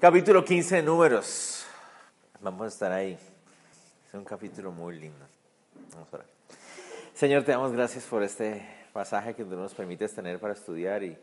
Capítulo 0.00 0.44
15 0.44 0.76
de 0.76 0.82
Números. 0.84 1.66
Vamos 2.40 2.66
a 2.66 2.68
estar 2.68 2.92
ahí. 2.92 3.18
Es 4.06 4.14
un 4.14 4.24
capítulo 4.24 4.70
muy 4.70 4.96
lindo. 4.96 5.26
Vamos 5.92 6.06
a 6.12 6.16
orar. 6.18 6.28
Señor, 7.14 7.42
te 7.42 7.50
damos 7.50 7.72
gracias 7.72 8.04
por 8.04 8.22
este 8.22 8.64
pasaje 8.92 9.34
que 9.34 9.42
tú 9.42 9.56
nos 9.56 9.74
permites 9.74 10.14
tener 10.14 10.38
para 10.38 10.52
estudiar 10.52 11.02
y 11.02 11.18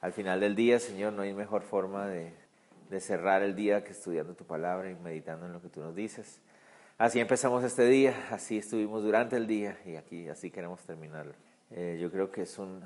al 0.00 0.14
final 0.14 0.40
del 0.40 0.56
día, 0.56 0.80
Señor, 0.80 1.12
no 1.12 1.20
hay 1.20 1.34
mejor 1.34 1.64
forma 1.64 2.06
de, 2.06 2.32
de 2.88 3.00
cerrar 3.00 3.42
el 3.42 3.54
día 3.54 3.84
que 3.84 3.92
estudiando 3.92 4.32
tu 4.32 4.44
palabra 4.44 4.90
y 4.90 4.94
meditando 4.94 5.44
en 5.44 5.52
lo 5.52 5.60
que 5.60 5.68
tú 5.68 5.82
nos 5.82 5.94
dices. 5.94 6.40
Así 6.96 7.20
empezamos 7.20 7.62
este 7.62 7.84
día, 7.84 8.28
así 8.30 8.56
estuvimos 8.56 9.02
durante 9.02 9.36
el 9.36 9.46
día 9.46 9.78
y 9.84 9.96
aquí 9.96 10.30
así 10.30 10.50
queremos 10.50 10.80
terminarlo. 10.80 11.34
Eh, 11.72 11.98
yo 12.00 12.10
creo 12.10 12.30
que 12.30 12.40
es 12.40 12.58
un, 12.58 12.80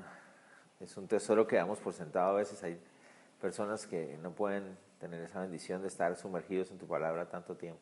es 0.81 0.97
un 0.97 1.07
tesoro 1.07 1.47
que 1.47 1.55
damos 1.55 1.79
por 1.79 1.93
sentado 1.93 2.31
a 2.31 2.33
veces. 2.33 2.61
Hay 2.61 2.77
personas 3.39 3.87
que 3.87 4.19
no 4.21 4.31
pueden 4.31 4.88
tener 4.99 5.21
esa 5.21 5.41
bendición 5.41 5.81
de 5.81 5.87
estar 5.87 6.15
sumergidos 6.15 6.71
en 6.71 6.77
tu 6.77 6.87
palabra 6.87 7.27
tanto 7.27 7.55
tiempo 7.55 7.81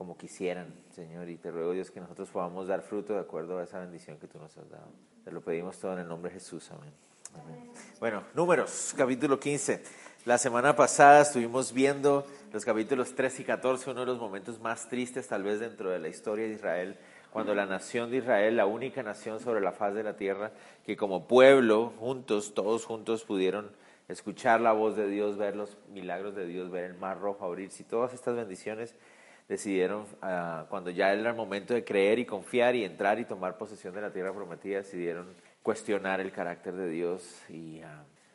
como 0.00 0.16
quisieran, 0.16 0.72
Señor. 0.94 1.28
Y 1.28 1.36
te 1.36 1.50
ruego, 1.50 1.72
Dios, 1.72 1.90
que 1.90 2.00
nosotros 2.00 2.30
podamos 2.30 2.68
dar 2.68 2.80
fruto 2.80 3.12
de 3.12 3.20
acuerdo 3.20 3.58
a 3.58 3.64
esa 3.64 3.80
bendición 3.80 4.16
que 4.16 4.26
tú 4.26 4.38
nos 4.38 4.56
has 4.56 4.70
dado. 4.70 4.88
Te 5.24 5.30
lo 5.30 5.42
pedimos 5.42 5.78
todo 5.78 5.92
en 5.92 5.98
el 5.98 6.08
nombre 6.08 6.32
de 6.32 6.40
Jesús. 6.40 6.70
Amén. 6.70 6.90
Bueno, 8.00 8.24
números, 8.34 8.94
capítulo 8.96 9.38
15. 9.38 9.82
La 10.24 10.38
semana 10.38 10.74
pasada 10.74 11.20
estuvimos 11.20 11.74
viendo 11.74 12.26
los 12.50 12.64
capítulos 12.64 13.14
3 13.14 13.40
y 13.40 13.44
14, 13.44 13.90
uno 13.90 14.00
de 14.00 14.06
los 14.06 14.18
momentos 14.18 14.58
más 14.58 14.88
tristes 14.88 15.28
tal 15.28 15.42
vez 15.42 15.60
dentro 15.60 15.90
de 15.90 15.98
la 15.98 16.08
historia 16.08 16.46
de 16.46 16.54
Israel, 16.54 16.96
cuando 17.30 17.54
la 17.54 17.66
nación 17.66 18.10
de 18.10 18.16
Israel, 18.16 18.56
la 18.56 18.64
única 18.64 19.02
nación 19.02 19.38
sobre 19.38 19.60
la 19.60 19.72
faz 19.72 19.94
de 19.94 20.02
la 20.02 20.16
tierra, 20.16 20.52
que 20.86 20.96
como 20.96 21.28
pueblo, 21.28 21.92
juntos, 21.98 22.54
todos 22.54 22.86
juntos 22.86 23.24
pudieron 23.24 23.70
escuchar 24.10 24.60
la 24.60 24.72
voz 24.72 24.96
de 24.96 25.08
Dios, 25.08 25.36
ver 25.36 25.56
los 25.56 25.78
milagros 25.92 26.34
de 26.34 26.46
Dios, 26.46 26.70
ver 26.70 26.84
el 26.84 26.94
mar 26.94 27.20
rojo 27.20 27.44
abrirse 27.44 27.82
y 27.82 27.86
todas 27.86 28.12
estas 28.12 28.36
bendiciones 28.36 28.94
decidieron, 29.48 30.02
uh, 30.22 30.66
cuando 30.68 30.90
ya 30.90 31.12
era 31.12 31.30
el 31.30 31.36
momento 31.36 31.74
de 31.74 31.84
creer 31.84 32.18
y 32.18 32.24
confiar 32.24 32.76
y 32.76 32.84
entrar 32.84 33.18
y 33.18 33.24
tomar 33.24 33.58
posesión 33.58 33.94
de 33.94 34.00
la 34.00 34.12
tierra 34.12 34.32
prometida, 34.32 34.78
decidieron 34.78 35.26
cuestionar 35.62 36.20
el 36.20 36.30
carácter 36.30 36.74
de 36.74 36.88
Dios 36.88 37.42
y 37.48 37.80
uh, 37.80 37.86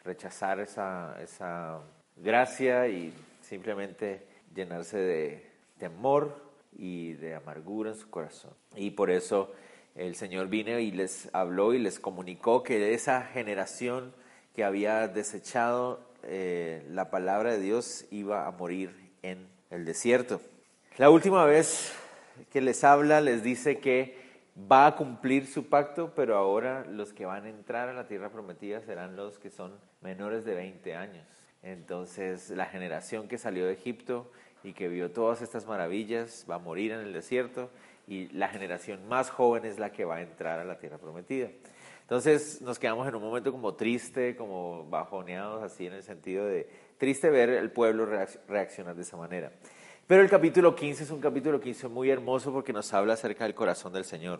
rechazar 0.03 0.59
esa, 0.59 1.15
esa 1.21 1.79
gracia 2.17 2.87
y 2.87 3.13
simplemente 3.41 4.25
llenarse 4.53 4.97
de 4.97 5.49
temor 5.77 6.35
y 6.77 7.13
de 7.13 7.35
amargura 7.35 7.91
en 7.91 7.97
su 7.97 8.09
corazón. 8.09 8.51
Y 8.75 8.91
por 8.91 9.09
eso 9.09 9.53
el 9.95 10.15
Señor 10.15 10.47
vino 10.47 10.77
y 10.79 10.91
les 10.91 11.29
habló 11.33 11.73
y 11.73 11.79
les 11.79 11.99
comunicó 11.99 12.63
que 12.63 12.93
esa 12.93 13.21
generación 13.21 14.13
que 14.55 14.63
había 14.63 15.07
desechado 15.07 15.99
eh, 16.23 16.85
la 16.89 17.09
palabra 17.11 17.51
de 17.51 17.59
Dios 17.59 18.05
iba 18.09 18.47
a 18.47 18.51
morir 18.51 19.11
en 19.21 19.47
el 19.69 19.85
desierto. 19.85 20.41
La 20.97 21.09
última 21.09 21.45
vez 21.45 21.93
que 22.51 22.61
les 22.61 22.83
habla 22.83 23.21
les 23.21 23.43
dice 23.43 23.79
que 23.79 24.17
va 24.71 24.87
a 24.87 24.95
cumplir 24.95 25.45
su 25.47 25.67
pacto, 25.67 26.13
pero 26.15 26.37
ahora 26.37 26.85
los 26.85 27.11
que 27.11 27.25
van 27.25 27.45
a 27.45 27.49
entrar 27.49 27.89
a 27.89 27.93
la 27.93 28.07
tierra 28.07 28.29
prometida 28.29 28.81
serán 28.81 29.15
los 29.15 29.37
que 29.37 29.49
son 29.49 29.73
menores 30.01 30.45
de 30.45 30.55
20 30.55 30.95
años. 30.95 31.27
Entonces 31.61 32.49
la 32.51 32.65
generación 32.65 33.27
que 33.27 33.37
salió 33.37 33.65
de 33.65 33.73
Egipto 33.73 34.31
y 34.63 34.73
que 34.73 34.87
vio 34.87 35.11
todas 35.11 35.41
estas 35.41 35.67
maravillas 35.67 36.45
va 36.49 36.55
a 36.55 36.59
morir 36.59 36.91
en 36.91 37.01
el 37.01 37.11
desierto 37.11 37.69
y 38.07 38.27
la 38.29 38.47
generación 38.47 39.07
más 39.07 39.29
joven 39.29 39.65
es 39.65 39.79
la 39.79 39.91
que 39.91 40.05
va 40.05 40.17
a 40.17 40.21
entrar 40.21 40.59
a 40.59 40.63
la 40.63 40.79
tierra 40.79 40.97
prometida. 40.97 41.49
Entonces 42.05 42.61
nos 42.61 42.77
quedamos 42.77 43.07
en 43.07 43.15
un 43.15 43.23
momento 43.23 43.51
como 43.51 43.73
triste, 43.73 44.35
como 44.35 44.87
bajoneados, 44.87 45.63
así 45.63 45.87
en 45.87 45.93
el 45.93 46.03
sentido 46.03 46.45
de 46.45 46.69
triste 46.99 47.31
ver 47.31 47.49
el 47.49 47.71
pueblo 47.71 48.05
reaccionar 48.47 48.95
de 48.95 49.01
esa 49.01 49.17
manera. 49.17 49.51
Pero 50.05 50.21
el 50.21 50.29
capítulo 50.29 50.75
15 50.75 51.03
es 51.03 51.09
un 51.09 51.19
capítulo 51.19 51.59
15 51.59 51.87
muy 51.87 52.11
hermoso 52.11 52.53
porque 52.53 52.71
nos 52.71 52.93
habla 52.93 53.13
acerca 53.13 53.45
del 53.45 53.55
corazón 53.55 53.91
del 53.91 54.05
Señor. 54.05 54.39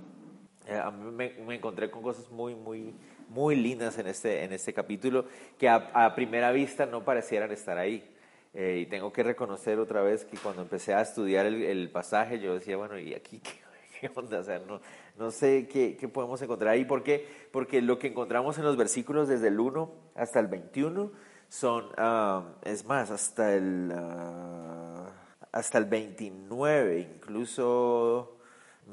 Eh, 0.67 0.79
me, 1.11 1.55
encontré 1.55 1.89
con 1.89 2.03
cosas 2.03 2.29
muy, 2.29 2.53
muy, 2.53 2.93
muy 3.29 3.55
lindas 3.55 3.97
en 3.97 4.05
este, 4.05 4.43
en 4.43 4.53
este 4.53 4.71
capítulo 4.71 5.25
que 5.57 5.67
a, 5.67 5.89
a 5.91 6.13
primera 6.13 6.51
vista 6.51 6.85
no 6.85 7.03
parecieran 7.03 7.51
estar 7.51 7.79
ahí. 7.79 8.07
Eh, 8.53 8.81
y 8.83 8.85
tengo 8.85 9.11
que 9.11 9.23
reconocer 9.23 9.79
otra 9.79 10.03
vez 10.03 10.23
que 10.23 10.37
cuando 10.37 10.61
empecé 10.61 10.93
a 10.93 11.01
estudiar 11.01 11.47
el, 11.47 11.63
el 11.63 11.89
pasaje, 11.89 12.39
yo 12.39 12.53
decía, 12.53 12.77
bueno, 12.77 12.99
¿y 12.99 13.15
aquí 13.15 13.39
qué, 13.39 13.64
qué 13.99 14.11
onda? 14.13 14.39
O 14.39 14.43
sea, 14.43 14.59
no, 14.59 14.81
no 15.17 15.31
sé 15.31 15.67
qué, 15.67 15.97
qué, 15.97 16.07
podemos 16.07 16.41
encontrar 16.41 16.73
ahí. 16.73 16.85
¿Por 16.85 17.03
qué? 17.03 17.27
Porque 17.51 17.81
lo 17.81 17.99
que 17.99 18.07
encontramos 18.07 18.57
en 18.57 18.63
los 18.63 18.77
versículos 18.77 19.27
desde 19.27 19.47
el 19.47 19.59
1 19.59 19.91
hasta 20.15 20.39
el 20.39 20.47
21 20.47 21.11
son, 21.49 21.85
uh, 21.97 22.43
es 22.63 22.85
más, 22.85 23.11
hasta 23.11 23.53
el, 23.53 23.91
uh, 23.93 25.09
hasta 25.51 25.77
el 25.77 25.85
29, 25.85 26.99
incluso 26.99 28.37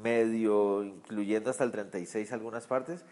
medio, 0.01 0.83
incluyendo 0.83 1.49
hasta 1.49 1.63
el 1.63 1.71
36 1.71 2.31
algunas 2.31 2.67
partes. 2.67 3.03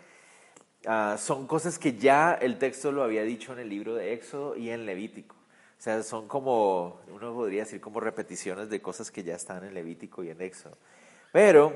Uh, 0.86 1.18
son 1.18 1.46
cosas 1.46 1.78
que 1.78 1.94
ya 1.94 2.34
el 2.34 2.58
texto 2.58 2.92
lo 2.92 3.04
había 3.04 3.24
dicho 3.24 3.54
en 3.54 3.60
el 3.60 3.70
libro 3.70 3.94
de 3.94 4.14
Éxodo 4.14 4.56
y 4.56 4.70
en 4.70 4.86
Levítico. 4.86 5.36
O 5.82 5.84
sea, 5.84 6.04
son 6.04 6.28
como, 6.28 7.02
uno 7.08 7.34
podría 7.34 7.64
decir 7.64 7.82
como 7.82 8.00
repeticiones 8.00 8.70
de 8.70 8.82
cosas 8.82 9.10
que 9.10 9.24
ya 9.24 9.36
están 9.36 9.64
en 9.64 9.74
Levítico 9.74 10.24
y 10.24 10.30
en 10.30 10.42
Éxodo. 10.42 10.78
Pero 11.32 11.74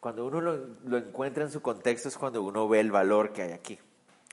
cuando 0.00 0.26
uno 0.26 0.40
lo, 0.40 0.98
encuentra 0.98 1.44
en 1.44 1.50
su 1.50 1.62
contexto 1.62 2.08
es 2.08 2.16
cuando 2.16 2.42
uno 2.42 2.68
ve 2.68 2.80
el 2.80 2.90
valor 2.90 3.32
que 3.32 3.42
hay 3.42 3.52
aquí. 3.52 3.78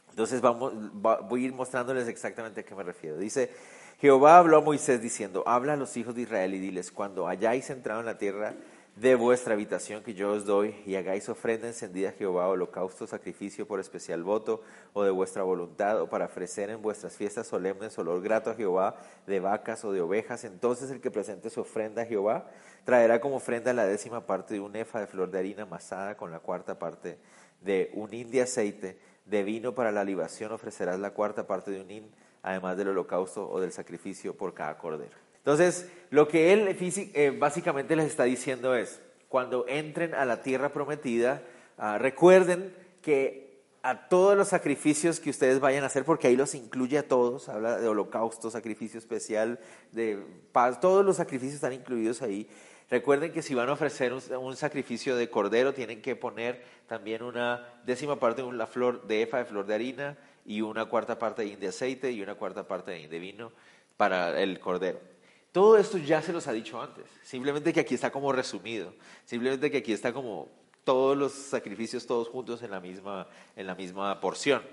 Entonces 0.10 0.42
vamos, 0.42 0.74
va, 0.74 1.22
voy 1.22 1.44
a 1.44 1.46
ir 1.48 1.54
mostrándoles 1.54 2.08
exactamente 2.08 2.62
a 2.62 2.64
qué 2.64 2.76
me 2.76 2.84
refiero. 2.84 3.18
Dice, 3.18 3.52
Jehová 4.00 4.38
habló 4.38 4.58
a 4.58 4.62
Moisés 4.62 5.02
diciendo, 5.02 5.44
habla 5.48 5.74
a 5.74 5.78
los 5.78 5.98
hijos 5.98 6.14
de 6.14 6.22
Israel 6.22 6.54
y 6.54 6.60
diles, 6.60 6.92
cuando 6.92 7.28
hayáis 7.28 7.70
entrado 7.70 8.02
en 8.02 8.06
la 8.06 8.18
tierra 8.18 8.54
de 8.96 9.16
vuestra 9.16 9.56
habitación 9.56 10.04
que 10.04 10.14
yo 10.14 10.32
os 10.32 10.46
doy 10.46 10.76
y 10.86 10.96
hagáis 10.96 11.28
ofrenda 11.28 11.68
encendida 11.68 12.10
a 12.10 12.12
Jehová, 12.12 12.48
holocausto, 12.48 13.08
sacrificio 13.08 13.68
por 13.68 13.80
especial 13.80 14.24
voto 14.24 14.62
o 14.94 15.04
de 15.04 15.10
vuestra 15.10 15.42
voluntad 15.42 16.00
o 16.00 16.10
para 16.10 16.26
ofrecer 16.26 16.70
en 16.70 16.82
vuestras 16.82 17.18
fiestas 17.18 17.48
solemnes 17.48 17.98
olor 17.98 18.22
grato 18.22 18.52
a 18.52 18.56
Jehová 18.56 18.96
de 19.26 19.40
vacas 19.40 19.84
o 19.84 19.92
de 19.92 20.02
ovejas, 20.02 20.44
entonces 20.44 20.92
el 20.92 21.02
que 21.02 21.10
presente 21.10 21.50
su 21.50 21.62
ofrenda 21.62 22.04
a 22.04 22.06
Jehová 22.06 22.46
traerá 22.86 23.20
como 23.20 23.38
ofrenda 23.38 23.74
la 23.74 23.88
décima 23.88 24.28
parte 24.28 24.54
de 24.54 24.60
un 24.60 24.76
efa 24.76 25.00
de 25.00 25.08
flor 25.08 25.32
de 25.32 25.40
harina 25.40 25.64
amasada 25.64 26.16
con 26.16 26.30
la 26.30 26.40
cuarta 26.40 26.78
parte 26.78 27.18
de 27.62 27.90
un 27.96 28.14
hin 28.14 28.30
de 28.30 28.44
aceite, 28.44 29.00
de 29.26 29.44
vino 29.44 29.74
para 29.74 29.92
la 29.92 30.04
libación 30.04 30.52
ofrecerás 30.52 31.00
la 31.00 31.12
cuarta 31.12 31.48
parte 31.48 31.72
de 31.72 31.82
un 31.82 31.90
hin, 31.90 32.12
además 32.44 32.78
del 32.78 32.90
holocausto 32.90 33.50
o 33.50 33.60
del 33.60 33.72
sacrificio 33.72 34.38
por 34.38 34.54
cada 34.54 34.78
cordero. 34.78 35.23
Entonces, 35.44 35.90
lo 36.10 36.30
que 36.30 36.54
él 36.54 36.78
eh, 36.80 37.36
básicamente 37.38 37.98
les 37.98 38.06
está 38.06 38.24
diciendo 38.24 38.76
es, 38.76 39.02
cuando 39.28 39.66
entren 39.68 40.14
a 40.14 40.24
la 40.24 40.42
tierra 40.42 40.72
prometida, 40.72 41.42
uh, 41.78 41.98
recuerden 41.98 42.74
que 43.02 43.62
a 43.82 44.08
todos 44.08 44.38
los 44.38 44.48
sacrificios 44.48 45.20
que 45.20 45.32
ustedes 45.32 45.60
vayan 45.60 45.84
a 45.84 45.88
hacer, 45.88 46.06
porque 46.06 46.28
ahí 46.28 46.38
los 46.38 46.56
incluye 46.56 46.98
a 46.98 47.08
todos, 47.08 47.50
habla 47.50 47.78
de 47.78 47.88
holocausto, 47.90 48.50
sacrificio 48.50 48.98
especial, 48.98 49.60
de 49.92 50.24
paz, 50.54 50.80
todos 50.80 51.04
los 51.04 51.18
sacrificios 51.18 51.56
están 51.56 51.74
incluidos 51.74 52.22
ahí. 52.22 52.48
Recuerden 52.90 53.34
que 53.34 53.42
si 53.42 53.54
van 53.54 53.68
a 53.68 53.74
ofrecer 53.74 54.14
un, 54.14 54.22
un, 54.38 54.56
sacrificio 54.56 55.18
de 55.18 55.30
cordero, 55.30 55.74
tienen 55.74 56.02
que 56.02 56.16
poner 56.16 56.64
también 56.88 57.24
una 57.24 57.68
décima 57.86 58.18
parte 58.18 58.44
de 58.44 58.48
una 58.48 58.68
flor 58.68 59.08
de 59.08 59.24
efa 59.24 59.40
de 59.40 59.46
flor 59.46 59.66
de 59.66 59.74
harina 59.74 60.18
y 60.46 60.62
una 60.62 60.86
cuarta 60.86 61.20
parte 61.20 61.44
de 61.44 61.68
aceite 61.68 62.12
y 62.12 62.22
una 62.22 62.36
cuarta 62.36 62.68
parte 62.68 62.92
de 62.92 63.20
vino 63.20 63.52
para 63.98 64.40
el 64.42 64.60
cordero. 64.60 65.13
Todo 65.54 65.78
esto 65.78 66.00
ya 66.00 66.20
se 66.22 66.34
los 66.34 66.48
ha 66.48 66.52
dicho 66.52 66.82
antes, 66.82 67.06
simplemente 67.22 67.72
que 67.72 67.80
aquí 67.80 67.94
está 67.94 68.10
como 68.12 68.32
resumido, 68.32 68.92
simplemente 69.24 69.70
que 69.70 69.78
aquí 69.78 69.94
está 69.94 70.12
como 70.12 70.50
todos 70.84 71.16
los 71.16 71.32
sacrificios 71.32 72.08
todos 72.08 72.28
juntos 72.28 72.64
en 72.64 72.72
la 72.72 72.80
misma, 72.80 73.28
en 73.56 73.68
la 73.68 73.76
misma 73.76 74.20
porción. 74.20 74.64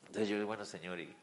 Entonces 0.00 0.28
yo 0.28 0.34
digo, 0.34 0.48
bueno, 0.48 0.64
Señor, 0.64 0.98
¿y 0.98 1.14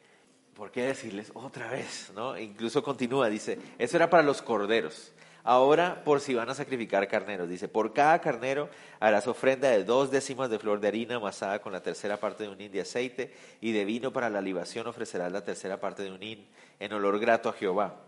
por 0.56 0.72
qué 0.72 0.84
decirles 0.84 1.32
otra 1.34 1.70
vez? 1.70 2.14
¿no? 2.16 2.38
E 2.38 2.44
incluso 2.44 2.82
continúa, 2.82 3.28
dice, 3.28 3.60
eso 3.78 3.98
era 3.98 4.10
para 4.10 4.24
los 4.24 4.42
corderos. 4.42 5.12
Ahora, 5.44 6.02
por 6.06 6.22
si 6.22 6.34
van 6.34 6.50
a 6.50 6.56
sacrificar 6.56 7.06
carneros, 7.10 7.50
dice, 7.50 7.68
por 7.68 7.92
cada 7.92 8.22
carnero 8.22 8.70
harás 9.02 9.28
ofrenda 9.28 9.70
de 9.70 9.84
dos 9.84 10.12
décimas 10.12 10.50
de 10.50 10.60
flor 10.60 10.80
de 10.80 10.88
harina 10.88 11.18
amasada 11.18 11.60
con 11.60 11.74
la 11.74 11.84
tercera 11.84 12.22
parte 12.22 12.44
de 12.44 12.50
un 12.50 12.62
hin 12.62 12.72
de 12.72 12.80
aceite 12.80 13.34
y 13.60 13.74
de 13.74 13.84
vino 13.84 14.14
para 14.14 14.30
la 14.30 14.40
libación 14.40 14.88
ofrecerás 14.88 15.30
la 15.34 15.44
tercera 15.44 15.82
parte 15.82 16.04
de 16.04 16.12
un 16.14 16.24
hin 16.24 16.48
en 16.80 16.94
olor 16.94 17.20
grato 17.20 17.50
a 17.50 17.54
Jehová. 17.54 18.00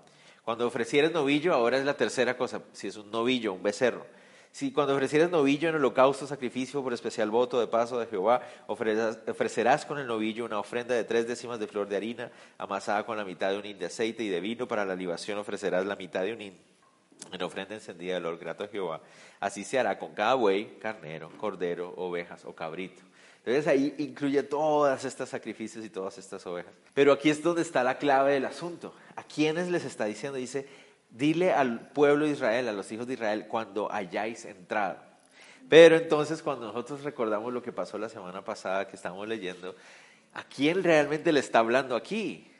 Cuando 0.45 0.67
ofrecieres 0.67 1.11
novillo, 1.11 1.55
ahora 1.55 1.79
es 1.79 1.85
la 1.85 1.97
tercera 1.97 2.37
cosa, 2.37 2.61
si 2.71 2.87
es 2.87 2.95
un 2.97 3.09
novillo, 3.09 3.51
un 3.51 3.63
becerro. 3.63 4.05
Si 4.51 4.71
cuando 4.71 4.93
ofrecieres 4.93 5.31
novillo 5.31 5.67
en 5.67 5.75
holocausto, 5.75 6.27
sacrificio 6.27 6.83
por 6.83 6.93
especial 6.93 7.31
voto 7.31 7.59
de 7.59 7.67
paso 7.67 7.99
de 7.99 8.05
Jehová, 8.05 8.41
ofrecerás, 8.67 9.85
con 9.85 9.97
el 9.97 10.05
novillo 10.05 10.45
una 10.45 10.59
ofrenda 10.59 10.93
de 10.93 11.03
tres 11.03 11.27
décimas 11.27 11.59
de 11.59 11.67
flor 11.67 11.89
de 11.89 11.97
harina, 11.97 12.31
amasada 12.59 13.05
con 13.05 13.17
la 13.17 13.25
mitad 13.25 13.49
de 13.49 13.57
un 13.57 13.65
hin 13.65 13.79
de 13.79 13.87
aceite 13.87 14.23
y 14.23 14.29
de 14.29 14.39
vino, 14.39 14.67
para 14.67 14.85
la 14.85 14.95
libación 14.95 15.39
ofrecerás 15.39 15.85
la 15.85 15.95
mitad 15.95 16.21
de 16.21 16.33
un 16.33 16.41
hin 16.41 16.57
en 17.31 17.41
ofrenda 17.41 17.73
encendida 17.73 18.13
de 18.13 18.17
olor 18.19 18.37
grato 18.37 18.63
a 18.63 18.67
Jehová. 18.67 19.01
Así 19.39 19.63
se 19.63 19.79
hará 19.79 19.97
con 19.97 20.13
cada 20.13 20.35
buey, 20.35 20.77
carnero, 20.79 21.31
cordero, 21.37 21.93
ovejas 21.97 22.45
o 22.45 22.53
cabrito. 22.53 23.01
Entonces 23.45 23.67
ahí 23.67 23.93
incluye 23.99 24.41
todas 24.41 25.05
estas 25.05 25.29
sacrificios 25.29 25.85
y 25.85 25.89
todas 25.89 26.17
estas 26.17 26.45
ovejas. 26.47 26.73
Pero 26.95 27.13
aquí 27.13 27.29
es 27.29 27.43
donde 27.43 27.61
está 27.61 27.83
la 27.83 27.99
clave 27.99 28.33
del 28.33 28.45
asunto. 28.45 28.95
¿A 29.15 29.21
quiénes 29.23 29.69
les 29.69 29.85
está 29.85 30.05
diciendo? 30.05 30.39
Dice, 30.39 30.67
dile 31.11 31.53
al 31.53 31.91
pueblo 31.91 32.25
de 32.25 32.31
Israel, 32.31 32.67
a 32.67 32.71
los 32.71 32.91
hijos 32.91 33.05
de 33.05 33.13
Israel, 33.13 33.45
cuando 33.47 33.91
hayáis 33.91 34.45
entrado. 34.45 34.97
Pero 35.69 35.95
entonces 35.95 36.41
cuando 36.41 36.65
nosotros 36.65 37.03
recordamos 37.03 37.53
lo 37.53 37.61
que 37.61 37.71
pasó 37.71 37.99
la 37.99 38.09
semana 38.09 38.43
pasada 38.43 38.87
que 38.87 38.95
estamos 38.95 39.27
leyendo, 39.27 39.75
¿a 40.33 40.43
quién 40.43 40.83
realmente 40.83 41.31
le 41.31 41.39
está 41.39 41.59
hablando 41.59 41.95
aquí? 41.95 42.51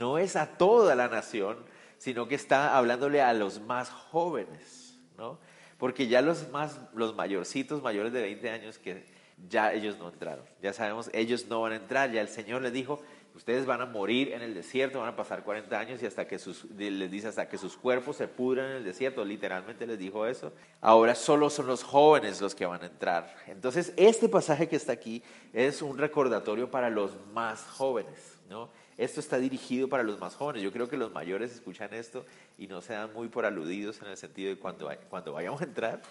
No 0.00 0.18
es 0.18 0.34
a 0.34 0.46
toda 0.58 0.96
la 0.96 1.06
nación, 1.06 1.56
sino 1.98 2.26
que 2.26 2.34
está 2.34 2.76
hablándole 2.76 3.22
a 3.22 3.32
los 3.32 3.60
más 3.60 3.90
jóvenes, 3.90 4.98
¿no? 5.16 5.38
Porque 5.78 6.08
ya 6.08 6.20
los 6.20 6.48
más, 6.50 6.80
los 6.94 7.14
mayorcitos, 7.14 7.80
mayores 7.80 8.12
de 8.12 8.22
20 8.22 8.50
años, 8.50 8.78
que 8.78 9.11
ya 9.48 9.72
ellos 9.72 9.98
no 9.98 10.08
entraron. 10.08 10.44
Ya 10.62 10.72
sabemos, 10.72 11.10
ellos 11.12 11.46
no 11.48 11.62
van 11.62 11.72
a 11.72 11.76
entrar. 11.76 12.10
Ya 12.10 12.20
el 12.20 12.28
Señor 12.28 12.62
les 12.62 12.72
dijo, 12.72 13.00
ustedes 13.34 13.66
van 13.66 13.80
a 13.80 13.86
morir 13.86 14.32
en 14.32 14.42
el 14.42 14.54
desierto, 14.54 15.00
van 15.00 15.08
a 15.08 15.16
pasar 15.16 15.42
40 15.42 15.78
años 15.78 16.02
y 16.02 16.06
hasta 16.06 16.26
que 16.26 16.38
sus, 16.38 16.64
les 16.70 17.10
dice 17.10 17.28
hasta 17.28 17.48
que 17.48 17.58
sus 17.58 17.76
cuerpos 17.76 18.16
se 18.16 18.28
pudran 18.28 18.70
en 18.70 18.76
el 18.78 18.84
desierto, 18.84 19.24
literalmente 19.24 19.86
les 19.86 19.98
dijo 19.98 20.26
eso. 20.26 20.52
Ahora 20.80 21.14
solo 21.14 21.50
son 21.50 21.66
los 21.66 21.82
jóvenes 21.82 22.40
los 22.40 22.54
que 22.54 22.66
van 22.66 22.82
a 22.82 22.86
entrar. 22.86 23.34
Entonces, 23.46 23.92
este 23.96 24.28
pasaje 24.28 24.68
que 24.68 24.76
está 24.76 24.92
aquí 24.92 25.22
es 25.52 25.82
un 25.82 25.98
recordatorio 25.98 26.70
para 26.70 26.90
los 26.90 27.12
más 27.32 27.62
jóvenes, 27.62 28.38
¿no? 28.48 28.68
Esto 28.98 29.20
está 29.20 29.38
dirigido 29.38 29.88
para 29.88 30.02
los 30.02 30.20
más 30.20 30.36
jóvenes. 30.36 30.62
Yo 30.62 30.70
creo 30.70 30.88
que 30.88 30.98
los 30.98 31.12
mayores 31.12 31.52
escuchan 31.52 31.92
esto 31.94 32.26
y 32.58 32.66
no 32.66 32.82
se 32.82 32.92
dan 32.92 33.12
muy 33.14 33.28
por 33.28 33.46
aludidos 33.46 34.00
en 34.02 34.08
el 34.08 34.16
sentido 34.16 34.50
de 34.50 34.58
cuando, 34.58 34.90
cuando 35.08 35.32
vayamos 35.32 35.60
a 35.62 35.64
entrar. 35.64 36.02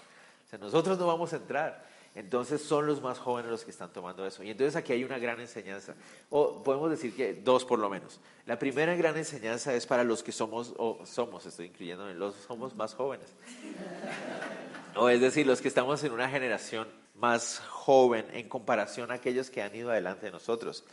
O 0.45 0.49
sea, 0.49 0.57
nosotros 0.57 0.97
no 0.97 1.05
vamos 1.05 1.31
a 1.31 1.37
entrar. 1.37 1.90
Entonces 2.13 2.61
son 2.61 2.87
los 2.87 3.01
más 3.01 3.19
jóvenes 3.19 3.49
los 3.49 3.63
que 3.63 3.71
están 3.71 3.93
tomando 3.93 4.25
eso. 4.25 4.43
Y 4.43 4.49
entonces 4.49 4.75
aquí 4.75 4.91
hay 4.91 5.03
una 5.03 5.17
gran 5.17 5.39
enseñanza, 5.39 5.95
o 6.29 6.61
podemos 6.61 6.89
decir 6.91 7.15
que 7.15 7.33
dos 7.33 7.63
por 7.63 7.79
lo 7.79 7.89
menos. 7.89 8.19
La 8.45 8.59
primera 8.59 8.95
gran 8.95 9.15
enseñanza 9.15 9.73
es 9.73 9.85
para 9.85 10.03
los 10.03 10.21
que 10.21 10.33
somos, 10.33 10.73
o 10.77 11.05
somos, 11.05 11.45
estoy 11.45 11.67
incluyendo, 11.67 12.13
los 12.13 12.35
somos 12.35 12.75
más 12.75 12.93
jóvenes. 12.95 13.27
O 14.95 15.07
es 15.07 15.21
decir, 15.21 15.47
los 15.47 15.61
que 15.61 15.69
estamos 15.69 16.03
en 16.03 16.11
una 16.11 16.29
generación 16.29 16.87
más 17.15 17.59
joven 17.69 18.25
en 18.33 18.49
comparación 18.49 19.11
a 19.11 19.15
aquellos 19.15 19.49
que 19.49 19.61
han 19.61 19.73
ido 19.73 19.91
adelante 19.91 20.25
de 20.25 20.31
nosotros. 20.31 20.83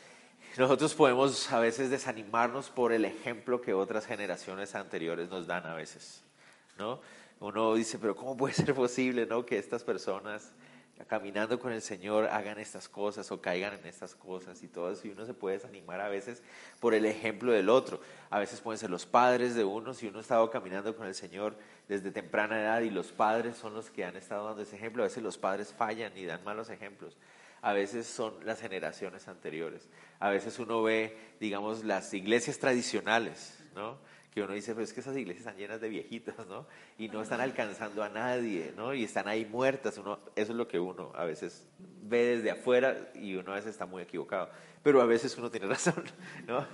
Nosotros 0.57 0.95
podemos 0.95 1.51
a 1.53 1.59
veces 1.59 1.91
desanimarnos 1.91 2.71
por 2.71 2.93
el 2.93 3.05
ejemplo 3.05 3.61
que 3.61 3.75
otras 3.75 4.07
generaciones 4.07 4.75
anteriores 4.75 5.29
nos 5.31 5.47
dan 5.47 5.67
a 5.67 5.75
veces, 5.75 6.23
¿no? 6.79 7.01
Uno 7.41 7.75
dice, 7.75 7.99
pero 7.99 8.15
¿cómo 8.15 8.37
puede 8.37 8.55
ser 8.55 8.75
posible, 8.75 9.27
no, 9.27 9.47
que 9.47 9.59
estas 9.59 9.85
personas 9.85 10.53
caminando 11.07 11.59
con 11.59 11.73
el 11.73 11.83
Señor 11.83 12.27
hagan 12.27 12.59
estas 12.59 12.89
cosas 12.89 13.31
o 13.31 13.41
caigan 13.41 13.75
en 13.75 13.87
estas 13.87 14.15
cosas 14.15 14.63
y 14.63 14.69
todo 14.69 14.91
eso. 14.91 15.07
Y 15.07 15.11
uno 15.11 15.25
se 15.25 15.35
puede 15.35 15.57
desanimar 15.57 16.01
a 16.01 16.09
veces 16.09 16.43
por 16.81 16.95
el 16.95 17.05
ejemplo 17.05 17.53
del 17.53 17.69
otro. 17.69 18.01
A 18.31 18.39
veces 18.39 18.61
pueden 18.61 18.79
ser 18.79 18.91
los 18.91 19.07
padres 19.07 19.55
de 19.55 19.65
uno, 19.65 19.95
si 19.95 20.07
uno 20.07 20.19
ha 20.19 20.23
estado 20.23 20.51
caminando 20.51 20.97
con 20.97 21.07
el 21.07 21.15
Señor 21.15 21.57
desde 21.89 22.11
temprana 22.11 22.61
edad 22.61 22.81
y 22.81 22.91
los 22.91 23.13
padres 23.13 23.57
son 23.57 23.75
los 23.75 23.91
que 23.91 24.05
han 24.05 24.17
estado 24.17 24.47
dando 24.47 24.63
ese 24.63 24.77
ejemplo. 24.77 25.03
A 25.03 25.07
veces 25.07 25.23
los 25.23 25.39
padres 25.39 25.73
fallan 25.73 26.17
y 26.17 26.25
dan 26.25 26.43
malos 26.45 26.71
ejemplos. 26.71 27.17
A 27.61 27.73
veces 27.73 28.07
son 28.07 28.35
las 28.45 28.61
generaciones 28.61 29.27
anteriores. 29.29 29.89
A 30.21 30.31
veces 30.31 30.59
uno 30.59 30.83
ve, 30.83 31.17
digamos, 31.41 31.85
las 31.85 32.13
iglesias 32.15 32.59
tradicionales, 32.59 33.59
¿no? 33.75 33.99
Que 34.33 34.43
uno 34.43 34.55
dice, 34.55 34.75
pues 34.75 34.89
es 34.89 34.95
que 34.95 35.01
esas 35.01 35.17
iglesias 35.17 35.47
están 35.47 35.57
llenas 35.57 35.81
de 35.81 35.89
viejitos, 35.89 36.47
¿no? 36.47 36.67
Y 36.99 37.09
no 37.09 37.23
están 37.23 37.41
alcanzando 37.41 38.03
a 38.03 38.09
nadie, 38.09 38.73
¿no? 38.77 38.95
Y 38.95 39.05
están 39.05 39.27
ahí 39.27 39.45
muertas. 39.47 39.99
Uno, 39.99 40.19
eso 40.37 40.53
es 40.53 40.59
lo 40.59 40.69
que 40.69 40.79
uno 40.79 41.13
a 41.15 41.25
veces 41.25 41.67
ve 42.03 42.37
desde 42.37 42.51
afuera 42.51 43.11
y 43.15 43.35
uno 43.37 43.53
a 43.53 43.57
veces 43.57 43.71
está 43.71 43.87
muy 43.87 44.03
equivocado. 44.03 44.51
Pero 44.83 45.01
a 45.01 45.07
veces 45.07 45.37
uno 45.39 45.51
tiene 45.51 45.67
razón, 45.69 46.05
¿no? 46.47 46.67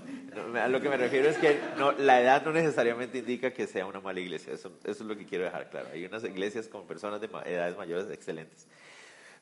A 0.61 0.69
lo 0.69 0.81
que 0.81 0.89
me 0.89 0.97
refiero 0.97 1.29
es 1.29 1.39
que 1.39 1.59
no, 1.79 1.93
la 1.93 2.21
edad 2.21 2.45
no 2.45 2.53
necesariamente 2.53 3.19
indica 3.19 3.53
que 3.53 3.67
sea 3.67 3.87
una 3.87 4.01
mala 4.01 4.21
iglesia. 4.21 4.53
Eso, 4.53 4.73
eso 4.85 5.03
es 5.03 5.09
lo 5.09 5.17
que 5.17 5.25
quiero 5.25 5.45
dejar 5.45 5.71
claro. 5.71 5.89
Hay 5.93 6.05
unas 6.05 6.25
iglesias 6.25 6.69
con 6.69 6.87
personas 6.87 7.21
de 7.21 7.29
edades 7.47 7.77
mayores 7.77 8.11
excelentes. 8.11 8.67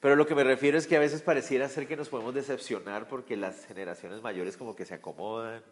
Pero 0.00 0.16
lo 0.16 0.26
que 0.26 0.34
me 0.34 0.42
refiero 0.42 0.76
es 0.76 0.88
que 0.88 0.96
a 0.96 1.00
veces 1.00 1.22
pareciera 1.22 1.68
ser 1.68 1.86
que 1.86 1.96
nos 1.96 2.08
podemos 2.08 2.34
decepcionar 2.34 3.06
porque 3.06 3.36
las 3.36 3.64
generaciones 3.66 4.20
mayores 4.20 4.56
como 4.56 4.74
que 4.74 4.84
se 4.84 4.94
acomodan, 4.94 5.62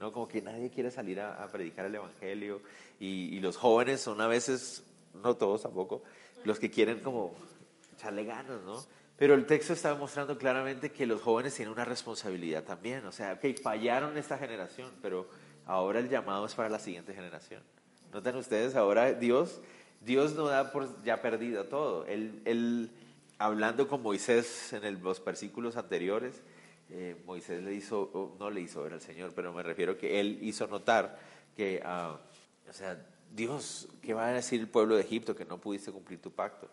¿no? 0.00 0.12
Como 0.12 0.28
que 0.28 0.42
nadie 0.42 0.70
quiere 0.70 0.90
salir 0.90 1.20
a, 1.20 1.46
predicar 1.48 1.86
el 1.86 1.94
Evangelio 1.94 2.60
y, 3.00 3.38
los 3.40 3.56
jóvenes 3.56 4.00
son 4.00 4.20
a 4.20 4.26
veces, 4.26 4.82
no 5.22 5.36
todos 5.36 5.62
tampoco, 5.62 6.02
los 6.44 6.58
que 6.58 6.70
quieren 6.70 7.00
como 7.00 7.34
echarle 7.96 8.24
ganas, 8.24 8.62
¿no? 8.62 8.84
Pero 9.16 9.34
el 9.34 9.46
texto 9.46 9.72
está 9.72 9.94
mostrando 9.94 10.38
claramente 10.38 10.92
que 10.92 11.04
los 11.04 11.20
jóvenes 11.20 11.54
tienen 11.54 11.72
una 11.72 11.84
responsabilidad 11.84 12.62
también, 12.62 13.04
o 13.06 13.12
sea, 13.12 13.38
que 13.40 13.52
fallaron 13.54 14.16
esta 14.16 14.38
generación, 14.38 14.92
pero 15.02 15.28
ahora 15.66 15.98
el 15.98 16.08
llamado 16.08 16.46
es 16.46 16.54
para 16.54 16.68
la 16.68 16.78
siguiente 16.78 17.12
generación. 17.12 17.62
Noten 18.12 18.36
ustedes, 18.36 18.76
ahora 18.76 19.12
Dios, 19.12 19.60
Dios 20.00 20.34
no 20.34 20.46
da 20.46 20.70
por 20.70 21.02
ya 21.02 21.20
perdido 21.20 21.64
todo. 21.64 22.06
Él, 22.06 22.40
él 22.44 22.90
hablando 23.38 23.88
con 23.88 24.02
Moisés 24.02 24.72
en 24.72 25.02
los 25.02 25.24
versículos 25.24 25.76
anteriores, 25.76 26.40
eh, 26.90 27.16
Moisés 27.26 27.62
le 27.62 27.74
hizo, 27.74 28.36
no 28.38 28.50
le 28.50 28.60
hizo 28.60 28.82
ver 28.82 28.94
al 28.94 29.00
Señor, 29.00 29.32
pero 29.34 29.52
me 29.52 29.62
refiero 29.62 29.96
que 29.96 30.20
él 30.20 30.38
hizo 30.42 30.66
notar 30.66 31.18
que, 31.56 31.82
ah, 31.84 32.18
o 32.68 32.72
sea, 32.72 33.04
Dios, 33.30 33.88
¿qué 34.02 34.14
va 34.14 34.28
a 34.28 34.32
decir 34.32 34.60
el 34.60 34.68
pueblo 34.68 34.96
de 34.96 35.02
Egipto 35.02 35.36
que 35.36 35.44
no 35.44 35.58
pudiste 35.58 35.92
cumplir 35.92 36.20
tu 36.20 36.30
pacto? 36.30 36.70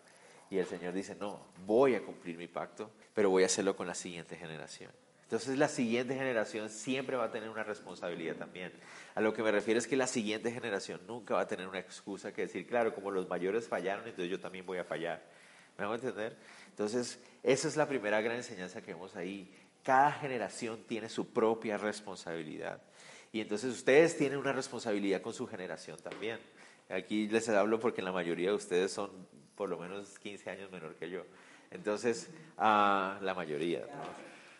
Y 0.48 0.58
el 0.58 0.66
Señor 0.66 0.94
dice, 0.94 1.16
no, 1.16 1.46
voy 1.66 1.94
a 1.94 2.04
cumplir 2.04 2.36
mi 2.36 2.46
pacto, 2.46 2.90
pero 3.12 3.30
voy 3.30 3.42
a 3.42 3.46
hacerlo 3.46 3.76
con 3.76 3.86
la 3.86 3.94
siguiente 3.94 4.36
generación. 4.36 4.90
Entonces 5.24 5.58
la 5.58 5.66
siguiente 5.66 6.14
generación 6.14 6.70
siempre 6.70 7.16
va 7.16 7.24
a 7.24 7.30
tener 7.32 7.48
una 7.48 7.64
responsabilidad 7.64 8.36
también. 8.36 8.72
A 9.16 9.20
lo 9.20 9.34
que 9.34 9.42
me 9.42 9.50
refiero 9.50 9.78
es 9.78 9.88
que 9.88 9.96
la 9.96 10.06
siguiente 10.06 10.52
generación 10.52 11.00
nunca 11.08 11.34
va 11.34 11.40
a 11.40 11.48
tener 11.48 11.66
una 11.66 11.80
excusa 11.80 12.32
que 12.32 12.42
decir, 12.42 12.64
claro, 12.64 12.94
como 12.94 13.10
los 13.10 13.28
mayores 13.28 13.66
fallaron, 13.66 14.06
entonces 14.06 14.30
yo 14.30 14.38
también 14.38 14.64
voy 14.64 14.78
a 14.78 14.84
fallar. 14.84 15.20
¿Me 15.76 15.84
hago 15.84 15.96
entender? 15.96 16.36
Entonces, 16.68 17.18
esa 17.42 17.66
es 17.66 17.76
la 17.76 17.88
primera 17.88 18.20
gran 18.20 18.36
enseñanza 18.36 18.80
que 18.82 18.94
vemos 18.94 19.16
ahí. 19.16 19.52
Cada 19.86 20.10
generación 20.10 20.80
tiene 20.88 21.08
su 21.08 21.28
propia 21.28 21.78
responsabilidad. 21.78 22.82
Y 23.30 23.40
entonces 23.40 23.72
ustedes 23.72 24.16
tienen 24.18 24.36
una 24.36 24.52
responsabilidad 24.52 25.22
con 25.22 25.32
su 25.32 25.46
generación 25.46 25.96
también. 26.02 26.40
Aquí 26.90 27.28
les 27.28 27.48
hablo 27.50 27.78
porque 27.78 28.02
la 28.02 28.10
mayoría 28.10 28.48
de 28.48 28.56
ustedes 28.56 28.90
son 28.90 29.12
por 29.54 29.68
lo 29.68 29.78
menos 29.78 30.18
15 30.18 30.50
años 30.50 30.72
menor 30.72 30.96
que 30.96 31.08
yo. 31.08 31.22
Entonces, 31.70 32.28
ah, 32.58 33.16
la 33.22 33.32
mayoría, 33.34 33.86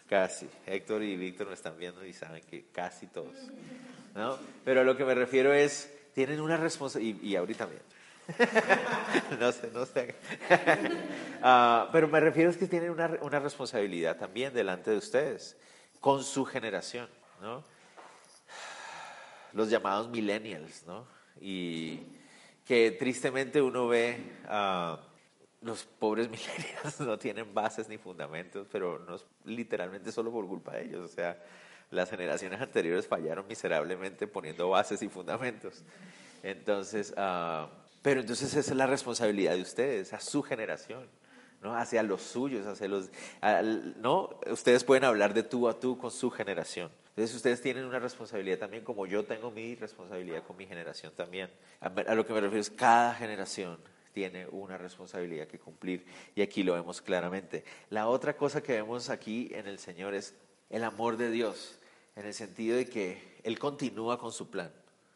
casi. 0.08 0.48
Héctor 0.64 1.02
y 1.02 1.16
Víctor 1.16 1.48
me 1.48 1.54
están 1.54 1.76
viendo 1.76 2.06
y 2.06 2.12
saben 2.12 2.44
que 2.44 2.66
casi 2.70 3.08
todos. 3.08 3.34
¿no? 4.14 4.38
Pero 4.64 4.82
a 4.82 4.84
lo 4.84 4.96
que 4.96 5.04
me 5.04 5.16
refiero 5.16 5.52
es, 5.52 5.92
tienen 6.14 6.40
una 6.40 6.56
responsabilidad, 6.56 7.20
y, 7.20 7.30
y 7.30 7.34
ahorita 7.34 7.64
también 7.64 7.82
no 9.40 9.52
sé, 9.52 9.70
no 9.72 9.86
sé. 9.86 10.14
Ah, 11.42 11.88
pero 11.92 12.08
me 12.08 12.20
refiero 12.20 12.50
es 12.50 12.56
que 12.56 12.66
tienen 12.66 12.90
una, 12.90 13.18
una, 13.22 13.38
responsabilidad 13.38 14.16
también 14.16 14.52
delante 14.52 14.90
de 14.90 14.98
ustedes, 14.98 15.56
con 16.00 16.22
su 16.24 16.44
generación, 16.44 17.08
¿no? 17.40 17.64
Los 19.52 19.70
llamados 19.70 20.08
millennials, 20.08 20.84
¿no? 20.86 21.06
Y 21.40 22.00
que 22.64 22.90
tristemente 22.92 23.62
uno 23.62 23.88
ve 23.88 24.18
a 24.48 24.98
los 25.62 25.84
pobres 25.84 26.28
millennials 26.30 27.00
no 27.00 27.18
tienen 27.18 27.52
bases 27.54 27.88
ni 27.88 27.98
fundamentos, 27.98 28.66
pero 28.70 28.98
no 28.98 29.16
es 29.16 29.24
literalmente 29.44 30.12
solo 30.12 30.30
por 30.30 30.46
culpa 30.46 30.72
de 30.72 30.84
ellos, 30.84 31.10
o 31.10 31.14
sea, 31.14 31.42
las 31.90 32.10
generaciones 32.10 32.60
anteriores 32.60 33.06
fallaron 33.06 33.46
miserablemente 33.46 34.26
poniendo 34.26 34.68
bases 34.70 35.02
y 35.02 35.08
fundamentos. 35.08 35.84
Entonces, 36.42 37.12
uh, 37.16 37.68
pero 38.02 38.20
entonces 38.20 38.54
esa 38.54 38.72
es 38.72 38.76
la 38.76 38.86
responsabilidad 38.86 39.54
de 39.54 39.62
ustedes, 39.62 40.12
a 40.12 40.20
su 40.20 40.42
generación, 40.42 41.08
¿no? 41.62 41.76
hacia 41.76 42.02
los 42.02 42.22
suyos, 42.22 42.66
hacia 42.66 42.88
los... 42.88 43.10
¿no? 43.98 44.38
Ustedes 44.50 44.84
pueden 44.84 45.04
hablar 45.04 45.34
de 45.34 45.42
tú 45.42 45.68
a 45.68 45.78
tú 45.78 45.98
con 45.98 46.10
su 46.10 46.30
generación. 46.30 46.90
Entonces 47.16 47.34
ustedes 47.34 47.62
tienen 47.62 47.86
una 47.86 47.98
responsabilidad 47.98 48.58
también, 48.58 48.84
como 48.84 49.06
yo 49.06 49.24
tengo 49.24 49.50
mi 49.50 49.74
responsabilidad 49.74 50.42
con 50.42 50.56
mi 50.56 50.66
generación 50.66 51.14
también. 51.16 51.50
A, 51.80 52.14
lo 52.14 52.26
que 52.26 52.34
me 52.34 52.42
refiero 52.42 52.60
es 52.60 52.68
cada 52.68 53.14
generación 53.14 53.78
tiene 54.12 54.46
una 54.46 54.76
responsabilidad 54.76 55.46
que 55.46 55.58
cumplir 55.58 56.04
y 56.34 56.42
aquí 56.42 56.62
lo 56.62 56.74
vemos 56.74 57.00
claramente. 57.00 57.64
La 57.88 58.08
otra 58.08 58.36
cosa 58.36 58.62
que 58.62 58.72
vemos 58.72 59.08
aquí 59.08 59.50
en 59.52 59.66
el 59.66 59.78
Señor 59.78 60.14
es 60.14 60.34
el 60.68 60.84
amor 60.84 61.16
de 61.16 61.30
Dios, 61.30 61.78
en 62.16 62.26
el 62.26 62.34
sentido 62.34 62.76
de 62.76 62.86
que 62.86 63.40
Él 63.44 63.58
continúa 63.58 64.18
con 64.18 64.30
su 64.30 64.50
plan, 64.50 64.70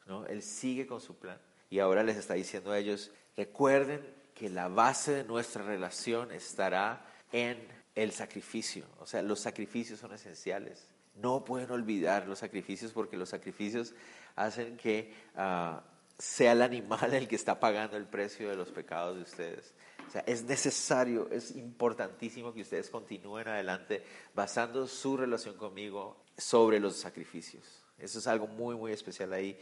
¿no? 0.07 0.27
Él 0.27 0.43
sigue 0.43 0.87
con 0.87 1.03
su 1.03 1.17
plan. 1.17 1.39
Y 1.69 1.81
ahora 1.81 2.03
les 2.03 2.17
está 2.17 2.33
diciendo 2.33 2.73
a 2.73 2.79
ellos, 2.79 3.11
recuerden 3.37 4.01
que 4.41 4.49
la 4.49 4.69
base 4.69 5.13
de 5.13 5.25
nuestra 5.25 5.63
relación 5.63 6.33
estará 6.33 7.05
en 7.31 7.59
el 7.95 8.11
sacrificio. 8.11 8.87
O 8.99 9.05
sea, 9.05 9.21
los 9.21 9.39
sacrificios 9.39 10.01
son 10.01 10.15
esenciales. 10.15 10.89
No 11.15 11.45
pueden 11.45 11.71
olvidar 11.71 12.27
los 12.27 12.39
sacrificios 12.39 12.93
porque 12.93 13.19
los 13.19 13.29
sacrificios 13.29 13.93
hacen 14.37 14.79
que 14.79 15.13
ah, 15.37 15.83
sea 16.17 16.53
el 16.53 16.63
animal 16.63 17.13
el 17.13 17.29
que 17.29 17.37
está 17.37 17.61
pagando 17.61 17.99
el 17.99 18.07
precio 18.07 18.49
de 18.49 18.57
los 18.57 18.71
pecados 18.71 19.17
de 19.17 19.23
ustedes. 19.25 19.75
O 20.09 20.11
sea, 20.11 20.25
es 20.27 20.43
necesario, 20.45 21.29
es 21.31 21.55
importantísimo 21.55 22.55
que 22.55 22.63
ustedes 22.63 22.89
continúen 22.89 23.47
adelante 23.47 24.03
basando 24.35 24.87
su 24.87 25.19
relación 25.19 25.59
conmigo 25.59 26.25
sobre 26.39 26.81
los 26.81 26.97
sacrificios. 26.97 27.83
Eso 27.99 28.19
es 28.19 28.27
algo 28.27 28.47
muy, 28.47 28.75
muy 28.75 28.93
especial 28.93 29.35
ahí. 29.35 29.61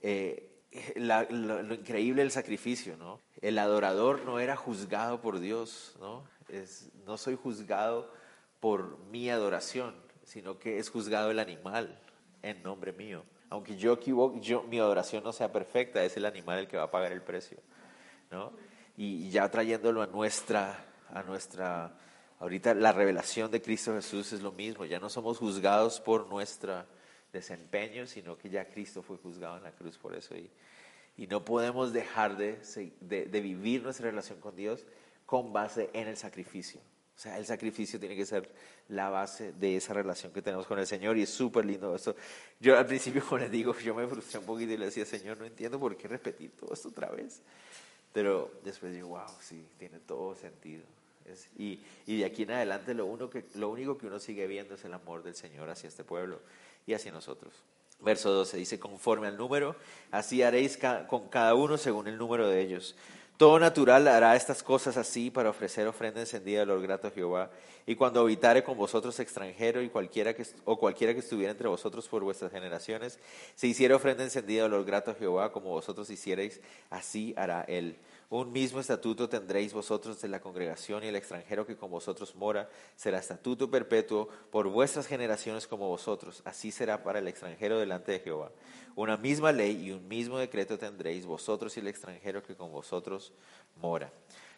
Eh, 0.00 0.57
lo, 0.96 1.74
increíble 1.74 2.22
del 2.22 2.30
sacrificio, 2.30 2.96
¿no? 2.96 3.20
El 3.40 3.58
adorador 3.58 4.24
no 4.24 4.38
era 4.40 4.56
juzgado 4.56 5.20
por 5.20 5.40
Dios, 5.40 5.96
¿no? 6.00 6.24
Es, 6.48 6.90
no 7.06 7.16
soy 7.16 7.36
juzgado 7.36 8.12
por 8.60 8.98
mi 9.10 9.30
adoración, 9.30 9.94
sino 10.24 10.58
que 10.58 10.78
es 10.78 10.90
juzgado 10.90 11.30
el 11.30 11.38
animal 11.38 12.00
en 12.42 12.62
nombre 12.62 12.92
mío. 12.92 13.24
Aunque 13.50 13.76
yo 13.76 13.94
equivoque, 13.94 14.40
mi 14.68 14.78
adoración 14.78 15.24
no 15.24 15.32
sea 15.32 15.50
perfecta, 15.52 16.04
es 16.04 16.16
el 16.16 16.26
animal 16.26 16.60
el 16.60 16.68
que 16.68 16.76
va 16.76 16.84
a 16.84 16.90
pagar 16.90 17.12
el 17.12 17.22
precio, 17.22 17.58
¿no? 18.30 18.52
Y 18.96 19.30
ya 19.30 19.48
trayéndolo 19.50 20.02
a 20.02 20.06
nuestra, 20.06 20.84
a 21.14 21.22
nuestra, 21.22 21.96
ahorita 22.40 22.74
la 22.74 22.92
revelación 22.92 23.50
de 23.50 23.62
Cristo 23.62 23.94
Jesús 23.94 24.32
es 24.32 24.42
lo 24.42 24.52
mismo, 24.52 24.84
ya 24.84 24.98
no 24.98 25.08
somos 25.08 25.38
juzgados 25.38 26.00
por 26.00 26.26
nuestra 26.26 26.86
desempeño, 27.32 28.06
sino 28.06 28.36
que 28.38 28.48
ya 28.48 28.66
Cristo 28.66 29.02
fue 29.02 29.16
juzgado 29.18 29.56
en 29.56 29.62
la 29.62 29.72
cruz 29.72 29.98
por 29.98 30.14
eso. 30.14 30.36
Y, 30.36 30.50
y 31.18 31.26
no 31.26 31.44
podemos 31.44 31.92
dejar 31.92 32.36
de, 32.36 32.58
de, 33.00 33.40
vivir 33.40 33.82
nuestra 33.82 34.08
relación 34.08 34.40
con 34.40 34.54
Dios 34.54 34.86
con 35.26 35.52
base 35.52 35.90
en 35.92 36.06
el 36.06 36.16
sacrificio. 36.16 36.80
O 37.16 37.20
sea, 37.20 37.36
el 37.36 37.44
sacrificio 37.44 37.98
tiene 37.98 38.14
que 38.14 38.24
ser 38.24 38.48
la 38.88 39.10
base 39.10 39.52
de 39.52 39.76
esa 39.76 39.92
relación 39.92 40.32
que 40.32 40.40
tenemos 40.40 40.66
con 40.66 40.78
el 40.78 40.86
Señor 40.86 41.18
y 41.18 41.22
es 41.22 41.30
súper 41.30 41.64
lindo 41.64 41.94
esto. 41.94 42.14
Yo 42.60 42.78
al 42.78 42.86
principio, 42.86 43.22
como 43.28 43.38
les 43.38 43.50
digo, 43.50 43.76
yo 43.78 43.94
me 43.96 44.06
frustré 44.06 44.38
un 44.38 44.46
poquito 44.46 44.72
y 44.72 44.76
le 44.76 44.86
decía, 44.86 45.04
Señor, 45.04 45.36
no 45.38 45.44
entiendo 45.44 45.80
por 45.80 45.96
qué 45.96 46.06
repetir 46.06 46.52
todo 46.52 46.72
esto 46.72 46.88
otra 46.88 47.10
vez. 47.10 47.42
Pero 48.12 48.52
después 48.62 48.92
digo, 48.92 49.08
wow, 49.08 49.26
sí, 49.40 49.66
tiene 49.76 49.98
todo 49.98 50.36
sentido. 50.36 50.84
y, 51.58 51.80
y, 52.06 52.18
de 52.18 52.24
aquí 52.24 52.44
en 52.44 52.52
adelante 52.52 52.94
lo, 52.94 53.06
uno 53.06 53.28
que, 53.28 53.44
lo 53.56 53.68
único 53.68 53.98
que 53.98 54.06
uno 54.06 54.20
sigue 54.20 54.46
viendo 54.46 54.76
es 54.76 54.84
el 54.84 54.94
amor 54.94 55.24
del 55.24 55.34
Señor 55.34 55.68
hacia 55.68 55.88
este 55.88 56.04
pueblo 56.04 56.40
y 56.88 56.94
hacia 56.94 57.12
nosotros. 57.12 57.52
Verso 58.00 58.32
12 58.32 58.56
dice, 58.56 58.78
conforme 58.78 59.26
al 59.26 59.36
número, 59.36 59.76
así 60.10 60.42
haréis 60.42 60.78
con 61.06 61.28
cada 61.28 61.54
uno 61.54 61.76
según 61.76 62.08
el 62.08 62.16
número 62.16 62.48
de 62.48 62.60
ellos. 62.60 62.96
Todo 63.36 63.58
natural 63.60 64.08
hará 64.08 64.34
estas 64.34 64.62
cosas 64.62 64.96
así 64.96 65.30
para 65.30 65.50
ofrecer 65.50 65.86
ofrenda 65.86 66.20
encendida 66.20 66.62
al 66.62 66.82
grato 66.82 67.08
a 67.08 67.10
Jehová. 67.10 67.50
Y 67.86 67.94
cuando 67.94 68.20
habitare 68.20 68.64
con 68.64 68.76
vosotros 68.76 69.18
extranjero 69.20 69.82
y 69.82 69.90
cualquiera 69.90 70.34
que, 70.34 70.44
o 70.64 70.78
cualquiera 70.78 71.12
que 71.12 71.20
estuviera 71.20 71.52
entre 71.52 71.68
vosotros 71.68 72.08
por 72.08 72.24
vuestras 72.24 72.50
generaciones, 72.50 73.18
se 73.54 73.66
hiciera 73.66 73.96
ofrenda 73.96 74.24
encendida 74.24 74.64
al 74.64 74.84
grato 74.84 75.10
a 75.10 75.14
Jehová, 75.14 75.52
como 75.52 75.70
vosotros 75.70 76.10
hicierais, 76.10 76.60
así 76.90 77.34
hará 77.36 77.62
él. 77.68 77.96
Un 78.30 78.52
mismo 78.52 78.78
estatuto 78.78 79.26
tendréis 79.26 79.72
vosotros 79.72 80.20
de 80.20 80.28
la 80.28 80.40
congregación 80.40 81.02
y 81.02 81.06
el 81.06 81.16
extranjero 81.16 81.66
que 81.66 81.76
con 81.76 81.90
vosotros 81.90 82.34
mora 82.34 82.68
será 82.94 83.18
estatuto 83.18 83.70
perpetuo 83.70 84.28
por 84.50 84.68
vuestras 84.68 85.06
generaciones 85.06 85.66
como 85.66 85.88
vosotros. 85.88 86.42
Así 86.44 86.70
será 86.70 87.02
para 87.02 87.20
el 87.20 87.28
extranjero 87.28 87.78
delante 87.78 88.12
de 88.12 88.20
Jehová. 88.20 88.50
Una 88.96 89.16
misma 89.16 89.50
ley 89.50 89.82
y 89.82 89.92
un 89.92 90.06
mismo 90.08 90.38
decreto 90.38 90.76
tendréis 90.76 91.24
vosotros 91.24 91.74
y 91.76 91.80
el 91.80 91.88
extranjero 91.88 92.42
que 92.42 92.54
con 92.54 92.70
vosotros 92.70 93.32
mora. 93.76 94.12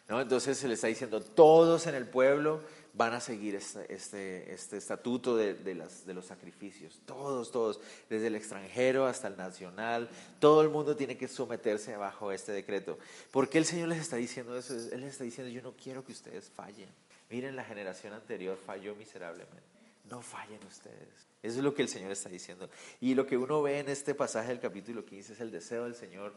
¿No? 0.09 0.19
Entonces 0.19 0.57
se 0.57 0.67
le 0.67 0.73
está 0.73 0.87
diciendo, 0.87 1.21
todos 1.21 1.87
en 1.87 1.95
el 1.95 2.09
pueblo 2.09 2.59
van 2.93 3.13
a 3.13 3.19
seguir 3.19 3.55
este, 3.55 3.93
este, 3.93 4.53
este 4.53 4.77
estatuto 4.77 5.35
de, 5.35 5.53
de, 5.53 5.75
las, 5.75 6.05
de 6.05 6.13
los 6.13 6.25
sacrificios. 6.25 6.99
Todos, 7.05 7.51
todos, 7.51 7.79
desde 8.09 8.27
el 8.27 8.35
extranjero 8.35 9.05
hasta 9.05 9.27
el 9.27 9.37
nacional, 9.37 10.09
todo 10.39 10.61
el 10.61 10.69
mundo 10.69 10.95
tiene 10.95 11.17
que 11.17 11.27
someterse 11.27 11.95
bajo 11.95 12.31
este 12.31 12.51
decreto. 12.51 12.97
¿Por 13.31 13.49
qué 13.49 13.57
el 13.57 13.65
Señor 13.65 13.89
les 13.89 13.99
está 13.99 14.17
diciendo 14.17 14.57
eso? 14.57 14.73
Él 14.73 15.01
les 15.01 15.11
está 15.11 15.23
diciendo, 15.23 15.51
yo 15.51 15.61
no 15.61 15.73
quiero 15.73 16.03
que 16.03 16.11
ustedes 16.11 16.49
fallen. 16.49 16.89
Miren, 17.29 17.55
la 17.55 17.63
generación 17.63 18.13
anterior 18.13 18.57
falló 18.57 18.95
miserablemente. 18.95 19.61
No 20.09 20.21
fallen 20.21 20.59
ustedes. 20.67 21.07
Eso 21.41 21.57
es 21.57 21.63
lo 21.63 21.73
que 21.73 21.81
el 21.81 21.87
Señor 21.87 22.11
está 22.11 22.27
diciendo. 22.27 22.69
Y 22.99 23.15
lo 23.15 23.25
que 23.25 23.37
uno 23.37 23.61
ve 23.61 23.79
en 23.79 23.89
este 23.89 24.13
pasaje 24.13 24.49
del 24.49 24.59
capítulo 24.59 25.05
15 25.05 25.33
es 25.33 25.39
el 25.39 25.49
deseo 25.49 25.85
del 25.85 25.95
Señor 25.95 26.33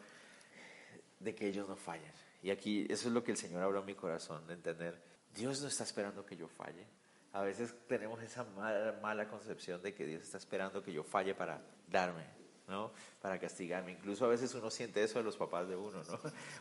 de 1.19 1.35
que 1.35 1.49
ellos 1.49 1.69
no 1.69 1.75
fallen. 1.75 2.13
Y 2.45 2.51
aquí 2.51 2.87
eso 2.91 3.09
es 3.09 3.15
lo 3.15 3.25
que 3.25 3.31
el 3.31 3.39
Señor 3.39 3.63
abrió 3.63 3.83
mi 3.83 3.95
corazón, 3.95 4.47
de 4.47 4.53
entender 4.53 5.01
Dios 5.35 5.63
no 5.63 5.69
está 5.69 5.83
esperando 5.83 6.27
que 6.27 6.37
yo 6.37 6.47
falle. 6.47 6.87
A 7.33 7.41
veces 7.41 7.75
tenemos 7.89 8.23
esa 8.23 8.45
mala, 9.03 9.29
concepción 9.29 9.83
de 9.83 9.95
que 9.95 10.05
Dios 10.05 10.23
está 10.23 10.37
esperando 10.37 10.83
que 10.83 10.93
yo 10.93 11.03
falle 11.03 11.35
para 11.35 11.63
darme, 11.89 12.27
¿no? 12.69 12.93
Para 13.23 13.41
castigarme. 13.41 13.93
Incluso 13.93 14.27
a 14.27 14.29
veces 14.29 14.55
uno 14.55 14.71
siente 14.71 15.03
eso 15.03 15.19
de 15.19 15.25
los 15.25 15.39
papás 15.39 15.67
de 15.69 15.75
uno, 15.75 16.03
¿no? 16.05 16.21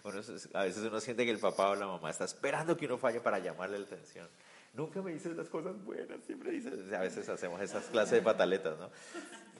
a 0.57 0.63
veces 0.63 0.83
uno 0.83 1.01
siente 1.01 1.25
que 1.25 1.31
el 1.31 1.39
papá 1.39 1.71
o 1.71 1.75
la 1.75 1.85
mamá 1.85 2.09
está 2.09 2.23
esperando 2.23 2.77
que 2.77 2.85
uno 2.85 2.97
falle 2.97 3.19
para 3.19 3.39
llamarle 3.39 3.77
la 3.77 3.85
atención. 3.85 4.29
Nunca 4.73 5.01
me 5.01 5.11
dices 5.11 5.35
las 5.35 5.49
cosas 5.49 5.75
buenas, 5.83 6.23
siempre 6.23 6.51
dices. 6.51 6.93
A 6.93 7.01
veces 7.01 7.27
hacemos 7.27 7.61
esas 7.61 7.85
clases 7.87 8.13
de 8.13 8.21
pataletas, 8.21 8.79
¿no? 8.79 8.89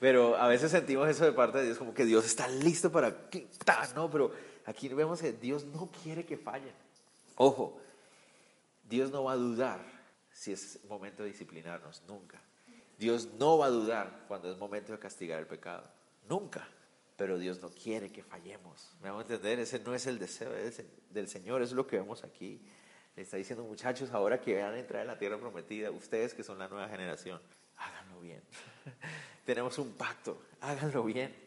Pero 0.00 0.36
a 0.36 0.48
veces 0.48 0.72
sentimos 0.72 1.06
eso 1.08 1.24
de 1.24 1.32
parte 1.32 1.58
de 1.58 1.66
Dios, 1.66 1.78
como 1.78 1.94
que 1.94 2.04
Dios 2.04 2.24
está 2.24 2.48
listo 2.48 2.90
para. 2.90 3.14
¿no? 3.94 4.10
Pero 4.10 4.32
aquí 4.66 4.88
vemos 4.88 5.20
que 5.20 5.32
Dios 5.32 5.64
no 5.64 5.90
quiere 6.02 6.24
que 6.24 6.36
fallen. 6.36 6.74
Ojo, 7.36 7.78
Dios 8.88 9.10
no 9.10 9.24
va 9.24 9.32
a 9.32 9.36
dudar 9.36 9.80
si 10.32 10.52
es 10.52 10.80
momento 10.88 11.22
de 11.22 11.30
disciplinarnos, 11.30 12.02
nunca. 12.06 12.40
Dios 12.98 13.28
no 13.38 13.58
va 13.58 13.66
a 13.66 13.70
dudar 13.70 14.24
cuando 14.28 14.50
es 14.50 14.58
momento 14.58 14.92
de 14.92 14.98
castigar 14.98 15.40
el 15.40 15.46
pecado, 15.46 15.84
nunca. 16.28 16.68
Pero 17.16 17.38
Dios 17.38 17.62
no 17.62 17.70
quiere 17.70 18.10
que 18.10 18.24
fallemos. 18.24 18.92
¿Me 19.00 19.08
vamos 19.08 19.30
a 19.30 19.34
entender? 19.34 19.60
Ese 19.60 19.78
no 19.78 19.94
es 19.94 20.06
el 20.06 20.18
deseo 20.18 20.50
del 21.10 21.28
Señor, 21.28 21.62
es 21.62 21.72
lo 21.72 21.86
que 21.86 21.96
vemos 21.96 22.24
aquí. 22.24 22.60
Le 23.14 23.22
está 23.22 23.36
diciendo, 23.36 23.64
muchachos, 23.64 24.10
ahora 24.10 24.40
que 24.40 24.60
van 24.60 24.74
a 24.74 24.78
entrar 24.78 25.02
en 25.02 25.06
la 25.08 25.18
tierra 25.18 25.38
prometida, 25.38 25.92
ustedes 25.92 26.34
que 26.34 26.42
son 26.42 26.58
la 26.58 26.66
nueva 26.66 26.88
generación, 26.88 27.40
háganlo 27.76 28.20
bien. 28.20 28.42
Tenemos 29.44 29.78
un 29.78 29.92
pacto, 29.92 30.42
háganlo 30.60 31.04
bien. 31.04 31.43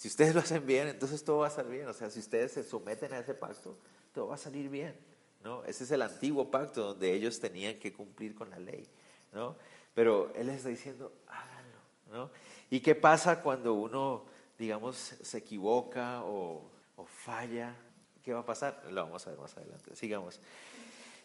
Si 0.00 0.08
ustedes 0.08 0.34
lo 0.34 0.40
hacen 0.40 0.64
bien, 0.64 0.88
entonces 0.88 1.22
todo 1.22 1.40
va 1.40 1.48
a 1.48 1.50
salir 1.50 1.72
bien. 1.72 1.88
O 1.88 1.92
sea, 1.92 2.08
si 2.08 2.20
ustedes 2.20 2.52
se 2.52 2.62
someten 2.62 3.12
a 3.12 3.18
ese 3.18 3.34
pacto, 3.34 3.76
todo 4.14 4.28
va 4.28 4.36
a 4.36 4.38
salir 4.38 4.70
bien. 4.70 4.96
¿no? 5.44 5.62
Ese 5.64 5.84
es 5.84 5.90
el 5.90 6.00
antiguo 6.00 6.50
pacto 6.50 6.86
donde 6.86 7.12
ellos 7.12 7.38
tenían 7.38 7.78
que 7.78 7.92
cumplir 7.92 8.34
con 8.34 8.48
la 8.48 8.58
ley, 8.58 8.88
¿no? 9.34 9.56
Pero 9.92 10.32
Él 10.36 10.46
les 10.46 10.56
está 10.56 10.70
diciendo, 10.70 11.12
háganlo, 11.26 11.78
¿no? 12.12 12.30
¿Y 12.70 12.80
qué 12.80 12.94
pasa 12.94 13.42
cuando 13.42 13.74
uno, 13.74 14.24
digamos, 14.58 14.96
se 14.96 15.36
equivoca 15.36 16.24
o, 16.24 16.70
falla? 17.04 17.76
¿Qué 18.24 18.32
va 18.32 18.40
a 18.40 18.46
pasar? 18.46 18.82
Lo 18.90 19.02
vamos 19.02 19.26
a 19.26 19.30
ver 19.32 19.38
más 19.38 19.54
adelante. 19.54 19.94
Sigamos. 19.94 20.40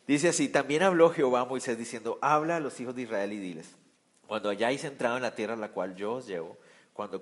Dice 0.05 0.27
así, 0.27 0.49
también 0.49 0.83
habló 0.83 1.11
Jehová 1.11 1.39
a 1.39 1.45
Moisés 1.45 1.77
diciendo, 1.77 2.19
habla 2.21 2.57
a 2.57 2.59
los 2.59 2.77
hijos 2.81 2.93
de 2.93 3.03
Israel 3.03 3.31
y 3.31 3.39
diles, 3.39 3.73
cuando 4.27 4.49
hayáis 4.49 4.83
entrado 4.83 5.15
en 5.15 5.21
la 5.21 5.33
tierra 5.33 5.53
a 5.53 5.57
la 5.57 5.71
cual 5.71 5.95
yo 5.95 6.15
os 6.15 6.27
llevo, 6.27 6.57
cuando 6.91 7.21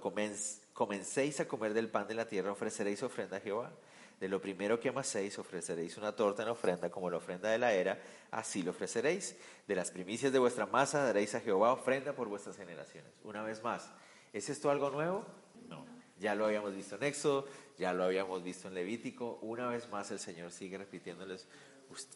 comencéis 0.83 1.39
a 1.39 1.47
comer 1.47 1.73
del 1.73 1.87
pan 1.87 2.05
de 2.09 2.13
la 2.13 2.27
tierra, 2.27 2.51
ofreceréis 2.51 3.01
ofrenda 3.03 3.37
a 3.37 3.39
Jehová. 3.39 3.71
De 4.19 4.27
lo 4.27 4.41
primero 4.41 4.81
que 4.81 4.89
amaséis 4.89 5.39
ofreceréis 5.39 5.95
una 5.95 6.13
torta 6.13 6.43
en 6.43 6.49
ofrenda 6.49 6.89
como 6.89 7.09
la 7.09 7.17
ofrenda 7.17 7.49
de 7.49 7.57
la 7.57 7.71
era, 7.71 8.01
así 8.31 8.63
lo 8.63 8.71
ofreceréis. 8.71 9.37
De 9.65 9.75
las 9.75 9.91
primicias 9.91 10.33
de 10.33 10.39
vuestra 10.39 10.65
masa 10.65 11.05
daréis 11.05 11.35
a 11.35 11.39
Jehová 11.39 11.71
ofrenda 11.71 12.11
por 12.11 12.27
vuestras 12.27 12.57
generaciones. 12.57 13.13
Una 13.23 13.43
vez 13.43 13.63
más, 13.63 13.93
¿es 14.33 14.49
esto 14.49 14.69
algo 14.69 14.89
nuevo? 14.89 15.25
No. 15.69 15.85
Ya 16.19 16.35
lo 16.35 16.47
habíamos 16.47 16.75
visto 16.75 16.97
en 16.97 17.03
Éxodo, 17.03 17.47
ya 17.77 17.93
lo 17.93 18.03
habíamos 18.03 18.43
visto 18.43 18.67
en 18.67 18.73
Levítico. 18.73 19.39
Una 19.41 19.69
vez 19.69 19.89
más 19.89 20.11
el 20.11 20.19
Señor 20.19 20.51
sigue 20.51 20.77
repitiéndoles 20.77 21.47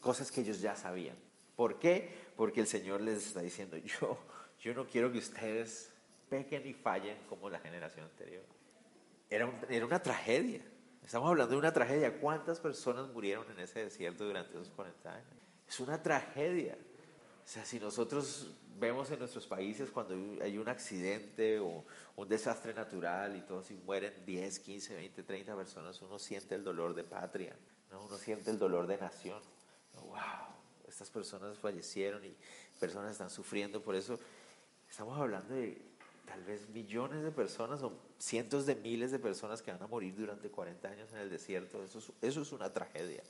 cosas 0.01 0.29
que 0.29 0.41
ellos 0.41 0.59
ya 0.59 0.75
sabían. 0.75 1.15
¿Por 1.55 1.79
qué? 1.79 2.13
Porque 2.36 2.59
el 2.59 2.67
Señor 2.67 3.00
les 3.00 3.27
está 3.27 3.39
diciendo, 3.39 3.77
yo, 4.01 4.17
yo 4.59 4.74
no 4.74 4.86
quiero 4.88 5.09
que 5.09 5.19
ustedes 5.19 5.89
pequen 6.29 6.67
y 6.67 6.74
fallen 6.74 7.17
como 7.29 7.50
la 7.50 7.59
generación 7.59 8.05
anterior. 8.05 8.56
Era, 9.29 9.51
era 9.69 9.86
una 9.86 10.01
tragedia. 10.01 10.62
Estamos 11.03 11.29
hablando 11.29 11.53
de 11.53 11.60
una 11.60 11.74
tragedia. 11.74 12.19
¿Cuántas 12.19 12.60
personas 12.60 13.10
murieron 13.10 13.50
en 13.51 13.60
ese 13.60 13.84
desierto 13.84 14.25
durante 14.25 14.53
esos 14.53 14.69
40 14.69 15.13
años? 15.13 15.27
Es 15.67 15.79
una 15.79 16.01
tragedia. 16.01 16.77
O 17.43 17.48
sea, 17.48 17.63
si 17.63 17.79
nosotros 17.79 18.51
vemos 18.77 19.10
en 19.12 19.19
nuestros 19.19 19.48
países 19.48 19.89
cuando 19.89 20.15
hay 20.43 20.57
un 20.57 20.67
accidente 20.67 21.60
o 21.60 21.86
un 22.15 22.27
desastre 22.27 22.74
natural 22.74 23.36
y 23.36 23.41
todos 23.41 23.72
mueren 23.86 24.13
10, 24.25 24.60
15, 24.60 24.96
20, 24.96 25.24
30 25.24 25.55
personas, 25.55 26.01
uno 26.01 26.19
siente 26.19 26.55
el 26.55 26.63
dolor 26.63 26.93
de 26.93 27.03
patria, 27.03 27.55
¿no? 27.91 28.03
uno 28.03 28.17
siente 28.17 28.51
el 28.51 28.60
dolor 28.60 28.86
de 28.88 28.98
nación. 28.98 29.41
¡Wow! 29.93 30.17
Estas 30.88 31.10
personas 31.10 31.57
fallecieron 31.57 32.24
y 32.25 32.36
personas 32.79 33.12
están 33.12 33.29
sufriendo. 33.29 33.81
Por 33.81 33.96
eso 33.96 34.19
estamos 34.89 35.17
hablando 35.19 35.53
de 35.53 35.81
tal 36.27 36.43
vez 36.43 36.69
millones 36.69 37.24
de 37.24 37.31
personas 37.31 37.81
o 37.81 37.93
cientos 38.19 38.65
de 38.65 38.75
miles 38.75 39.12
de 39.12 39.19
personas 39.19 39.62
que 39.62 39.72
van 39.72 39.81
a 39.81 39.88
morir 39.88 40.13
durante 40.15 40.50
40 40.50 40.88
años 40.88 41.12
en 41.13 41.19
el 41.19 41.29
desierto. 41.29 41.84
Eso 41.84 42.00
es, 42.00 42.12
eso 42.22 42.41
es 42.41 42.51
una 42.51 42.72
tragedia. 42.72 43.24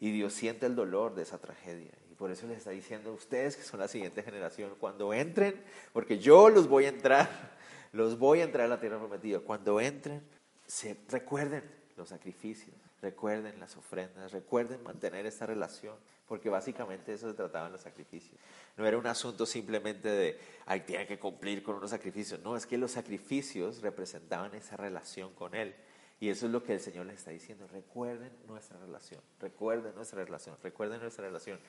Y 0.00 0.10
Dios 0.10 0.32
siente 0.32 0.66
el 0.66 0.74
dolor 0.74 1.14
de 1.14 1.22
esa 1.22 1.38
tragedia. 1.38 1.92
Y 2.10 2.14
por 2.14 2.30
eso 2.30 2.46
les 2.46 2.58
está 2.58 2.70
diciendo 2.70 3.10
a 3.10 3.12
ustedes 3.12 3.56
que 3.56 3.62
son 3.62 3.80
la 3.80 3.88
siguiente 3.88 4.22
generación, 4.22 4.72
cuando 4.80 5.12
entren, 5.12 5.62
porque 5.92 6.18
yo 6.18 6.48
los 6.48 6.68
voy 6.68 6.86
a 6.86 6.88
entrar, 6.88 7.56
los 7.92 8.18
voy 8.18 8.40
a 8.40 8.44
entrar 8.44 8.66
a 8.66 8.68
la 8.68 8.80
tierra 8.80 8.98
prometida. 8.98 9.40
Cuando 9.40 9.80
entren, 9.80 10.22
se, 10.66 10.96
recuerden 11.08 11.62
los 11.96 12.08
sacrificios, 12.08 12.74
recuerden 13.02 13.58
las 13.60 13.76
ofrendas, 13.76 14.32
recuerden 14.32 14.82
mantener 14.82 15.26
esta 15.26 15.46
relación, 15.46 15.96
porque 16.26 16.48
básicamente 16.48 17.12
eso 17.12 17.28
se 17.28 17.34
trataba 17.34 17.66
en 17.66 17.72
los 17.72 17.82
sacrificios. 17.82 18.38
No 18.76 18.86
era 18.86 18.98
un 18.98 19.06
asunto 19.06 19.46
simplemente 19.46 20.08
de, 20.08 20.38
ay, 20.66 20.80
tiene 20.80 21.06
que 21.06 21.18
cumplir 21.18 21.62
con 21.62 21.76
unos 21.76 21.90
sacrificios. 21.90 22.40
No, 22.40 22.56
es 22.56 22.66
que 22.66 22.78
los 22.78 22.92
sacrificios 22.92 23.80
representaban 23.82 24.54
esa 24.54 24.76
relación 24.76 25.32
con 25.34 25.54
Él. 25.54 25.74
Y 26.18 26.30
eso 26.30 26.46
es 26.46 26.52
lo 26.52 26.62
que 26.64 26.72
el 26.72 26.80
Señor 26.80 27.06
les 27.06 27.18
está 27.18 27.30
diciendo. 27.30 27.68
Recuerden 27.68 28.32
nuestra 28.46 28.78
relación, 28.78 29.20
recuerden 29.38 29.94
nuestra 29.94 30.24
relación, 30.24 30.56
recuerden 30.62 31.00
nuestra 31.00 31.26
relación. 31.26 31.60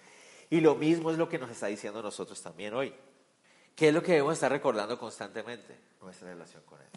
Y 0.49 0.61
lo 0.61 0.75
mismo 0.75 1.11
es 1.11 1.17
lo 1.17 1.27
que 1.27 1.37
nos 1.37 1.51
está 1.51 1.67
diciendo 1.67 2.01
nosotros 2.01 2.41
también 2.41 2.73
hoy. 2.73 2.93
¿Qué 3.75 3.89
es 3.89 3.93
lo 3.93 4.01
que 4.01 4.13
debemos 4.13 4.33
estar 4.33 4.51
recordando 4.51 4.97
constantemente? 4.97 5.77
Nuestra 6.01 6.29
relación 6.29 6.63
con 6.65 6.79
Él. 6.81 6.87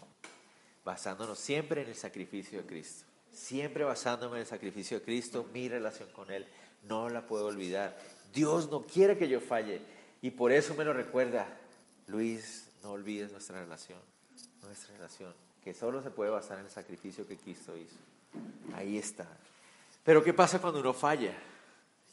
Basándonos 0.83 1.37
siempre 1.37 1.83
en 1.83 1.89
el 1.89 1.95
sacrificio 1.95 2.59
de 2.59 2.65
Cristo. 2.65 3.10
Siempre 3.31 3.83
basándome 3.83 4.37
en 4.37 4.41
el 4.41 4.47
sacrificio 4.47 4.99
de 4.99 5.05
Cristo, 5.05 5.47
mi 5.53 5.69
relación 5.69 6.09
con 6.11 6.31
Él. 6.31 6.45
No 6.83 7.09
la 7.09 7.25
puedo 7.25 7.45
olvidar. 7.47 7.97
Dios 8.33 8.69
no 8.69 8.83
quiere 8.83 9.17
que 9.17 9.27
yo 9.27 9.39
falle. 9.39 9.81
Y 10.21 10.31
por 10.31 10.51
eso 10.51 10.75
me 10.75 10.85
lo 10.85 10.93
recuerda. 10.93 11.47
Luis, 12.07 12.69
no 12.83 12.91
olvides 12.91 13.31
nuestra 13.31 13.59
relación. 13.59 13.99
Nuestra 14.61 14.95
relación. 14.95 15.33
Que 15.63 15.73
solo 15.73 16.01
se 16.01 16.11
puede 16.11 16.31
basar 16.31 16.59
en 16.59 16.65
el 16.65 16.71
sacrificio 16.71 17.27
que 17.27 17.37
Cristo 17.37 17.75
hizo. 17.77 17.95
Ahí 18.75 18.97
está. 18.97 19.27
Pero 20.03 20.23
¿qué 20.23 20.33
pasa 20.33 20.59
cuando 20.59 20.79
uno 20.79 20.93
falla? 20.93 21.33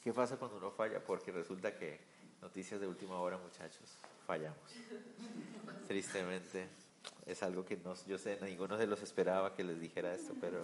¿Qué 0.03 0.13
pasa 0.13 0.37
cuando 0.37 0.59
uno 0.59 0.71
falla? 0.71 1.01
Porque 1.01 1.33
resulta 1.33 1.75
que, 1.75 1.99
noticias 2.43 2.81
de 2.81 2.87
última 2.87 3.19
hora 3.19 3.39
muchachos, 3.39 3.97
fallamos. 4.27 4.59
Tristemente, 5.87 6.69
es 7.27 7.43
algo 7.43 7.65
que 7.65 7.77
no, 7.77 7.95
yo 8.07 8.19
sé, 8.19 8.39
ninguno 8.43 8.77
de 8.77 8.87
los 8.87 9.03
esperaba 9.03 9.55
que 9.55 9.65
les 9.65 9.81
dijera 9.81 10.15
esto, 10.15 10.35
pero 10.41 10.61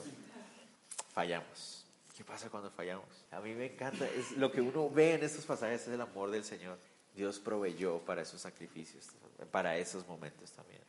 fallamos. 1.15 1.87
¿Qué 2.17 2.25
pasa 2.25 2.51
cuando 2.51 2.71
fallamos? 2.71 3.07
A 3.31 3.41
mí 3.41 3.55
me 3.55 3.73
encanta, 3.73 4.07
es 4.07 4.33
lo 4.33 4.53
que 4.53 4.61
uno 4.61 4.91
ve 4.91 5.15
en 5.15 5.25
estos 5.25 5.47
pasajes 5.47 5.83
es 5.83 5.95
el 5.95 6.01
amor 6.01 6.31
del 6.31 6.45
Señor. 6.45 6.79
Dios 7.15 7.39
proveyó 7.39 7.99
para 8.01 8.23
esos 8.23 8.41
sacrificios, 8.41 9.09
para 9.51 9.77
esos 9.79 10.07
momentos 10.07 10.53
también. 10.53 10.83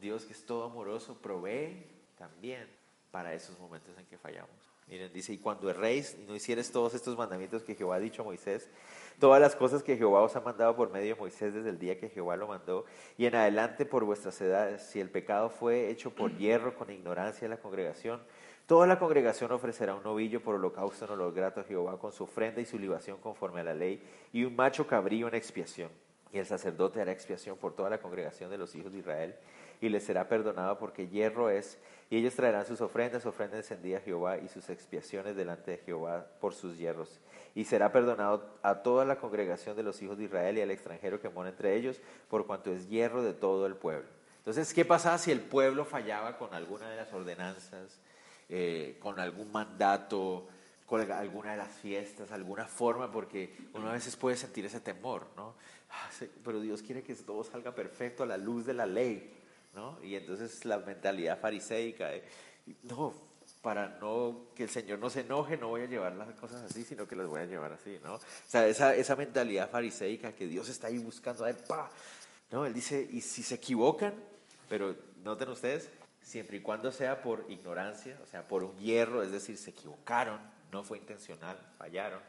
Dios 0.00 0.24
que 0.24 0.32
es 0.34 0.44
todo 0.44 0.64
amoroso 0.64 1.16
provee 1.20 1.86
también 2.16 2.68
para 3.10 3.32
esos 3.34 3.58
momentos 3.58 3.96
en 3.98 4.06
que 4.06 4.18
fallamos. 4.18 4.50
Miren, 4.86 5.10
dice, 5.12 5.32
y 5.32 5.38
cuando 5.38 5.70
erréis 5.70 6.14
y 6.18 6.26
no 6.26 6.36
hicieres 6.36 6.70
todos 6.70 6.92
estos 6.94 7.16
mandamientos 7.16 7.62
que 7.62 7.74
Jehová 7.74 7.96
ha 7.96 8.00
dicho 8.00 8.20
a 8.20 8.24
Moisés, 8.24 8.68
todas 9.18 9.40
las 9.40 9.56
cosas 9.56 9.82
que 9.82 9.96
Jehová 9.96 10.20
os 10.20 10.36
ha 10.36 10.40
mandado 10.40 10.76
por 10.76 10.90
medio 10.90 11.14
de 11.14 11.20
Moisés 11.20 11.54
desde 11.54 11.70
el 11.70 11.78
día 11.78 11.98
que 11.98 12.10
Jehová 12.10 12.36
lo 12.36 12.48
mandó, 12.48 12.84
y 13.16 13.24
en 13.24 13.34
adelante 13.34 13.86
por 13.86 14.04
vuestras 14.04 14.38
edades, 14.42 14.82
si 14.82 15.00
el 15.00 15.08
pecado 15.08 15.48
fue 15.48 15.88
hecho 15.88 16.14
por 16.14 16.36
hierro 16.36 16.74
con 16.74 16.90
ignorancia 16.90 17.48
de 17.48 17.54
la 17.54 17.60
congregación, 17.60 18.22
toda 18.66 18.86
la 18.86 18.98
congregación 18.98 19.52
ofrecerá 19.52 19.94
un 19.94 20.02
novillo 20.02 20.42
por 20.42 20.54
holocausto 20.54 21.04
en 21.04 21.12
olor 21.12 21.34
grato 21.34 21.60
a 21.60 21.64
Jehová 21.64 21.98
con 21.98 22.12
su 22.12 22.24
ofrenda 22.24 22.60
y 22.60 22.66
su 22.66 22.78
libación 22.78 23.18
conforme 23.18 23.60
a 23.60 23.64
la 23.64 23.74
ley, 23.74 24.02
y 24.32 24.44
un 24.44 24.56
macho 24.56 24.86
cabrío 24.86 25.28
en 25.28 25.34
expiación. 25.34 25.90
Y 26.32 26.38
el 26.38 26.46
sacerdote 26.46 27.00
hará 27.00 27.12
expiación 27.12 27.56
por 27.56 27.74
toda 27.74 27.90
la 27.90 27.98
congregación 27.98 28.50
de 28.50 28.58
los 28.58 28.74
hijos 28.74 28.92
de 28.92 28.98
Israel, 28.98 29.36
y 29.80 29.88
les 29.88 30.04
será 30.04 30.28
perdonado 30.28 30.78
porque 30.78 31.08
hierro 31.08 31.50
es, 31.50 31.78
y 32.10 32.18
ellos 32.18 32.34
traerán 32.34 32.66
sus 32.66 32.80
ofrendas, 32.80 33.26
ofrendas 33.26 33.58
encendidas 33.58 34.02
a 34.02 34.04
Jehová 34.04 34.38
y 34.38 34.48
sus 34.48 34.68
expiaciones 34.70 35.36
delante 35.36 35.72
de 35.72 35.78
Jehová 35.78 36.26
por 36.40 36.54
sus 36.54 36.76
hierros. 36.76 37.20
Y 37.54 37.64
será 37.64 37.92
perdonado 37.92 38.46
a 38.62 38.82
toda 38.82 39.04
la 39.04 39.16
congregación 39.16 39.76
de 39.76 39.82
los 39.82 40.00
hijos 40.02 40.18
de 40.18 40.24
Israel 40.24 40.58
y 40.58 40.60
al 40.60 40.70
extranjero 40.70 41.20
que 41.20 41.28
mora 41.28 41.50
entre 41.50 41.76
ellos, 41.76 42.00
por 42.28 42.46
cuanto 42.46 42.72
es 42.72 42.88
hierro 42.88 43.22
de 43.22 43.32
todo 43.32 43.66
el 43.66 43.76
pueblo. 43.76 44.08
Entonces, 44.38 44.74
¿qué 44.74 44.84
pasaba 44.84 45.18
si 45.18 45.32
el 45.32 45.40
pueblo 45.40 45.84
fallaba 45.84 46.36
con 46.36 46.52
alguna 46.52 46.90
de 46.90 46.96
las 46.96 47.12
ordenanzas, 47.12 48.00
eh, 48.48 48.96
con 49.00 49.18
algún 49.20 49.50
mandato, 49.50 50.48
con 50.86 51.10
alguna 51.10 51.52
de 51.52 51.56
las 51.58 51.72
fiestas, 51.78 52.30
alguna 52.32 52.66
forma? 52.66 53.10
Porque 53.10 53.56
uno 53.72 53.88
a 53.88 53.92
veces 53.92 54.16
puede 54.16 54.36
sentir 54.36 54.66
ese 54.66 54.80
temor, 54.80 55.28
¿no? 55.36 55.54
Ah, 55.90 56.10
pero 56.44 56.60
Dios 56.60 56.82
quiere 56.82 57.02
que 57.02 57.14
todo 57.14 57.44
salga 57.44 57.74
perfecto 57.74 58.22
a 58.22 58.26
la 58.26 58.36
luz 58.36 58.66
de 58.66 58.74
la 58.74 58.86
ley. 58.86 59.32
Y 60.02 60.14
entonces 60.14 60.64
la 60.64 60.78
mentalidad 60.78 61.40
fariseica, 61.40 62.10
no, 62.84 63.12
para 63.60 63.88
no 64.00 64.46
que 64.54 64.64
el 64.64 64.68
Señor 64.68 64.98
no 64.98 65.10
se 65.10 65.20
enoje, 65.20 65.56
no 65.56 65.68
voy 65.68 65.82
a 65.82 65.86
llevar 65.86 66.14
las 66.14 66.32
cosas 66.34 66.62
así, 66.62 66.84
sino 66.84 67.08
que 67.08 67.16
las 67.16 67.26
voy 67.26 67.40
a 67.40 67.46
llevar 67.46 67.72
así, 67.72 67.98
¿no? 68.04 68.14
O 68.14 68.20
sea, 68.46 68.66
esa, 68.68 68.94
esa 68.94 69.16
mentalidad 69.16 69.70
fariseica 69.70 70.32
que 70.32 70.46
Dios 70.46 70.68
está 70.68 70.88
ahí 70.88 70.98
buscando, 70.98 71.44
¡pa! 71.66 71.90
¿no? 72.52 72.66
Él 72.66 72.72
dice, 72.72 73.08
y 73.10 73.20
si 73.20 73.42
se 73.42 73.56
equivocan, 73.56 74.14
pero 74.68 74.94
noten 75.24 75.48
ustedes, 75.48 75.88
siempre 76.24 76.56
y 76.56 76.60
cuando 76.60 76.90
sea 76.90 77.22
por 77.22 77.44
ignorancia, 77.48 78.18
o 78.22 78.26
sea, 78.26 78.48
por 78.48 78.64
un 78.64 78.76
hierro, 78.78 79.22
es 79.22 79.30
decir, 79.30 79.56
se 79.56 79.70
equivocaron, 79.70 80.40
no 80.72 80.82
fue 80.82 80.98
intencional, 80.98 81.56
fallaron, 81.78 82.20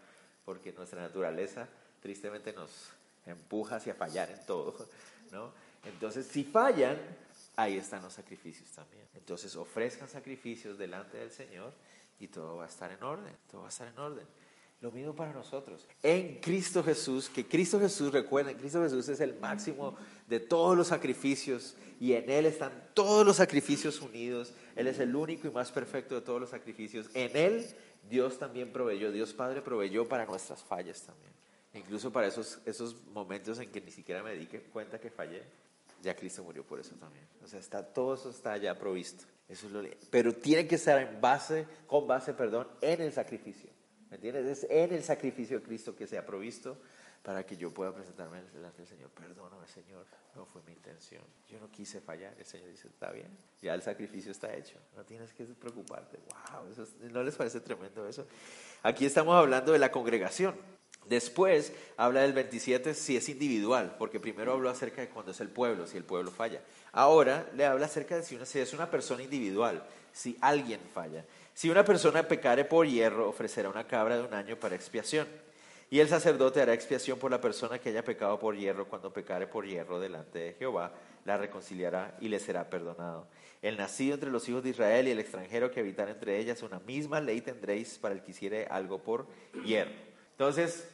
porque 0.44 0.72
nuestra 0.74 1.02
naturaleza 1.02 1.68
tristemente 2.02 2.54
nos 2.54 2.92
empuja 3.26 3.78
hacia 3.78 3.96
fallar 3.96 4.30
en 4.30 4.46
todo, 4.46 4.76
¿no? 5.32 5.52
Entonces, 5.86 6.28
si 6.28 6.44
fallan, 6.44 7.00
ahí 7.56 7.78
están 7.78 8.04
los 8.04 8.14
sacrificios 8.14 8.70
también. 8.72 9.06
Entonces 9.16 9.56
ofrezcan 9.56 10.10
sacrificios 10.10 10.78
delante 10.78 11.18
del 11.18 11.32
Señor 11.32 11.74
y 12.20 12.28
todo 12.28 12.58
va 12.58 12.66
a 12.66 12.68
estar 12.68 12.92
en 12.92 13.02
orden, 13.02 13.34
todo 13.50 13.62
va 13.62 13.68
a 13.68 13.70
estar 13.70 13.88
en 13.88 13.98
orden. 13.98 14.28
Lo 14.86 14.92
mismo 14.92 15.16
para 15.16 15.34
nosotros. 15.34 15.88
En 16.04 16.40
Cristo 16.40 16.84
Jesús, 16.84 17.28
que 17.28 17.44
Cristo 17.44 17.80
Jesús, 17.80 18.14
recuerden, 18.14 18.56
Cristo 18.56 18.84
Jesús 18.84 19.10
es 19.10 19.20
el 19.20 19.34
máximo 19.40 19.98
de 20.28 20.40
todos 20.40 20.78
los 20.78 20.90
sacrificios 20.90 21.74
y 22.00 22.14
en 22.14 22.30
Él 22.30 22.46
están 22.46 22.72
todos 22.94 23.26
los 23.26 23.38
sacrificios 23.38 24.00
unidos. 24.00 24.54
Él 24.76 24.86
es 24.86 25.00
el 25.00 25.16
único 25.16 25.48
y 25.48 25.50
más 25.50 25.72
perfecto 25.72 26.14
de 26.14 26.22
todos 26.22 26.40
los 26.40 26.52
sacrificios. 26.52 27.10
En 27.16 27.36
Él 27.36 27.66
Dios 28.08 28.38
también 28.38 28.72
proveyó, 28.72 29.12
Dios 29.12 29.34
Padre 29.34 29.64
proveyó 29.64 30.08
para 30.08 30.28
nuestras 30.28 30.62
fallas 30.62 31.02
también. 31.02 31.34
Incluso 31.74 32.12
para 32.12 32.28
esos, 32.28 32.60
esos 32.68 32.96
momentos 33.08 33.58
en 33.58 33.72
que 33.72 33.82
ni 33.82 33.90
siquiera 33.90 34.22
me 34.22 34.36
di 34.36 34.46
cuenta 34.72 35.00
que 35.00 35.10
fallé 35.10 35.42
ya 36.04 36.16
Cristo 36.16 36.44
murió 36.44 36.64
por 36.64 36.80
eso 36.80 36.94
también. 37.00 37.26
O 37.44 37.48
sea, 37.48 37.60
está, 37.60 37.84
todo 37.84 38.14
eso 38.14 38.30
está 38.30 38.56
ya 38.58 38.78
provisto. 38.78 39.24
Eso 39.50 39.66
es 39.66 39.74
lo, 39.74 39.82
pero 40.12 40.32
tiene 40.32 40.68
que 40.68 40.76
estar 40.76 41.00
en 41.02 41.20
base, 41.20 41.66
con 41.88 42.06
base, 42.06 42.36
perdón, 42.36 42.68
en 42.82 43.02
el 43.02 43.12
sacrificio. 43.12 43.74
¿Me 44.16 44.30
entiendes? 44.30 44.64
Es 44.64 44.72
en 44.72 44.94
el 44.94 45.04
sacrificio 45.04 45.60
de 45.60 45.66
Cristo 45.66 45.94
que 45.94 46.08
se 46.08 46.18
ha 46.18 46.26
provisto 46.26 46.78
para 47.22 47.46
que 47.46 47.58
yo 47.58 47.74
pueda 47.74 47.94
presentarme 47.94 48.42
delante 48.54 48.78
del 48.78 48.88
Señor. 48.88 49.10
Perdóname, 49.10 49.68
Señor, 49.68 50.06
no 50.34 50.46
fue 50.46 50.62
mi 50.66 50.72
intención. 50.72 51.22
Yo 51.50 51.60
no 51.60 51.70
quise 51.70 52.00
fallar. 52.00 52.34
El 52.40 52.46
Señor 52.46 52.70
dice, 52.70 52.88
está 52.88 53.12
bien, 53.12 53.28
ya 53.62 53.74
el 53.74 53.82
sacrificio 53.82 54.32
está 54.32 54.56
hecho. 54.56 54.78
No 54.96 55.04
tienes 55.04 55.34
que 55.34 55.44
preocuparte. 55.44 56.18
Wow, 56.18 56.88
¿no 57.12 57.24
les 57.24 57.36
parece 57.36 57.60
tremendo 57.60 58.08
eso? 58.08 58.26
Aquí 58.84 59.06
estamos 59.06 59.36
hablando 59.36 59.74
de 59.74 59.80
la 59.80 59.92
congregación. 59.92 60.56
Después 61.10 61.74
habla 61.98 62.22
del 62.22 62.32
27 62.32 62.94
si 62.94 63.18
es 63.18 63.28
individual, 63.28 63.98
porque 64.00 64.22
primero 64.22 64.54
habló 64.54 64.70
acerca 64.70 65.02
de 65.02 65.10
cuando 65.10 65.34
es 65.34 65.42
el 65.42 65.50
pueblo, 65.50 65.88
si 65.88 65.98
el 65.98 66.06
pueblo 66.06 66.32
falla. 66.32 66.62
Ahora 66.94 67.52
le 67.54 67.66
habla 67.66 67.88
acerca 67.88 68.16
de 68.16 68.24
si, 68.24 68.38
una, 68.38 68.46
si 68.46 68.60
es 68.60 68.72
una 68.72 68.90
persona 68.90 69.24
individual, 69.24 69.86
si 70.14 70.38
alguien 70.40 70.80
falla. 70.94 71.26
Si 71.56 71.70
una 71.70 71.86
persona 71.86 72.28
pecare 72.28 72.66
por 72.66 72.86
hierro, 72.86 73.30
ofrecerá 73.30 73.70
una 73.70 73.88
cabra 73.88 74.18
de 74.18 74.24
un 74.24 74.34
año 74.34 74.60
para 74.60 74.76
expiación. 74.76 75.26
Y 75.90 76.02
el 76.02 76.10
sacerdote 76.10 76.62
hará 76.62 76.74
expiación 76.74 77.18
por 77.18 77.32
la 77.32 77.40
persona 77.40 77.80
que 77.80 77.90
haya 77.90 78.04
pecado 78.04 78.38
por 78.38 78.58
hierro 78.58 78.90
cuando 78.90 79.14
pecare 79.14 79.48
por 79.48 79.66
hierro 79.66 80.02
delante 80.02 80.40
de 80.40 80.54
Jehová, 80.54 80.92
la 81.24 81.38
reconciliará 81.38 82.18
y 82.20 82.28
le 82.28 82.40
será 82.40 82.70
perdonado. 82.70 83.28
El 83.62 83.78
nacido 83.78 84.16
entre 84.16 84.32
los 84.32 84.50
hijos 84.50 84.64
de 84.64 84.72
Israel 84.72 85.08
y 85.08 85.12
el 85.12 85.20
extranjero 85.20 85.72
que 85.72 85.80
habitar 85.80 86.10
entre 86.10 86.38
ellas, 86.40 86.62
una 86.62 86.80
misma 86.80 87.22
ley 87.22 87.40
tendréis 87.40 87.98
para 88.00 88.14
el 88.14 88.22
que 88.22 88.32
hiciere 88.32 88.66
algo 88.66 89.00
por 89.00 89.26
hierro. 89.64 89.94
Entonces, 90.32 90.86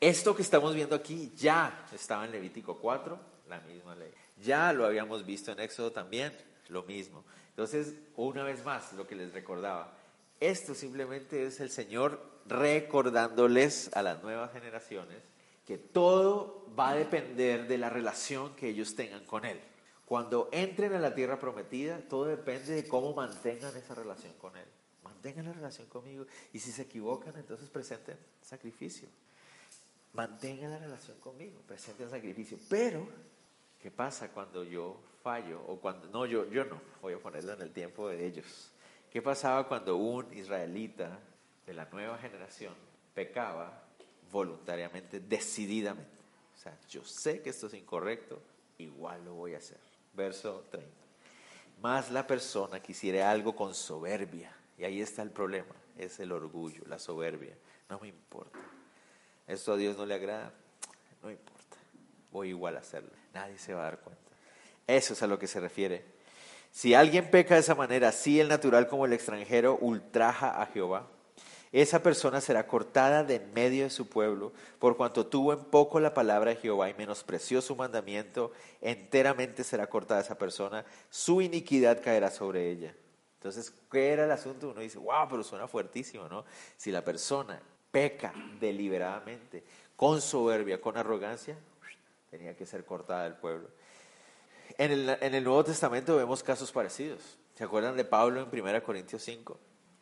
esto 0.00 0.34
que 0.34 0.42
estamos 0.42 0.74
viendo 0.74 0.96
aquí 0.96 1.32
ya 1.36 1.86
estaba 1.94 2.24
en 2.24 2.32
Levítico 2.32 2.78
4, 2.78 3.16
la 3.48 3.60
misma 3.60 3.94
ley. 3.94 4.12
Ya 4.42 4.72
lo 4.72 4.86
habíamos 4.86 5.24
visto 5.24 5.52
en 5.52 5.60
Éxodo 5.60 5.92
también, 5.92 6.36
lo 6.68 6.82
mismo. 6.82 7.24
Entonces, 7.54 7.94
una 8.16 8.42
vez 8.42 8.64
más, 8.64 8.92
lo 8.94 9.06
que 9.06 9.14
les 9.14 9.32
recordaba, 9.32 9.96
esto 10.40 10.74
simplemente 10.74 11.46
es 11.46 11.60
el 11.60 11.70
Señor 11.70 12.20
recordándoles 12.46 13.90
a 13.94 14.02
las 14.02 14.22
nuevas 14.22 14.52
generaciones 14.52 15.18
que 15.66 15.78
todo 15.78 16.66
va 16.78 16.90
a 16.90 16.94
depender 16.94 17.66
de 17.68 17.78
la 17.78 17.88
relación 17.88 18.54
que 18.56 18.68
ellos 18.68 18.94
tengan 18.94 19.24
con 19.24 19.44
Él. 19.44 19.60
Cuando 20.04 20.48
entren 20.52 20.92
a 20.92 20.98
la 20.98 21.14
tierra 21.14 21.38
prometida, 21.38 21.98
todo 22.08 22.26
depende 22.26 22.74
de 22.74 22.86
cómo 22.86 23.14
mantengan 23.14 23.74
esa 23.76 23.94
relación 23.94 24.34
con 24.34 24.56
Él. 24.56 24.66
Mantengan 25.02 25.46
la 25.46 25.52
relación 25.52 25.86
conmigo 25.88 26.26
y 26.52 26.58
si 26.58 26.70
se 26.72 26.82
equivocan, 26.82 27.34
entonces 27.36 27.70
presenten 27.70 28.18
sacrificio 28.42 29.08
mantenga 30.14 30.68
la 30.68 30.78
relación 30.78 31.18
conmigo, 31.18 31.60
presente 31.66 32.04
el 32.04 32.10
sacrificio. 32.10 32.58
Pero, 32.68 33.06
¿qué 33.82 33.90
pasa 33.90 34.30
cuando 34.30 34.64
yo 34.64 34.96
fallo? 35.24 35.62
O 35.66 35.80
cuando, 35.80 36.06
no, 36.08 36.26
yo, 36.26 36.48
yo 36.50 36.66
no, 36.66 36.80
voy 37.00 37.14
a 37.14 37.18
ponerlo 37.18 37.54
en 37.54 37.62
el 37.62 37.72
tiempo 37.72 38.08
de 38.08 38.24
ellos. 38.26 38.70
¿Qué 39.10 39.22
pasaba 39.22 39.66
cuando 39.66 39.96
un 39.96 40.32
israelita 40.34 41.18
de 41.66 41.72
la 41.72 41.86
nueva 41.86 42.18
generación 42.18 42.74
pecaba 43.14 43.82
voluntariamente, 44.30 45.20
decididamente? 45.20 46.20
O 46.54 46.58
sea, 46.58 46.78
yo 46.88 47.02
sé 47.04 47.40
que 47.40 47.50
esto 47.50 47.66
es 47.68 47.74
incorrecto, 47.74 48.40
igual 48.78 49.24
lo 49.24 49.34
voy 49.34 49.54
a 49.54 49.58
hacer. 49.58 49.78
Verso 50.12 50.66
30. 50.70 50.90
Más 51.80 52.10
la 52.10 52.26
persona 52.26 52.80
que 52.80 52.92
hiciera 52.92 53.30
algo 53.30 53.56
con 53.56 53.74
soberbia 53.74 54.54
Y 54.78 54.84
ahí 54.84 55.00
está 55.00 55.22
el 55.22 55.30
problema, 55.30 55.74
es 55.98 56.20
el 56.20 56.32
orgullo, 56.32 56.82
la 56.86 56.98
soberbia. 56.98 57.56
No 57.88 57.98
me 57.98 58.08
importa. 58.08 58.58
Esto 59.46 59.72
a 59.72 59.76
Dios 59.76 59.96
no 59.96 60.06
le 60.06 60.14
agrada, 60.14 60.52
no 61.22 61.30
importa. 61.30 61.76
Voy 62.30 62.50
igual 62.50 62.76
a 62.76 62.80
hacerlo. 62.80 63.10
Nadie 63.32 63.58
se 63.58 63.74
va 63.74 63.82
a 63.82 63.84
dar 63.84 64.00
cuenta. 64.00 64.23
Eso 64.86 65.14
es 65.14 65.22
a 65.22 65.26
lo 65.26 65.38
que 65.38 65.46
se 65.46 65.60
refiere. 65.60 66.04
Si 66.70 66.94
alguien 66.94 67.30
peca 67.30 67.54
de 67.54 67.60
esa 67.60 67.74
manera, 67.74 68.08
así 68.08 68.40
el 68.40 68.48
natural 68.48 68.88
como 68.88 69.06
el 69.06 69.12
extranjero 69.12 69.78
ultraja 69.80 70.60
a 70.60 70.66
Jehová, 70.66 71.08
esa 71.70 72.02
persona 72.02 72.40
será 72.40 72.68
cortada 72.68 73.24
de 73.24 73.36
en 73.36 73.52
medio 73.52 73.82
de 73.82 73.90
su 73.90 74.08
pueblo, 74.08 74.52
por 74.78 74.96
cuanto 74.96 75.26
tuvo 75.26 75.52
en 75.52 75.64
poco 75.64 75.98
la 75.98 76.14
palabra 76.14 76.50
de 76.50 76.56
Jehová 76.56 76.88
y 76.88 76.94
menospreció 76.94 77.60
su 77.60 77.74
mandamiento, 77.74 78.52
enteramente 78.80 79.64
será 79.64 79.88
cortada 79.88 80.20
esa 80.20 80.38
persona, 80.38 80.84
su 81.10 81.42
iniquidad 81.42 82.00
caerá 82.00 82.30
sobre 82.30 82.70
ella. 82.70 82.94
Entonces, 83.38 83.72
¿qué 83.90 84.12
era 84.12 84.24
el 84.24 84.30
asunto? 84.30 84.70
Uno 84.70 84.80
dice, 84.80 84.98
wow, 84.98 85.28
pero 85.28 85.42
suena 85.42 85.66
fuertísimo, 85.66 86.28
¿no? 86.28 86.44
Si 86.76 86.92
la 86.92 87.02
persona 87.02 87.60
peca 87.90 88.32
deliberadamente, 88.60 89.64
con 89.96 90.20
soberbia, 90.20 90.80
con 90.80 90.96
arrogancia, 90.96 91.56
tenía 92.30 92.56
que 92.56 92.66
ser 92.66 92.84
cortada 92.84 93.24
del 93.24 93.34
pueblo. 93.34 93.68
En 94.76 94.90
el, 94.90 95.44
Nuevo 95.44 95.64
Testamento 95.64 96.16
vemos 96.16 96.42
casos 96.42 96.72
parecidos. 96.72 97.38
¿Se 97.54 97.62
acuerdan 97.62 97.96
de 97.96 98.04
Pablo 98.04 98.40
en 98.40 98.60
1 98.60 98.82
Corintios 98.82 99.22
5? 99.22 99.58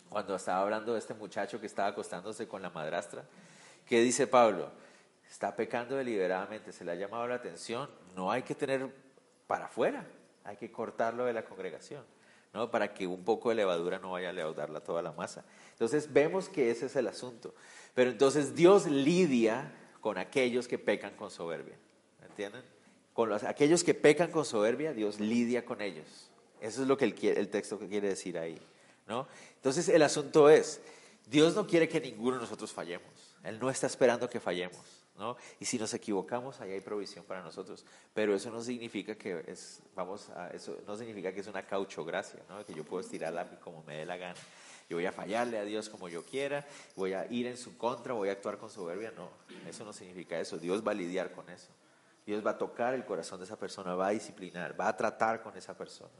cuando 0.09 0.37
estaba 0.37 0.61
hablando 0.61 0.93
de 0.93 0.99
este 0.99 1.15
muchacho 1.15 1.59
que 1.59 1.65
estaba 1.65 1.89
acostándose 1.89 2.47
con 2.47 2.61
la 2.61 2.69
madrastra, 2.69 3.25
¿qué 3.87 4.03
dice 4.03 4.27
Pablo? 4.27 4.71
Está 5.29 5.57
pecando 5.57 5.97
deliberadamente, 5.97 6.71
se 6.71 6.85
le 6.85 6.93
ha 6.93 6.95
llamado 6.95 7.27
la 7.27 7.37
atención, 7.37 7.89
no 8.15 8.31
hay 8.31 8.43
que 8.43 8.55
tener 8.55 8.95
para 9.47 9.65
afuera, 9.65 10.07
hay 10.45 10.59
que 10.59 10.71
cortarlo 10.71 11.25
de 11.25 11.33
la 11.33 11.47
congregación, 11.47 12.05
¿no? 12.53 12.71
Para 12.71 12.93
que 12.93 13.07
un 13.07 13.25
poco 13.25 13.49
de 13.49 13.55
levadura 13.55 13.99
no 13.99 14.13
vaya 14.13 14.29
a 14.29 14.33
leudarla 14.35 14.81
toda 14.81 15.01
la 15.01 15.13
masa. 15.13 15.47
Entonces 15.71 16.13
vemos 16.13 16.51
que 16.51 16.71
ese 16.71 16.87
es 16.87 16.97
el 16.97 17.09
asunto. 17.09 17.55
Pero 17.95 18.11
entonces 18.11 18.55
Dios 18.55 18.85
lidia 18.87 19.73
con 20.03 20.19
aquellos 20.19 20.69
que 20.69 20.79
pecan 20.79 21.17
con 21.17 21.31
soberbia, 21.31 21.79
¿entienden? 22.23 22.63
Con 23.12 23.29
los, 23.29 23.44
aquellos 23.44 23.85
que 23.85 23.94
pecan 23.94 24.31
con 24.31 24.44
soberbia, 24.44 24.92
Dios 24.92 25.20
lidia 25.20 25.64
con 25.64 25.81
ellos. 25.81 26.31
Eso 26.61 26.83
es 26.83 26.88
lo 26.88 26.96
que 26.96 27.05
el, 27.05 27.48
texto 27.48 27.79
quiere 27.79 28.09
decir 28.09 28.38
ahí. 28.38 28.61
Entonces 29.57 29.88
el 29.88 30.03
asunto 30.03 30.48
es, 30.48 30.81
Dios 31.27 31.55
no 31.55 31.66
quiere 31.66 31.88
que 31.88 32.01
ninguno 32.01 32.37
de 32.37 32.42
nosotros 32.42 32.72
fallemos. 32.72 33.09
Él 33.44 33.59
no 33.59 33.70
está 33.70 33.87
esperando 33.87 34.29
que 34.29 34.40
fallemos. 34.40 34.81
¿no? 35.18 35.37
Y 35.61 35.64
si 35.64 35.79
nos 35.79 35.92
equivocamos, 35.94 36.61
ahí 36.61 36.72
hay 36.72 36.81
provisión 36.81 37.25
para 37.25 37.42
nosotros. 37.42 37.85
Pero 38.14 38.35
eso 38.35 38.51
no 38.51 38.62
significa 38.62 39.14
que 39.14 39.44
es, 39.46 39.81
vamos 39.94 40.31
a, 40.31 40.48
eso 40.48 40.79
no 40.87 40.96
significa 40.96 41.33
que 41.33 41.40
es 41.40 41.46
una 41.46 41.62
cauchogracia, 41.62 42.40
¿no? 42.48 42.64
que 42.64 42.75
yo 42.75 42.85
puedo 42.85 43.01
estirarla 43.01 43.48
como 43.61 43.83
me 43.85 43.98
dé 43.98 44.07
la 44.07 44.16
gana. 44.16 44.38
Yo 44.88 44.96
voy 44.96 45.07
a 45.07 45.12
fallarle 45.12 45.59
a 45.59 45.64
Dios 45.64 45.88
como 45.88 46.09
yo 46.09 46.25
quiera, 46.25 46.66
voy 46.96 47.12
a 47.12 47.27
ir 47.31 47.46
en 47.46 47.57
su 47.57 47.77
contra, 47.77 48.14
voy 48.14 48.29
a 48.29 48.33
actuar 48.33 48.59
con 48.59 48.68
soberbia. 48.68 49.12
No, 49.16 49.31
eso 49.68 49.85
no 49.85 49.92
significa 49.92 50.38
eso. 50.38 50.59
Dios 50.59 50.87
va 50.87 50.92
a 50.92 50.94
lidiar 50.94 51.33
con 51.33 51.48
eso. 51.51 51.68
Dios 52.25 52.45
va 52.45 52.53
a 52.53 52.59
tocar 52.59 52.95
el 52.95 53.05
corazón 53.05 53.39
de 53.41 53.45
esa 53.45 53.59
persona, 53.59 53.95
va 53.95 54.09
a 54.09 54.11
disciplinar, 54.11 54.79
va 54.79 54.89
a 54.89 54.97
tratar 54.97 55.43
con 55.43 55.57
esa 55.57 55.77
persona. 55.77 56.13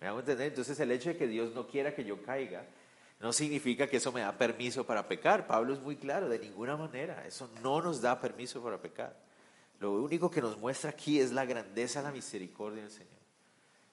¿Me 0.00 0.08
hago 0.08 0.20
entender? 0.20 0.48
Entonces 0.48 0.78
el 0.80 0.90
hecho 0.90 1.10
de 1.10 1.16
que 1.16 1.26
Dios 1.26 1.54
no 1.54 1.66
quiera 1.66 1.94
que 1.94 2.04
yo 2.04 2.22
caiga 2.22 2.66
no 3.20 3.32
significa 3.32 3.86
que 3.86 3.96
eso 3.96 4.12
me 4.12 4.20
da 4.20 4.36
permiso 4.36 4.84
para 4.84 5.08
pecar. 5.08 5.46
Pablo 5.46 5.72
es 5.72 5.80
muy 5.80 5.96
claro, 5.96 6.28
de 6.28 6.38
ninguna 6.38 6.76
manera. 6.76 7.26
Eso 7.26 7.50
no 7.62 7.80
nos 7.80 8.02
da 8.02 8.20
permiso 8.20 8.62
para 8.62 8.78
pecar. 8.78 9.16
Lo 9.78 9.92
único 9.92 10.30
que 10.30 10.42
nos 10.42 10.58
muestra 10.58 10.90
aquí 10.90 11.20
es 11.20 11.32
la 11.32 11.44
grandeza, 11.44 12.02
la 12.02 12.12
misericordia 12.12 12.82
del 12.82 12.90
Señor. 12.90 13.16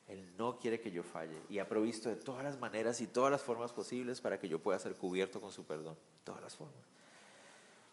Él 0.08 0.34
no 0.38 0.60
quiere 0.60 0.82
que 0.82 0.92
yo 0.92 1.04
falle 1.04 1.42
y 1.50 1.60
ha 1.60 1.68
provisto 1.68 2.10
de 2.10 2.18
todas 2.18 2.44
las 2.44 2.60
maneras 2.60 3.00
y 3.00 3.08
todas 3.08 3.32
las 3.32 3.42
formas 3.42 3.72
posibles 3.72 4.20
para 4.20 4.38
que 4.40 4.50
yo 4.50 4.60
pueda 4.60 4.78
ser 4.78 4.96
cubierto 4.96 5.40
con 5.40 5.52
su 5.52 5.66
perdón. 5.66 5.98
Todas 6.26 6.42
las 6.42 6.56
formas. 6.56 6.84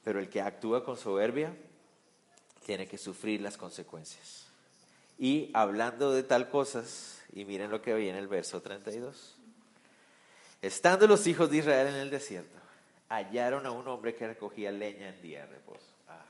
Pero 0.03 0.18
el 0.18 0.29
que 0.29 0.40
actúa 0.40 0.85
con 0.85 0.96
soberbia 0.96 1.55
tiene 2.64 2.87
que 2.87 2.99
sufrir 2.99 3.40
las 3.40 3.57
consecuencias. 3.57 4.46
Y 5.18 5.51
hablando 5.53 6.12
de 6.12 6.23
tal 6.23 6.49
cosas, 6.49 7.23
y 7.33 7.44
miren 7.44 7.70
lo 7.70 7.83
que 7.83 7.94
viene 7.94 8.18
el 8.18 8.29
verso 8.29 8.61
32. 8.62 9.37
Estando 10.62 11.07
los 11.07 11.27
hijos 11.27 11.51
de 11.51 11.59
Israel 11.59 11.88
en 11.88 11.94
el 11.94 12.11
desierto, 12.11 12.59
hallaron 13.09 13.66
a 13.66 13.70
un 13.70 13.87
hombre 13.88 14.14
que 14.14 14.27
recogía 14.27 14.70
leña 14.70 15.09
en 15.09 15.20
día 15.23 15.40
de 15.40 15.46
reposo. 15.46 15.87
Ah, 16.09 16.25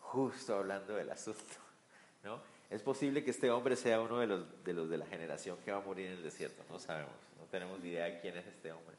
justo 0.00 0.56
hablando 0.56 0.94
del 0.94 1.10
asunto, 1.10 1.54
¿no? 2.24 2.40
Es 2.70 2.82
posible 2.82 3.24
que 3.24 3.32
este 3.32 3.50
hombre 3.50 3.74
sea 3.74 4.00
uno 4.00 4.18
de 4.18 4.28
los, 4.28 4.64
de 4.64 4.98
la 4.98 5.06
generación 5.06 5.56
que 5.64 5.72
va 5.72 5.78
a 5.78 5.82
morir 5.82 6.06
en 6.06 6.12
el 6.12 6.22
desierto, 6.22 6.62
no 6.70 6.78
sabemos, 6.78 7.12
no 7.38 7.44
tenemos 7.46 7.80
ni 7.80 7.88
idea 7.88 8.04
de 8.04 8.20
quién 8.20 8.36
es 8.36 8.46
este 8.46 8.70
hombre. 8.70 8.94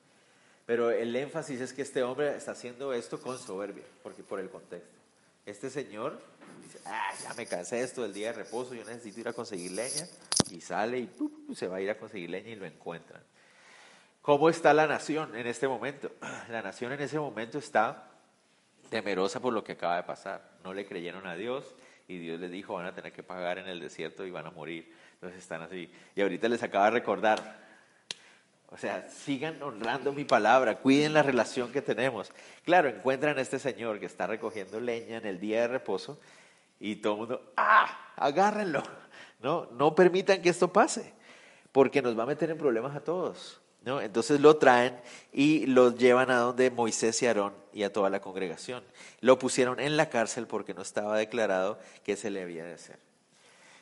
Pero 0.66 0.92
el 0.92 1.16
énfasis 1.16 1.62
es 1.62 1.74
que 1.74 1.82
este 1.82 2.04
hombre 2.04 2.36
está 2.36 2.52
haciendo 2.52 2.94
esto 2.94 3.20
con 3.20 3.38
soberbia, 3.38 3.86
porque 4.04 4.24
por 4.24 4.40
el 4.40 4.50
contexto. 4.50 5.01
Este 5.46 5.70
señor 5.70 6.22
dice, 6.62 6.80
ah, 6.86 7.12
ya 7.24 7.34
me 7.34 7.46
cansé 7.46 7.78
de 7.78 7.84
esto 7.84 8.04
del 8.04 8.14
día 8.14 8.28
de 8.28 8.44
reposo, 8.44 8.74
yo 8.74 8.84
necesito 8.86 9.20
ir 9.20 9.28
a 9.28 9.34
conseguir 9.34 9.72
leña, 9.72 10.08
y 10.52 10.62
sale 10.62 11.00
y 11.00 11.56
se 11.56 11.68
va 11.68 11.78
a 11.78 11.82
ir 11.82 11.90
a 11.90 11.98
conseguir 11.98 12.30
leña 12.30 12.50
y 12.50 12.56
lo 12.56 12.66
encuentran. 12.66 13.24
¿Cómo 14.22 14.50
está 14.50 14.74
la 14.74 14.86
nación 14.86 15.36
en 15.36 15.48
este 15.48 15.68
momento? 15.68 16.12
La 16.50 16.62
nación 16.62 16.92
en 16.92 17.02
ese 17.02 17.18
momento 17.18 17.58
está 17.58 18.12
temerosa 18.90 19.40
por 19.40 19.52
lo 19.52 19.64
que 19.64 19.72
acaba 19.72 19.96
de 19.96 20.04
pasar. 20.04 20.52
No 20.64 20.74
le 20.74 20.86
creyeron 20.86 21.26
a 21.26 21.36
Dios 21.36 21.74
y 22.08 22.20
Dios 22.20 22.40
les 22.40 22.52
dijo 22.52 22.76
van 22.76 22.86
a 22.86 22.94
tener 22.94 23.14
que 23.14 23.24
pagar 23.24 23.58
en 23.58 23.68
el 23.68 23.80
desierto 23.80 24.26
y 24.26 24.30
van 24.30 24.46
a 24.46 24.52
morir. 24.52 24.94
Entonces 25.14 25.40
están 25.40 25.64
así. 25.64 25.92
Y 26.16 26.22
ahorita 26.22 26.50
les 26.50 26.62
acaba 26.62 26.86
de 26.86 26.92
recordar. 26.92 27.71
O 28.72 28.78
sea, 28.78 29.08
sigan 29.10 29.62
honrando 29.62 30.14
mi 30.14 30.24
palabra, 30.24 30.78
cuiden 30.80 31.14
la 31.14 31.22
relación 31.22 31.74
que 31.74 31.82
tenemos. 31.82 32.32
Claro, 32.64 32.88
encuentran 32.88 33.38
a 33.38 33.42
este 33.42 33.60
señor 33.60 34.00
que 34.00 34.06
está 34.06 34.28
recogiendo 34.28 34.80
leña 34.80 35.18
en 35.18 35.26
el 35.26 35.42
día 35.42 35.62
de 35.62 35.68
reposo 35.68 36.20
y 36.80 36.96
todo 36.96 37.14
el 37.14 37.20
mundo, 37.20 37.54
¡ah! 37.58 38.14
Agárrenlo. 38.16 38.82
No, 39.42 39.68
no 39.72 39.94
permitan 39.94 40.42
que 40.42 40.50
esto 40.50 40.72
pase, 40.72 41.14
porque 41.72 42.02
nos 42.02 42.18
va 42.18 42.24
a 42.24 42.28
meter 42.28 42.50
en 42.50 42.58
problemas 42.58 42.96
a 42.96 43.02
todos. 43.02 43.60
¿no? 43.84 44.00
Entonces 44.00 44.40
lo 44.40 44.58
traen 44.58 45.00
y 45.34 45.66
lo 45.66 45.96
llevan 45.96 46.32
a 46.32 46.38
donde 46.38 46.72
Moisés 46.72 47.22
y 47.24 47.28
Aarón 47.28 47.54
y 47.74 47.84
a 47.84 47.92
toda 47.92 48.10
la 48.10 48.22
congregación. 48.22 48.84
Lo 49.20 49.38
pusieron 49.38 49.80
en 49.80 49.98
la 49.98 50.10
cárcel 50.10 50.48
porque 50.48 50.74
no 50.74 50.82
estaba 50.82 51.18
declarado 51.18 51.80
que 52.04 52.16
se 52.16 52.30
le 52.30 52.42
había 52.42 52.64
de 52.64 52.74
hacer. 52.74 53.11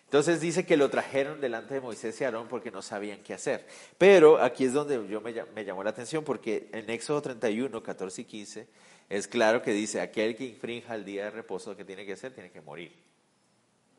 Entonces 0.10 0.42
dice 0.42 0.66
que 0.66 0.76
lo 0.76 0.90
trajeron 0.90 1.40
delante 1.40 1.76
de 1.76 1.82
Moisés 1.82 2.20
y 2.20 2.24
Aarón 2.24 2.48
porque 2.48 2.72
no 2.72 2.82
sabían 2.82 3.20
qué 3.20 3.36
hacer. 3.36 3.68
Pero 4.00 4.42
aquí 4.42 4.66
es 4.66 4.74
donde 4.74 5.08
yo 5.08 5.22
me, 5.22 5.64
llamó 5.64 5.84
la 5.84 5.92
atención 5.92 6.24
porque 6.24 6.68
en 6.74 6.90
Éxodo 6.90 7.22
31, 7.22 7.84
14 7.84 8.22
y 8.22 8.26
15 8.26 8.68
es 9.08 9.28
claro 9.28 9.62
que 9.62 9.72
dice, 9.72 10.02
aquel 10.02 10.36
que 10.36 10.46
infrinja 10.46 10.96
el 10.96 11.06
día 11.06 11.26
de 11.26 11.30
reposo 11.30 11.78
que 11.78 11.86
tiene 11.86 12.08
que 12.08 12.14
hacer, 12.14 12.34
tiene 12.34 12.50
que 12.50 12.60
morir. 12.60 12.92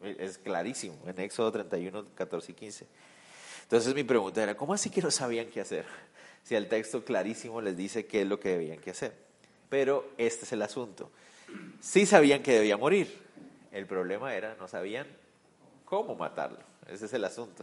Es 0.03 0.37
clarísimo, 0.39 0.99
en 1.07 1.21
Éxodo 1.21 1.53
31, 1.53 2.07
14 2.17 2.51
y 2.51 2.55
15. 2.57 2.87
Entonces 3.63 3.95
mi 3.95 4.03
pregunta 4.03 4.43
era, 4.43 4.57
¿cómo 4.57 4.75
así 4.75 4.91
que 4.91 5.03
no 5.03 5.13
sabían 5.13 5.47
qué 5.47 5.61
hacer? 5.61 5.85
Si 6.43 6.57
el 6.57 6.69
texto 6.69 7.05
clarísimo 7.05 7.61
les 7.61 7.77
dice 7.77 8.07
qué 8.07 8.23
es 8.23 8.27
lo 8.27 8.41
que 8.41 8.49
debían 8.49 8.79
que 8.79 8.91
hacer. 8.91 9.13
Pero 9.69 10.11
este 10.17 10.47
es 10.47 10.53
el 10.53 10.63
asunto. 10.63 11.13
Sí 11.81 12.07
sabían 12.07 12.43
que 12.43 12.53
debía 12.53 12.79
morir. 12.79 13.15
El 13.71 13.87
problema 13.87 14.35
era, 14.35 14.57
no 14.59 14.67
sabían 14.67 15.07
cómo 15.91 16.15
matarlo. 16.15 16.61
Ese 16.89 17.05
es 17.05 17.13
el 17.13 17.25
asunto. 17.27 17.63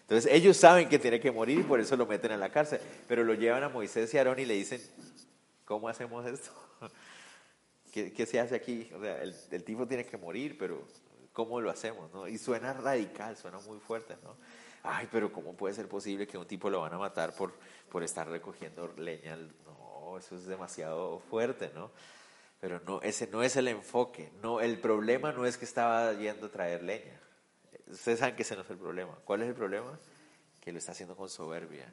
Entonces 0.00 0.32
ellos 0.32 0.56
saben 0.56 0.88
que 0.88 0.98
tiene 0.98 1.20
que 1.20 1.30
morir 1.30 1.60
y 1.60 1.62
por 1.62 1.78
eso 1.78 1.96
lo 1.96 2.06
meten 2.06 2.32
en 2.32 2.40
la 2.40 2.50
cárcel. 2.50 2.80
Pero 3.06 3.22
lo 3.22 3.34
llevan 3.34 3.62
a 3.62 3.68
Moisés 3.68 4.12
y 4.12 4.16
a 4.16 4.22
Aarón 4.22 4.40
y 4.40 4.44
le 4.46 4.54
dicen, 4.54 4.80
¿cómo 5.64 5.88
hacemos 5.88 6.26
esto? 6.26 6.50
¿Qué, 7.92 8.26
se 8.26 8.40
hace 8.40 8.56
aquí? 8.56 8.90
O 8.96 9.00
sea, 9.00 9.22
el, 9.22 9.34
el 9.52 9.62
tipo 9.62 9.86
tiene 9.86 10.04
que 10.04 10.16
morir, 10.16 10.56
pero 10.58 10.84
¿Cómo 11.36 11.60
lo 11.60 11.68
hacemos? 11.68 12.10
¿no? 12.14 12.26
Y 12.26 12.38
suena 12.38 12.72
radical, 12.72 13.36
suena 13.36 13.58
muy 13.58 13.78
fuerte, 13.78 14.16
¿no? 14.24 14.36
Ay, 14.82 15.06
pero 15.12 15.30
¿cómo 15.30 15.52
puede 15.52 15.74
ser 15.74 15.86
posible 15.86 16.26
que 16.26 16.38
un 16.38 16.46
tipo 16.46 16.70
lo 16.70 16.80
van 16.80 16.94
a 16.94 16.98
matar 16.98 17.34
por, 17.34 17.52
por 17.90 18.02
estar 18.02 18.26
recogiendo 18.26 18.90
leña? 18.96 19.36
No, 19.36 20.16
eso 20.16 20.34
es 20.34 20.46
demasiado 20.46 21.18
fuerte, 21.18 21.70
¿no? 21.74 21.90
Pero 22.58 22.80
no, 22.86 23.02
ese 23.02 23.26
no 23.26 23.42
es 23.42 23.54
el 23.56 23.68
enfoque. 23.68 24.32
No, 24.42 24.62
el 24.62 24.78
problema 24.78 25.30
no 25.32 25.44
es 25.44 25.58
que 25.58 25.66
estaba 25.66 26.14
yendo 26.14 26.46
a 26.46 26.50
traer 26.50 26.82
leña. 26.82 27.20
Ustedes 27.90 28.18
saben 28.18 28.36
que 28.36 28.42
ese 28.42 28.56
no 28.56 28.62
es 28.62 28.70
el 28.70 28.78
problema. 28.78 29.14
¿Cuál 29.24 29.42
es 29.42 29.48
el 29.48 29.54
problema? 29.54 29.98
Que 30.60 30.72
lo 30.72 30.78
está 30.78 30.92
haciendo 30.92 31.16
con 31.16 31.28
soberbia. 31.28 31.86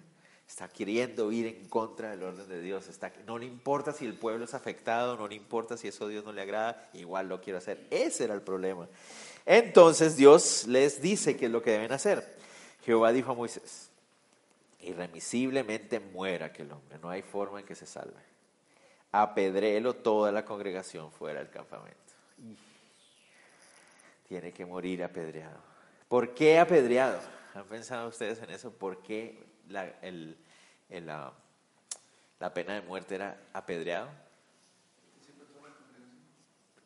Está 0.47 0.67
queriendo 0.67 1.31
ir 1.31 1.47
en 1.47 1.67
contra 1.67 2.11
del 2.11 2.23
orden 2.23 2.47
de 2.47 2.61
Dios. 2.61 2.87
Está, 2.87 3.11
no 3.25 3.37
le 3.37 3.45
importa 3.45 3.93
si 3.93 4.05
el 4.05 4.13
pueblo 4.13 4.45
es 4.45 4.53
afectado, 4.53 5.15
no 5.15 5.27
le 5.27 5.35
importa 5.35 5.77
si 5.77 5.87
eso 5.87 6.05
a 6.05 6.09
Dios 6.09 6.23
no 6.23 6.31
le 6.31 6.41
agrada, 6.41 6.89
igual 6.93 7.29
lo 7.29 7.41
quiero 7.41 7.59
hacer. 7.59 7.87
Ese 7.89 8.25
era 8.25 8.33
el 8.33 8.41
problema. 8.41 8.87
Entonces 9.45 10.15
Dios 10.17 10.67
les 10.67 11.01
dice 11.01 11.37
qué 11.37 11.45
es 11.45 11.51
lo 11.51 11.61
que 11.61 11.71
deben 11.71 11.91
hacer. 11.91 12.37
Jehová 12.85 13.11
dijo 13.11 13.31
a 13.31 13.35
Moisés, 13.35 13.89
irremisiblemente 14.81 15.99
muera 15.99 16.47
aquel 16.47 16.71
hombre, 16.71 16.99
no 17.01 17.09
hay 17.09 17.21
forma 17.21 17.61
en 17.61 17.65
que 17.65 17.75
se 17.75 17.85
salve. 17.85 18.21
Apedréelo 19.11 19.93
toda 19.95 20.31
la 20.31 20.43
congregación 20.43 21.11
fuera 21.11 21.39
del 21.39 21.49
campamento. 21.49 21.97
Tiene 24.27 24.51
que 24.51 24.65
morir 24.65 25.03
apedreado. 25.03 25.72
¿Por 26.13 26.35
qué 26.35 26.59
apedreado? 26.59 27.19
¿Han 27.55 27.65
pensado 27.65 28.07
ustedes 28.07 28.39
en 28.43 28.51
eso? 28.51 28.69
¿Por 28.71 29.01
qué 29.01 29.43
la, 29.67 29.95
la 32.39 32.53
pena 32.53 32.75
de 32.75 32.81
muerte 32.81 33.15
era 33.15 33.41
apedreado. 33.51 34.09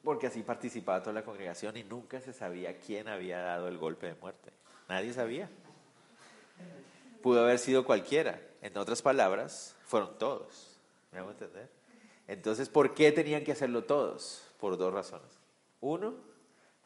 Porque 0.01 0.27
así 0.27 0.43
participaba 0.43 1.01
toda 1.01 1.11
la 1.11 1.25
congregación 1.25 1.75
y 1.75 1.83
nunca 1.83 2.21
se 2.21 2.31
sabía 2.31 2.79
quién 2.79 3.09
había 3.09 3.39
dado 3.39 3.67
el 3.67 3.77
golpe 3.77 4.07
de 4.07 4.15
muerte. 4.15 4.53
Nadie 4.87 5.11
sabía. 5.11 5.49
Pudo 7.21 7.41
haber 7.41 7.59
sido 7.59 7.83
cualquiera. 7.83 8.39
En 8.61 8.77
otras 8.77 9.01
palabras, 9.01 9.75
fueron 9.87 10.17
todos. 10.17 10.79
¿Me 11.11 11.19
hago 11.19 11.31
entender? 11.31 11.69
Entonces, 12.29 12.69
¿por 12.69 12.93
qué 12.93 13.11
tenían 13.11 13.43
que 13.43 13.51
hacerlo 13.51 13.83
todos? 13.83 14.47
Por 14.57 14.77
dos 14.77 14.93
razones. 14.93 15.37
Uno, 15.81 16.15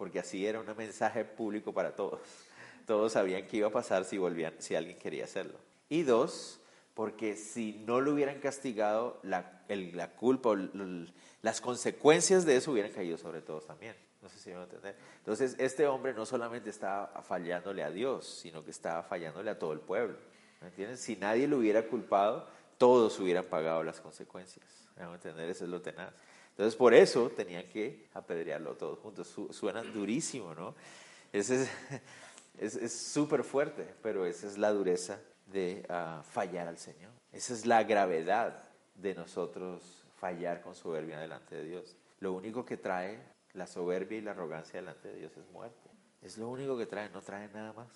porque 0.01 0.17
así 0.17 0.47
era 0.47 0.59
un 0.59 0.65
mensaje 0.75 1.23
público 1.23 1.75
para 1.75 1.95
todos. 1.95 2.21
Todos 2.87 3.11
sabían 3.11 3.45
qué 3.45 3.57
iba 3.57 3.67
a 3.67 3.71
pasar 3.71 4.03
si 4.03 4.17
volvían, 4.17 4.55
si 4.57 4.73
alguien 4.73 4.97
quería 4.97 5.25
hacerlo. 5.25 5.59
Y 5.89 6.01
dos, 6.01 6.59
porque 6.95 7.35
si 7.35 7.83
no 7.85 8.01
lo 8.01 8.13
hubieran 8.13 8.39
castigado, 8.39 9.19
la, 9.21 9.61
la 9.69 10.09
culpa, 10.15 10.55
las 11.43 11.61
consecuencias 11.61 12.47
de 12.47 12.55
eso 12.55 12.71
hubieran 12.71 12.91
caído 12.91 13.15
sobre 13.15 13.43
todos 13.43 13.67
también. 13.67 13.95
No 14.23 14.29
sé 14.29 14.39
si 14.39 14.49
me 14.49 14.55
van 14.55 14.63
a 14.63 14.65
entender. 14.65 14.95
Entonces, 15.19 15.55
este 15.59 15.85
hombre 15.85 16.15
no 16.15 16.25
solamente 16.25 16.71
estaba 16.71 17.21
fallándole 17.21 17.83
a 17.83 17.91
Dios, 17.91 18.25
sino 18.25 18.65
que 18.65 18.71
estaba 18.71 19.03
fallándole 19.03 19.51
a 19.51 19.59
todo 19.59 19.71
el 19.71 19.81
pueblo. 19.81 20.17
¿Me 20.61 20.69
entienden? 20.69 20.97
Si 20.97 21.15
nadie 21.15 21.47
lo 21.47 21.59
hubiera 21.59 21.85
culpado, 21.85 22.47
todos 22.79 23.19
hubieran 23.19 23.45
pagado 23.45 23.83
las 23.83 24.01
consecuencias. 24.01 24.65
¿Me 24.95 25.03
van 25.03 25.11
a 25.11 25.15
entender? 25.17 25.47
Eso 25.47 25.65
es 25.65 25.69
lo 25.69 25.79
tenaz. 25.79 26.11
Entonces, 26.51 26.75
por 26.75 26.93
eso 26.93 27.29
tenían 27.29 27.67
que 27.67 28.07
apedrearlo 28.13 28.75
todos 28.75 28.99
juntos. 28.99 29.35
suena 29.51 29.81
durísimo, 29.83 30.53
¿no? 30.53 30.75
Ese 31.33 31.67
es 32.59 32.93
súper 32.93 33.43
fuerte, 33.43 33.87
pero 34.01 34.25
esa 34.25 34.47
es 34.47 34.57
la 34.57 34.71
dureza 34.71 35.19
de 35.47 35.85
ah, 35.89 36.23
fallar 36.29 36.67
al 36.67 36.77
Señor. 36.77 37.11
Esa 37.31 37.53
es 37.53 37.65
la 37.65 37.83
gravedad 37.83 38.63
de 38.95 39.15
nosotros 39.15 40.03
fallar 40.19 40.61
con 40.61 40.75
soberbia 40.75 41.19
delante 41.19 41.55
de 41.55 41.63
Dios. 41.63 41.95
Lo 42.19 42.33
único 42.33 42.65
que 42.65 42.77
trae 42.77 43.19
la 43.53 43.67
soberbia 43.67 44.17
y 44.17 44.21
la 44.21 44.31
arrogancia 44.31 44.79
delante 44.79 45.09
de 45.09 45.15
Dios 45.15 45.31
es 45.37 45.49
muerte. 45.51 45.89
Es 46.21 46.37
lo 46.37 46.49
único 46.49 46.77
que 46.77 46.85
trae, 46.85 47.09
no 47.09 47.21
trae 47.21 47.49
nada 47.49 47.73
más. 47.73 47.87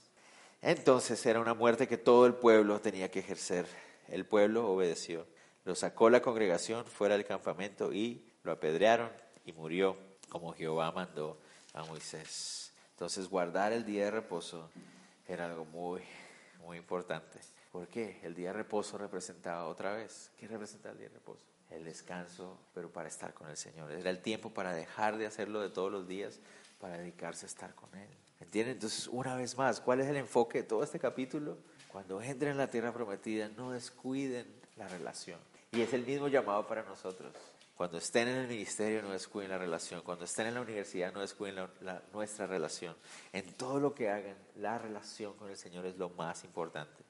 Entonces 0.61 1.23
era 1.25 1.39
una 1.39 1.53
muerte 1.53 1.87
que 1.87 1.97
todo 1.97 2.25
el 2.25 2.33
pueblo 2.33 2.79
tenía 2.81 3.11
que 3.11 3.19
ejercer. 3.19 3.67
El 4.07 4.25
pueblo 4.25 4.67
obedeció. 4.67 5.27
Lo 5.63 5.75
sacó 5.75 6.09
la 6.09 6.21
congregación 6.21 6.85
fuera 6.85 7.15
del 7.15 7.25
campamento 7.25 7.93
y 7.93 8.25
lo 8.45 8.51
apedrearon 8.51 9.09
y 9.45 9.51
murió 9.51 9.97
como 10.29 10.53
Jehová 10.53 10.91
mandó 10.91 11.37
a 11.73 11.83
Moisés. 11.83 12.71
Entonces 12.91 13.27
guardar 13.27 13.73
el 13.73 13.85
día 13.85 14.05
de 14.05 14.11
reposo 14.11 14.69
era 15.27 15.45
algo 15.45 15.65
muy, 15.65 16.01
muy 16.59 16.77
importante. 16.77 17.39
¿Por 17.71 17.87
qué? 17.87 18.19
El 18.23 18.35
día 18.35 18.49
de 18.49 18.53
reposo 18.53 18.97
representaba 18.97 19.65
otra 19.65 19.93
vez. 19.93 20.31
¿Qué 20.39 20.47
representa 20.47 20.91
el 20.91 20.97
día 20.97 21.09
de 21.09 21.15
reposo? 21.15 21.43
El 21.69 21.83
descanso, 21.83 22.57
pero 22.73 22.89
para 22.89 23.09
estar 23.09 23.33
con 23.33 23.49
el 23.49 23.57
Señor. 23.57 23.91
Era 23.91 24.09
el 24.09 24.21
tiempo 24.21 24.49
para 24.49 24.73
dejar 24.73 25.17
de 25.17 25.25
hacerlo 25.25 25.59
de 25.59 25.69
todos 25.69 25.91
los 25.91 26.07
días, 26.07 26.39
para 26.79 26.97
dedicarse 26.97 27.45
a 27.45 27.49
estar 27.49 27.75
con 27.75 27.93
Él. 27.95 28.07
¿Entienden? 28.39 28.75
Entonces, 28.75 29.07
una 29.07 29.35
vez 29.35 29.57
más, 29.57 29.81
¿cuál 29.81 29.99
es 30.01 30.07
el 30.07 30.15
enfoque 30.15 30.59
de 30.59 30.63
todo 30.63 30.83
este 30.83 30.99
capítulo? 30.99 31.57
Cuando 31.91 32.21
entren 32.21 32.51
en 32.51 32.57
la 32.57 32.67
tierra 32.67 32.93
prometida, 32.93 33.49
no 33.49 33.71
descuiden 33.71 34.45
la 34.77 34.87
relación. 34.87 35.39
Y 35.71 35.81
es 35.81 35.93
el 35.93 36.05
mismo 36.05 36.27
llamado 36.27 36.65
para 36.67 36.83
nosotros. 36.83 37.33
Cuando 37.75 37.97
estén 37.97 38.29
en 38.29 38.37
el 38.37 38.47
ministerio, 38.47 39.01
no 39.01 39.11
descuiden 39.11 39.51
la 39.51 39.57
relación. 39.57 40.01
Cuando 40.01 40.23
estén 40.23 40.47
en 40.47 40.53
la 40.53 40.61
universidad, 40.61 41.13
no 41.13 41.19
descuiden 41.19 41.67
nuestra 42.13 42.47
relación. 42.47 42.95
En 43.33 43.53
todo 43.53 43.81
lo 43.81 43.93
que 43.93 44.09
hagan, 44.09 44.37
la 44.55 44.77
relación 44.77 45.33
con 45.33 45.49
el 45.49 45.57
Señor 45.57 45.85
es 45.85 45.97
lo 45.97 46.09
más 46.09 46.45
importante. 46.45 47.03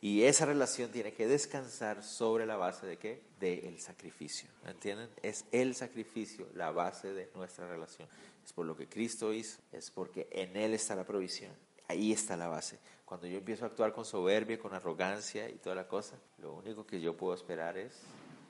Y 0.00 0.24
esa 0.24 0.44
relación 0.44 0.90
tiene 0.90 1.12
que 1.12 1.28
descansar 1.28 2.02
sobre 2.02 2.46
la 2.46 2.56
base 2.56 2.86
de 2.86 2.98
qué? 2.98 3.22
De 3.38 3.68
el 3.68 3.80
sacrificio. 3.80 4.48
¿Entienden? 4.64 5.08
Es 5.22 5.44
el 5.52 5.76
sacrificio 5.76 6.48
la 6.54 6.72
base 6.72 7.12
de 7.12 7.30
nuestra 7.34 7.68
relación. 7.68 8.08
Es 8.44 8.52
por 8.52 8.66
lo 8.66 8.76
que 8.76 8.88
Cristo 8.88 9.32
hizo, 9.32 9.60
es 9.72 9.90
porque 9.90 10.28
en 10.32 10.56
Él 10.56 10.74
está 10.74 10.96
la 10.96 11.04
provisión. 11.04 11.52
Ahí 11.86 12.12
está 12.12 12.36
la 12.36 12.48
base. 12.48 12.78
Cuando 13.04 13.26
yo 13.26 13.38
empiezo 13.38 13.64
a 13.64 13.68
actuar 13.68 13.92
con 13.92 14.04
soberbia, 14.04 14.58
con 14.58 14.74
arrogancia 14.74 15.48
y 15.48 15.54
toda 15.54 15.74
la 15.74 15.88
cosa, 15.88 16.16
lo 16.38 16.54
único 16.54 16.86
que 16.86 17.00
yo 17.00 17.16
puedo 17.16 17.34
esperar 17.34 17.78
es 17.78 17.94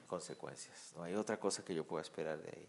consecuencias. 0.09 0.93
No 0.97 1.05
hay 1.05 1.15
otra 1.15 1.39
cosa 1.39 1.65
que 1.65 1.75
yo 1.75 1.85
pueda 1.85 2.03
esperar 2.03 2.39
de 2.39 2.49
ahí. 2.49 2.67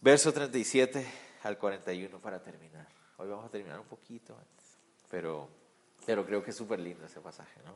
Verso 0.00 0.32
37 0.32 1.06
al 1.44 1.58
41 1.58 2.18
para 2.18 2.42
terminar. 2.42 2.88
Hoy 3.18 3.28
vamos 3.28 3.44
a 3.44 3.48
terminar 3.48 3.78
un 3.78 3.86
poquito 3.86 4.34
antes, 4.36 4.78
pero, 5.08 5.48
pero 6.04 6.26
creo 6.26 6.42
que 6.42 6.50
es 6.50 6.56
súper 6.56 6.80
lindo 6.80 7.06
ese 7.06 7.20
pasaje. 7.20 7.60
¿no? 7.64 7.74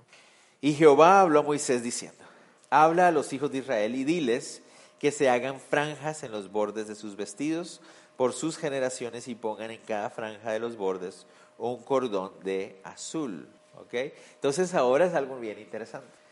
Y 0.61 0.75
Jehová 0.75 1.21
habló 1.21 1.41
a 1.41 1.43
Moisés 1.45 1.85
diciendo, 1.85 2.25
habla 2.71 3.09
a 3.09 3.13
los 3.13 3.33
hijos 3.33 3.53
de 3.53 3.59
Israel 3.59 3.95
y 3.95 4.03
diles 4.03 4.63
que 4.99 5.13
se 5.13 5.29
hagan 5.29 5.61
franjas 5.61 6.25
en 6.25 6.33
los 6.33 6.51
bordes 6.51 6.89
de 6.89 6.97
sus 6.97 7.15
vestidos 7.15 7.81
por 8.17 8.33
sus 8.33 8.57
generaciones 8.57 9.29
y 9.29 9.35
pongan 9.35 9.71
en 9.71 9.81
cada 9.83 10.11
franja 10.11 10.51
de 10.51 10.59
los 10.59 10.77
bordes 10.77 11.27
un 11.59 11.83
cordón 11.83 12.33
de 12.43 12.81
azul. 12.83 13.47
¿ok? 13.77 13.95
Entonces 14.35 14.75
ahora 14.75 15.05
es 15.05 15.15
algo 15.15 15.39
bien 15.39 15.59
interesante 15.59 16.26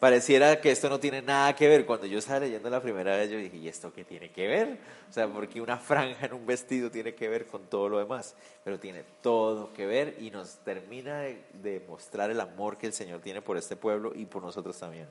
pareciera 0.00 0.60
que 0.60 0.72
esto 0.72 0.88
no 0.88 0.98
tiene 0.98 1.22
nada 1.22 1.54
que 1.54 1.68
ver. 1.68 1.86
Cuando 1.86 2.06
yo 2.06 2.18
estaba 2.18 2.40
leyendo 2.40 2.68
la 2.70 2.80
primera 2.80 3.16
vez, 3.16 3.30
yo 3.30 3.36
dije, 3.36 3.58
¿y 3.58 3.68
esto 3.68 3.92
qué 3.92 4.02
tiene 4.04 4.32
que 4.32 4.48
ver? 4.48 4.78
O 5.08 5.12
sea, 5.12 5.28
porque 5.28 5.60
una 5.60 5.76
franja 5.76 6.26
en 6.26 6.32
un 6.32 6.46
vestido 6.46 6.90
tiene 6.90 7.14
que 7.14 7.28
ver 7.28 7.46
con 7.46 7.66
todo 7.66 7.88
lo 7.88 7.98
demás, 7.98 8.34
pero 8.64 8.80
tiene 8.80 9.04
todo 9.20 9.72
que 9.74 9.86
ver 9.86 10.16
y 10.18 10.30
nos 10.30 10.56
termina 10.64 11.20
de, 11.20 11.84
mostrar 11.86 12.30
el 12.30 12.40
amor 12.40 12.78
que 12.78 12.86
el 12.86 12.94
Señor 12.94 13.20
tiene 13.20 13.42
por 13.42 13.58
este 13.58 13.76
pueblo 13.76 14.12
y 14.14 14.24
por 14.24 14.42
nosotros 14.42 14.76
también. 14.78 15.06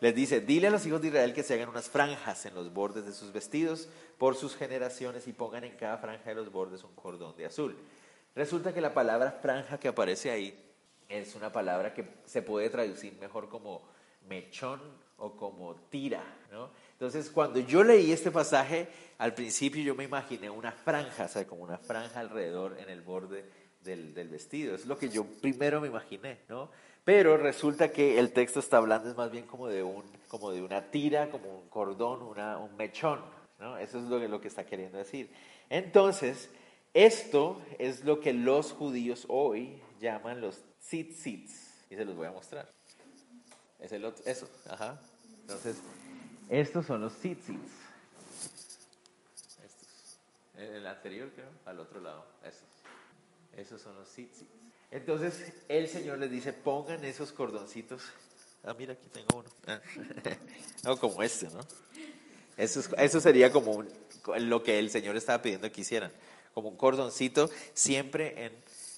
Les 0.00 0.14
dice, 0.14 0.40
dile 0.40 0.68
a 0.68 0.70
los 0.70 0.84
hijos 0.86 1.00
de 1.02 1.08
Israel 1.08 1.34
que 1.34 1.42
se 1.42 1.54
hagan 1.54 1.68
unas 1.68 1.88
franjas 1.88 2.46
en 2.46 2.54
los 2.54 2.72
bordes 2.72 3.06
de 3.06 3.12
sus 3.12 3.32
vestidos 3.32 3.88
por 4.18 4.34
sus 4.34 4.56
generaciones 4.56 5.28
y 5.28 5.32
pongan 5.32 5.64
en 5.64 5.76
cada 5.76 5.98
franja 5.98 6.30
de 6.30 6.34
los 6.34 6.50
bordes 6.50 6.82
un 6.82 6.94
cordón 6.94 7.36
de 7.36 7.46
azul. 7.46 7.76
Resulta 8.34 8.72
que 8.72 8.80
la 8.80 8.92
palabra 8.92 9.38
franja 9.40 9.78
que 9.78 9.88
aparece 9.88 10.30
ahí 10.30 10.58
es 11.08 11.34
una 11.34 11.52
palabra 11.52 11.94
que 11.94 12.06
se 12.24 12.42
puede 12.42 12.70
traducir 12.70 13.14
mejor 13.20 13.48
como 13.48 13.93
mechón 14.28 14.80
o 15.18 15.36
como 15.36 15.74
tira, 15.90 16.22
¿no? 16.50 16.70
Entonces, 16.92 17.30
cuando 17.30 17.60
yo 17.60 17.82
leí 17.82 18.12
este 18.12 18.30
pasaje, 18.30 18.88
al 19.18 19.34
principio 19.34 19.82
yo 19.82 19.94
me 19.94 20.04
imaginé 20.04 20.50
una 20.50 20.72
franja, 20.72 21.24
o 21.24 21.28
sea, 21.28 21.46
como 21.46 21.62
una 21.62 21.78
franja 21.78 22.20
alrededor 22.20 22.78
en 22.78 22.88
el 22.88 23.02
borde 23.02 23.44
del, 23.84 24.28
vestido. 24.28 24.74
Es 24.74 24.86
lo 24.86 24.98
que 24.98 25.08
yo 25.08 25.24
primero 25.24 25.80
me 25.80 25.88
imaginé, 25.88 26.38
¿no? 26.48 26.70
Pero 27.04 27.36
resulta 27.36 27.92
que 27.92 28.18
el 28.18 28.32
texto 28.32 28.60
está 28.60 28.78
hablando 28.78 29.10
es 29.10 29.16
más 29.16 29.30
bien 29.30 29.44
como 29.44 29.68
de, 29.68 29.82
un, 29.82 30.02
como 30.28 30.50
de 30.50 30.62
una 30.62 30.90
tira, 30.90 31.30
como 31.30 31.58
un 31.58 31.68
cordón, 31.68 32.22
una, 32.22 32.56
un 32.56 32.74
mechón, 32.76 33.20
¿no? 33.58 33.76
Eso 33.76 33.98
es 33.98 34.04
lo 34.04 34.18
que, 34.18 34.28
lo 34.28 34.40
que 34.40 34.48
está 34.48 34.64
queriendo 34.64 34.96
decir. 34.96 35.30
Entonces, 35.68 36.48
esto 36.94 37.60
es 37.78 38.04
lo 38.04 38.20
que 38.20 38.32
los 38.32 38.72
judíos 38.72 39.26
hoy 39.28 39.82
llaman 40.00 40.40
los 40.40 40.62
tzitzits, 40.80 41.84
y 41.90 41.96
se 41.96 42.04
los 42.04 42.16
voy 42.16 42.26
a 42.26 42.32
mostrar. 42.32 42.68
Es 43.84 43.92
el 43.92 44.02
otro, 44.06 44.24
eso, 44.24 44.48
ajá. 44.66 44.98
Entonces, 45.42 45.76
estos 46.48 46.86
son 46.86 47.02
los 47.02 47.12
tzitzits. 47.18 47.70
Estos. 49.62 50.18
El 50.56 50.86
anterior, 50.86 51.30
creo, 51.34 51.50
al 51.66 51.80
otro 51.80 52.00
lado. 52.00 52.24
Estos. 52.42 52.64
Esos 53.54 53.82
son 53.82 53.94
los 53.96 54.08
tzitzits. 54.08 54.50
Entonces, 54.90 55.52
el 55.68 55.86
Señor 55.88 56.16
les 56.16 56.30
dice, 56.30 56.54
pongan 56.54 57.04
esos 57.04 57.30
cordoncitos. 57.30 58.00
Ah, 58.64 58.72
mira, 58.72 58.94
aquí 58.94 59.06
tengo 59.12 59.40
uno. 59.40 59.50
Ah. 59.66 59.78
no, 60.84 60.96
como 60.98 61.22
este, 61.22 61.50
¿no? 61.50 61.60
Eso, 62.56 62.80
eso 62.96 63.20
sería 63.20 63.52
como 63.52 63.84
lo 64.38 64.62
que 64.62 64.78
el 64.78 64.88
Señor 64.88 65.14
estaba 65.18 65.42
pidiendo 65.42 65.70
que 65.70 65.82
hicieran. 65.82 66.10
Como 66.54 66.70
un 66.70 66.76
cordoncito 66.78 67.50
siempre 67.74 68.46
en 68.46 68.52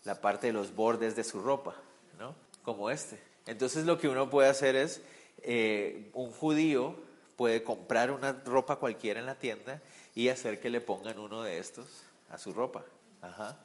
la 0.05 0.21
parte 0.21 0.47
de 0.47 0.53
los 0.53 0.77
bordes 0.77 1.17
de 1.17 1.25
su 1.25 1.41
ropa, 1.41 1.75
¿no? 2.21 2.37
Como 2.63 2.89
este. 2.89 3.26
Entonces 3.47 3.85
lo 3.87 3.99
que 3.99 4.09
uno 4.09 4.29
puede 4.29 4.49
hacer 4.49 4.77
es, 4.77 5.01
eh, 5.43 6.11
un 6.13 6.31
judío 6.31 6.97
puede 7.37 7.63
comprar 7.63 8.11
una 8.11 8.33
ropa 8.33 8.77
cualquiera 8.77 9.21
en 9.21 9.27
la 9.27 9.37
tienda 9.37 9.81
y 10.15 10.29
hacer 10.29 10.61
que 10.61 10.71
le 10.71 10.81
pongan 10.81 11.19
uno 11.19 11.43
de 11.43 11.59
estos 11.59 11.87
a 12.31 12.39
su 12.39 12.53
ropa. 12.53 12.85
Ajá. 13.23 13.59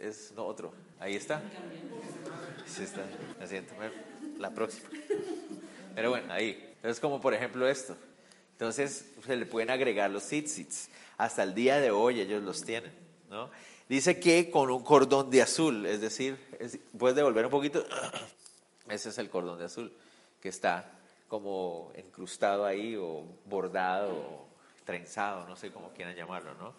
Es 0.00 0.32
no, 0.34 0.44
otro. 0.44 0.72
Ahí 0.98 1.14
está. 1.14 1.40
Sí 2.66 2.82
está. 2.82 3.02
Me 3.38 3.46
siento. 3.46 3.72
La 4.38 4.50
próxima. 4.50 4.88
Pero 5.94 6.10
bueno, 6.10 6.32
ahí. 6.32 6.72
Entonces 6.76 6.98
como 6.98 7.20
por 7.20 7.32
ejemplo 7.32 7.68
esto. 7.68 7.96
Entonces 8.52 9.06
se 9.24 9.36
le 9.36 9.46
pueden 9.46 9.70
agregar 9.70 10.10
los 10.10 10.24
tzitzits. 10.24 10.88
Hasta 11.16 11.44
el 11.44 11.54
día 11.54 11.80
de 11.80 11.92
hoy 11.92 12.20
ellos 12.20 12.42
los 12.42 12.62
tienen. 12.64 12.92
¿no? 13.30 13.48
Dice 13.88 14.18
que 14.18 14.50
con 14.50 14.70
un 14.70 14.82
cordón 14.82 15.30
de 15.30 15.42
azul, 15.42 15.86
es 15.86 16.00
decir, 16.00 16.36
puedes 16.98 17.14
devolver 17.14 17.44
un 17.44 17.50
poquito. 17.50 17.84
Ese 18.88 19.10
es 19.10 19.18
el 19.18 19.30
cordón 19.30 19.58
de 19.58 19.66
azul 19.66 19.92
que 20.40 20.48
está 20.48 20.90
como 21.28 21.92
incrustado 21.96 22.66
ahí 22.66 22.96
o 22.96 23.24
bordado 23.46 24.12
o 24.12 24.48
trenzado, 24.84 25.46
no 25.46 25.56
sé 25.56 25.70
cómo 25.70 25.92
quieran 25.92 26.14
llamarlo, 26.14 26.54
¿no? 26.54 26.74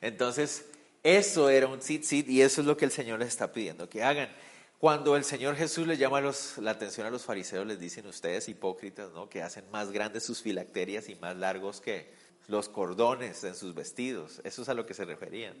Entonces, 0.00 0.66
eso 1.02 1.50
era 1.50 1.66
un 1.66 1.80
tzitzit 1.80 2.28
y 2.28 2.42
eso 2.42 2.60
es 2.60 2.66
lo 2.66 2.76
que 2.76 2.84
el 2.84 2.90
Señor 2.90 3.18
les 3.18 3.28
está 3.28 3.52
pidiendo 3.52 3.88
que 3.88 4.02
hagan. 4.02 4.30
Cuando 4.78 5.16
el 5.16 5.24
Señor 5.24 5.56
Jesús 5.56 5.86
le 5.88 5.96
llama 5.96 6.20
la 6.20 6.70
atención 6.70 7.06
a 7.06 7.10
los 7.10 7.24
fariseos, 7.24 7.66
les 7.66 7.80
dicen 7.80 8.06
ustedes 8.06 8.48
hipócritas, 8.48 9.10
¿no? 9.12 9.28
Que 9.28 9.42
hacen 9.42 9.68
más 9.72 9.90
grandes 9.90 10.22
sus 10.22 10.40
filacterias 10.40 11.08
y 11.08 11.16
más 11.16 11.36
largos 11.36 11.80
que 11.80 12.12
los 12.46 12.68
cordones 12.68 13.42
en 13.42 13.56
sus 13.56 13.74
vestidos. 13.74 14.40
Eso 14.44 14.62
es 14.62 14.68
a 14.68 14.74
lo 14.74 14.86
que 14.86 14.94
se 14.94 15.04
referían, 15.04 15.56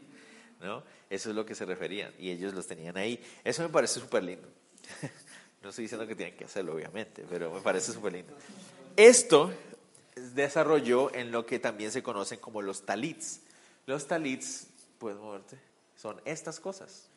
¿no? 0.60 0.84
Eso 1.10 1.30
es 1.30 1.36
lo 1.36 1.44
que 1.44 1.56
se 1.56 1.64
referían. 1.64 2.14
Y 2.18 2.30
ellos 2.30 2.54
los 2.54 2.66
tenían 2.68 2.96
ahí. 2.96 3.20
Eso 3.42 3.62
me 3.62 3.68
parece 3.68 4.00
súper 4.00 4.22
lindo. 4.22 4.48
No 5.62 5.70
estoy 5.70 5.84
diciendo 5.84 6.06
que 6.06 6.14
tienen 6.14 6.36
que 6.36 6.44
hacerlo, 6.44 6.74
obviamente, 6.74 7.24
pero 7.28 7.52
me 7.52 7.60
parece 7.60 7.92
súper 7.92 8.12
lindo. 8.12 8.32
Esto 8.96 9.52
desarrolló 10.34 11.14
en 11.14 11.32
lo 11.32 11.46
que 11.46 11.58
también 11.58 11.90
se 11.90 12.02
conocen 12.02 12.38
como 12.38 12.62
los 12.62 12.84
talits. 12.84 13.40
Los 13.86 14.06
talits, 14.06 14.68
puedes 14.98 15.18
moverte, 15.18 15.58
son 15.96 16.20
estas 16.24 16.60
cosas. 16.60 17.08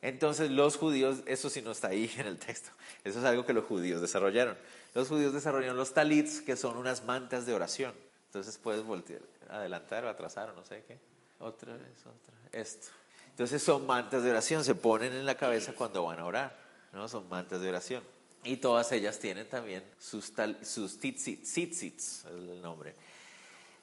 Entonces 0.00 0.50
los 0.50 0.76
judíos, 0.76 1.18
eso 1.26 1.50
sí 1.50 1.60
no 1.60 1.72
está 1.72 1.88
ahí 1.88 2.10
en 2.18 2.26
el 2.26 2.38
texto, 2.38 2.70
eso 3.02 3.18
es 3.18 3.24
algo 3.24 3.44
que 3.44 3.52
los 3.52 3.64
judíos 3.64 4.00
desarrollaron. 4.00 4.56
Los 4.94 5.08
judíos 5.08 5.32
desarrollaron 5.32 5.76
los 5.76 5.92
talits, 5.92 6.40
que 6.40 6.56
son 6.56 6.76
unas 6.76 7.04
mantas 7.04 7.46
de 7.46 7.54
oración. 7.54 7.92
Entonces 8.26 8.58
puedes 8.58 8.84
voltear, 8.84 9.22
adelantar 9.48 10.04
o 10.04 10.08
atrasar 10.08 10.50
o 10.50 10.52
no 10.52 10.64
sé 10.64 10.84
qué. 10.86 10.98
Otra 11.40 11.72
vez, 11.72 12.00
otra, 12.00 12.34
esto. 12.52 12.88
Entonces 13.30 13.62
son 13.62 13.86
mantas 13.86 14.22
de 14.22 14.30
oración, 14.30 14.64
se 14.64 14.74
ponen 14.74 15.12
en 15.12 15.24
la 15.24 15.36
cabeza 15.36 15.72
cuando 15.72 16.04
van 16.04 16.18
a 16.18 16.26
orar, 16.26 16.56
¿no? 16.92 17.08
Son 17.08 17.28
mantas 17.28 17.60
de 17.60 17.68
oración. 17.68 18.02
Y 18.44 18.56
todas 18.56 18.90
ellas 18.92 19.18
tienen 19.18 19.48
también 19.48 19.82
sus, 19.98 20.32
tal, 20.32 20.58
sus 20.64 20.98
el 21.02 22.62
nombre. 22.62 22.94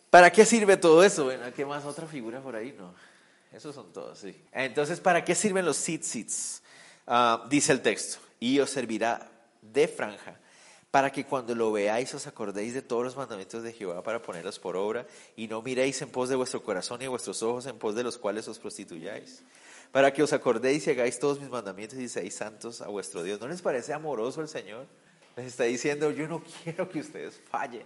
¿Para 0.10 0.32
qué 0.32 0.46
sirve 0.46 0.78
todo 0.78 1.04
eso? 1.04 1.26
Bueno, 1.26 1.44
¿qué 1.54 1.66
más 1.66 1.84
otra 1.86 2.08
figura 2.08 2.40
por 2.40 2.56
ahí? 2.56 2.74
No. 2.78 2.94
Esos 3.52 3.76
son 3.76 3.92
todos, 3.92 4.18
sí. 4.20 4.36
Entonces, 4.52 5.00
¿para 5.00 5.24
qué 5.24 5.36
sirven 5.36 5.66
los 5.66 5.78
tzitzits? 5.78 6.62
Uh, 7.08 7.48
dice 7.48 7.72
el 7.72 7.82
texto, 7.82 8.20
y 8.40 8.60
os 8.60 8.70
servirá 8.70 9.30
de 9.62 9.88
franja 9.88 10.40
para 10.96 11.12
que 11.12 11.26
cuando 11.26 11.54
lo 11.54 11.74
veáis 11.74 12.14
os 12.14 12.26
acordéis 12.26 12.74
de 12.74 12.82
todos 12.82 13.04
los 13.04 13.18
mandamientos 13.18 13.62
de 13.64 13.74
Jehová 13.74 14.02
para 14.02 14.22
ponerlos 14.22 14.60
por 14.60 14.78
obra 14.78 15.06
y 15.36 15.46
no 15.46 15.62
miréis 15.62 16.02
en 16.02 16.10
pos 16.10 16.30
de 16.30 16.36
vuestro 16.36 16.64
corazón 16.64 17.02
y 17.02 17.08
vuestros 17.08 17.44
ojos 17.44 17.66
en 17.66 17.78
pos 17.78 17.96
de 17.96 18.04
los 18.04 18.18
cuales 18.18 18.48
os 18.48 18.60
prostituyáis. 18.60 19.44
Para 19.96 20.12
que 20.12 20.22
os 20.22 20.34
acordéis 20.34 20.86
y 20.88 20.90
hagáis 20.90 21.18
todos 21.18 21.40
mis 21.40 21.48
mandamientos 21.48 21.98
y 21.98 22.10
seáis 22.10 22.36
santos 22.36 22.82
a 22.82 22.90
vuestro 22.90 23.24
Dios. 23.24 23.40
¿No 23.40 23.48
les 23.48 23.62
parece 23.62 23.94
amoroso 23.94 24.42
el 24.42 24.50
Señor? 24.50 24.88
Les 25.38 25.46
está 25.46 25.64
diciendo, 25.64 26.12
yo 26.12 26.28
no 26.28 26.44
quiero 26.64 26.90
que 26.90 27.00
ustedes 27.00 27.40
fallen. 27.50 27.86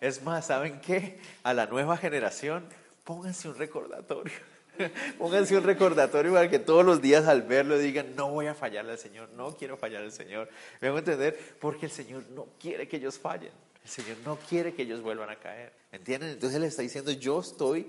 Es 0.00 0.20
más, 0.24 0.48
¿saben 0.48 0.80
qué? 0.80 1.20
A 1.44 1.54
la 1.54 1.66
nueva 1.66 1.98
generación, 1.98 2.64
pónganse 3.04 3.48
un 3.48 3.54
recordatorio 3.54 4.34
Pónganse 5.18 5.56
un 5.56 5.62
recordatorio 5.62 6.32
para 6.32 6.50
que 6.50 6.58
todos 6.58 6.84
los 6.84 7.00
días 7.00 7.28
al 7.28 7.42
verlo 7.42 7.78
digan, 7.78 8.16
no 8.16 8.28
voy 8.28 8.48
a 8.48 8.54
fallarle 8.54 8.90
al 8.90 8.98
Señor, 8.98 9.28
no 9.36 9.56
quiero 9.56 9.76
fallar 9.76 10.02
al 10.02 10.10
Señor. 10.10 10.48
Me 10.80 10.88
a 10.88 10.98
entender, 10.98 11.38
porque 11.60 11.86
el 11.86 11.92
Señor 11.92 12.24
no 12.30 12.48
quiere 12.58 12.88
que 12.88 12.96
ellos 12.96 13.20
fallen. 13.20 13.52
El 13.84 13.88
Señor 13.88 14.16
no 14.24 14.36
quiere 14.48 14.74
que 14.74 14.82
ellos 14.82 15.00
vuelvan 15.00 15.30
a 15.30 15.36
caer. 15.36 15.72
¿Entienden? 15.92 16.30
Entonces 16.30 16.56
Él 16.56 16.64
está 16.64 16.82
diciendo, 16.82 17.12
yo 17.12 17.38
estoy, 17.38 17.88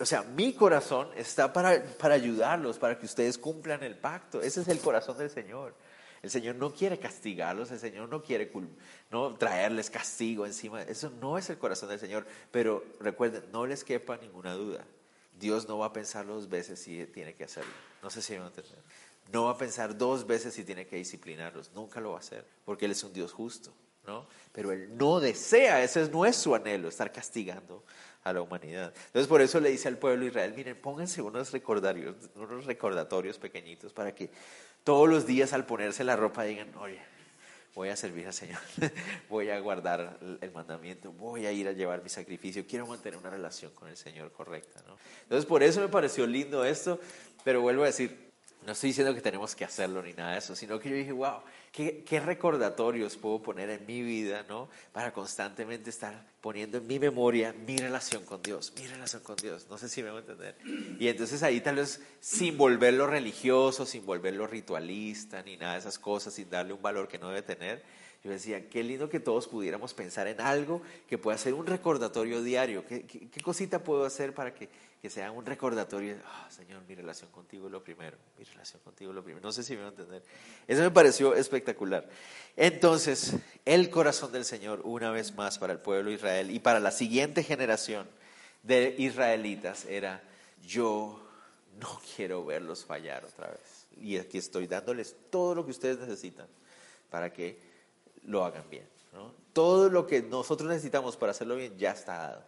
o 0.00 0.06
sea, 0.06 0.22
mi 0.22 0.52
corazón 0.52 1.08
está 1.16 1.52
para, 1.52 1.82
para 1.98 2.14
ayudarlos, 2.14 2.78
para 2.78 2.98
que 2.98 3.06
ustedes 3.06 3.38
cumplan 3.38 3.82
el 3.82 3.96
pacto. 3.96 4.40
Ese 4.40 4.60
es 4.60 4.68
el 4.68 4.80
corazón 4.80 5.18
del 5.18 5.30
Señor. 5.30 5.74
El 6.22 6.30
Señor 6.30 6.56
no 6.56 6.72
quiere 6.74 6.98
castigarlos, 6.98 7.70
el 7.70 7.78
Señor 7.78 8.08
no 8.08 8.22
quiere 8.22 8.50
no 9.10 9.36
traerles 9.36 9.88
castigo 9.88 10.46
encima. 10.46 10.82
Eso 10.82 11.10
no 11.20 11.38
es 11.38 11.48
el 11.50 11.58
corazón 11.58 11.88
del 11.90 12.00
Señor. 12.00 12.26
Pero 12.50 12.84
recuerden, 13.00 13.44
no 13.52 13.66
les 13.66 13.84
quepa 13.84 14.16
ninguna 14.16 14.54
duda. 14.54 14.84
Dios 15.38 15.68
no 15.68 15.78
va 15.78 15.86
a 15.86 15.92
pensar 15.92 16.26
dos 16.26 16.48
veces 16.48 16.80
si 16.80 17.04
tiene 17.06 17.34
que 17.34 17.44
hacerlo. 17.44 17.72
No 18.02 18.10
sé 18.10 18.20
si 18.22 18.32
me 18.32 18.40
van 18.40 18.46
a 18.46 18.50
entender. 18.50 18.82
No 19.32 19.44
va 19.44 19.52
a 19.52 19.58
pensar 19.58 19.96
dos 19.96 20.26
veces 20.26 20.54
si 20.54 20.64
tiene 20.64 20.86
que 20.86 20.96
disciplinarlos. 20.96 21.70
Nunca 21.72 22.00
lo 22.00 22.10
va 22.10 22.16
a 22.16 22.20
hacer, 22.20 22.44
porque 22.64 22.86
Él 22.86 22.92
es 22.92 23.04
un 23.04 23.12
Dios 23.12 23.32
justo. 23.32 23.72
¿no? 24.06 24.26
Pero 24.52 24.72
Él 24.72 24.96
no 24.96 25.20
desea, 25.20 25.82
ese 25.84 26.02
es 26.02 26.10
nuestro 26.10 26.54
anhelo, 26.54 26.88
estar 26.88 27.12
castigando 27.12 27.84
a 28.24 28.32
la 28.32 28.42
humanidad. 28.42 28.92
Entonces 29.06 29.28
por 29.28 29.40
eso 29.40 29.60
le 29.60 29.70
dice 29.70 29.88
al 29.88 29.98
pueblo 29.98 30.22
de 30.22 30.28
Israel, 30.28 30.52
miren, 30.56 30.76
pónganse 30.76 31.22
unos 31.22 31.52
recordatorios, 31.52 32.16
unos 32.34 32.64
recordatorios 32.66 33.38
pequeñitos 33.38 33.92
para 33.92 34.14
que 34.14 34.30
todos 34.84 35.08
los 35.08 35.26
días 35.26 35.52
al 35.52 35.66
ponerse 35.66 36.04
la 36.04 36.16
ropa 36.16 36.44
digan, 36.44 36.74
oye, 36.76 37.00
voy 37.74 37.90
a 37.90 37.96
servir 37.96 38.26
al 38.26 38.32
Señor, 38.32 38.60
voy 39.28 39.50
a 39.50 39.60
guardar 39.60 40.18
el 40.40 40.50
mandamiento, 40.50 41.12
voy 41.12 41.46
a 41.46 41.52
ir 41.52 41.68
a 41.68 41.72
llevar 41.72 42.02
mi 42.02 42.08
sacrificio, 42.08 42.64
quiero 42.66 42.86
mantener 42.86 43.18
una 43.18 43.30
relación 43.30 43.72
con 43.72 43.88
el 43.88 43.96
Señor 43.96 44.32
correcta. 44.32 44.82
¿no? 44.86 44.96
Entonces, 45.22 45.46
por 45.46 45.62
eso 45.62 45.80
me 45.80 45.88
pareció 45.88 46.26
lindo 46.26 46.64
esto, 46.64 46.98
pero 47.44 47.60
vuelvo 47.60 47.84
a 47.84 47.86
decir, 47.86 48.27
no 48.68 48.72
estoy 48.72 48.90
diciendo 48.90 49.14
que 49.14 49.22
tenemos 49.22 49.56
que 49.56 49.64
hacerlo 49.64 50.02
ni 50.02 50.12
nada 50.12 50.32
de 50.32 50.40
eso, 50.40 50.54
sino 50.54 50.78
que 50.78 50.90
yo 50.90 50.94
dije, 50.94 51.10
wow, 51.10 51.40
¿qué, 51.72 52.04
qué, 52.04 52.20
recordatorios 52.20 53.16
puedo 53.16 53.40
poner 53.40 53.70
en 53.70 53.86
mi 53.86 54.02
vida, 54.02 54.44
¿no? 54.46 54.68
Para 54.92 55.10
constantemente 55.10 55.88
estar 55.88 56.22
poniendo 56.42 56.76
en 56.76 56.86
mi 56.86 56.98
memoria 56.98 57.54
mi 57.66 57.78
relación 57.78 58.26
con 58.26 58.42
Dios, 58.42 58.74
mi 58.78 58.86
relación 58.86 59.22
con 59.22 59.36
Dios. 59.36 59.66
No 59.70 59.78
sé 59.78 59.88
si 59.88 60.02
me 60.02 60.10
voy 60.10 60.18
a 60.18 60.20
entender. 60.20 60.58
Y 61.00 61.08
entonces 61.08 61.42
ahí 61.42 61.62
tal 61.62 61.76
vez 61.76 62.02
sin 62.20 62.58
volverlo 62.58 63.06
religioso, 63.06 63.86
sin 63.86 64.04
volverlo 64.04 64.46
ritualista, 64.46 65.42
ni 65.42 65.56
nada 65.56 65.72
de 65.72 65.78
esas 65.78 65.98
cosas, 65.98 66.34
sin 66.34 66.50
darle 66.50 66.74
un 66.74 66.82
valor 66.82 67.08
que 67.08 67.18
no 67.18 67.28
debe 67.28 67.40
tener, 67.40 67.82
yo 68.22 68.30
decía, 68.32 68.68
qué 68.68 68.82
lindo 68.82 69.08
que 69.08 69.18
todos 69.18 69.48
pudiéramos 69.48 69.94
pensar 69.94 70.26
en 70.26 70.42
algo 70.42 70.82
que 71.08 71.16
pueda 71.16 71.38
ser 71.38 71.54
un 71.54 71.64
recordatorio 71.64 72.42
diario. 72.42 72.84
¿Qué, 72.84 73.06
qué, 73.06 73.40
cosita 73.40 73.82
puedo 73.82 74.04
hacer 74.04 74.34
para 74.34 74.52
que, 74.52 74.68
que 75.00 75.10
sea 75.10 75.30
un 75.30 75.46
recordatorio? 75.46 76.16
Ah, 76.26 76.48
Señor, 76.50 76.82
mi 76.88 76.94
relación 76.94 77.30
contigo 77.30 77.66
es 77.66 77.72
lo 77.72 77.82
primero. 77.82 78.16
Mi 78.36 78.44
relación 78.44 78.82
contigo 78.82 79.10
es 79.10 79.14
lo 79.14 79.22
primero. 79.22 79.46
No 79.46 79.52
sé 79.52 79.62
si 79.62 79.74
me 79.74 79.82
van 79.82 79.86
a 79.86 79.90
entender. 79.90 80.22
Eso 80.66 80.82
me 80.82 80.90
pareció 80.90 81.34
espectacular. 81.34 82.08
Entonces, 82.56 83.34
el 83.64 83.90
corazón 83.90 84.32
del 84.32 84.44
Señor, 84.44 84.80
una 84.84 85.10
vez 85.10 85.34
más, 85.34 85.58
para 85.58 85.72
el 85.72 85.78
pueblo 85.78 86.10
de 86.10 86.16
Israel 86.16 86.50
y 86.50 86.58
para 86.58 86.80
la 86.80 86.90
siguiente 86.90 87.44
generación 87.44 88.08
de 88.62 88.94
israelitas 88.98 89.84
era, 89.84 90.22
yo 90.66 91.24
no 91.80 92.00
quiero 92.16 92.44
verlos 92.44 92.84
fallar 92.84 93.24
otra 93.24 93.48
vez. 93.48 93.86
Y 93.96 94.18
aquí 94.18 94.38
estoy 94.38 94.66
dándoles 94.66 95.14
todo 95.30 95.54
lo 95.54 95.64
que 95.64 95.70
ustedes 95.70 95.98
necesitan 95.98 96.46
para 97.10 97.32
que 97.32 97.58
lo 98.24 98.44
hagan 98.44 98.68
bien. 98.68 98.86
Todo 99.52 99.88
lo 99.88 100.06
que 100.06 100.22
nosotros 100.22 100.68
necesitamos 100.68 101.16
para 101.16 101.32
hacerlo 101.32 101.56
bien 101.56 101.76
ya 101.76 101.92
está 101.92 102.18
dado. 102.18 102.44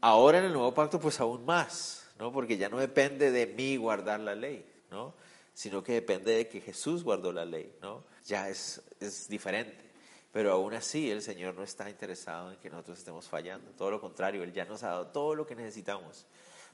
Ahora 0.00 0.38
en 0.38 0.44
el 0.44 0.52
nuevo 0.52 0.72
pacto, 0.72 1.00
pues 1.00 1.18
aún 1.20 1.44
más, 1.44 2.06
¿no? 2.18 2.32
porque 2.32 2.56
ya 2.56 2.68
no 2.68 2.78
depende 2.78 3.30
de 3.30 3.46
mí 3.46 3.76
guardar 3.76 4.20
la 4.20 4.34
ley, 4.34 4.64
¿no? 4.90 5.14
sino 5.52 5.82
que 5.82 5.94
depende 5.94 6.32
de 6.32 6.48
que 6.48 6.60
Jesús 6.60 7.02
guardó 7.02 7.32
la 7.32 7.44
ley. 7.44 7.76
¿no? 7.82 8.04
Ya 8.26 8.48
es, 8.48 8.80
es 9.00 9.28
diferente. 9.28 9.88
Pero 10.32 10.52
aún 10.52 10.74
así 10.74 11.10
el 11.10 11.22
Señor 11.22 11.54
no 11.54 11.62
está 11.62 11.88
interesado 11.88 12.52
en 12.52 12.58
que 12.58 12.70
nosotros 12.70 12.98
estemos 12.98 13.28
fallando. 13.28 13.70
Todo 13.72 13.90
lo 13.90 14.00
contrario, 14.00 14.42
Él 14.42 14.52
ya 14.52 14.64
nos 14.66 14.82
ha 14.82 14.88
dado 14.88 15.06
todo 15.08 15.34
lo 15.34 15.46
que 15.46 15.56
necesitamos 15.56 16.26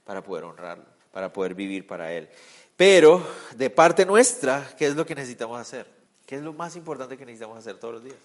para 0.03 0.21
poder 0.23 0.43
honrarlo, 0.43 0.85
para 1.11 1.31
poder 1.31 1.55
vivir 1.55 1.87
para 1.87 2.11
Él. 2.11 2.29
Pero 2.75 3.25
de 3.55 3.69
parte 3.69 4.05
nuestra, 4.05 4.75
¿qué 4.77 4.85
es 4.87 4.95
lo 4.95 5.05
que 5.05 5.15
necesitamos 5.15 5.59
hacer? 5.59 5.87
¿Qué 6.25 6.35
es 6.35 6.41
lo 6.41 6.53
más 6.53 6.75
importante 6.75 7.17
que 7.17 7.25
necesitamos 7.25 7.57
hacer 7.57 7.79
todos 7.79 7.95
los 7.95 8.03
días? 8.03 8.17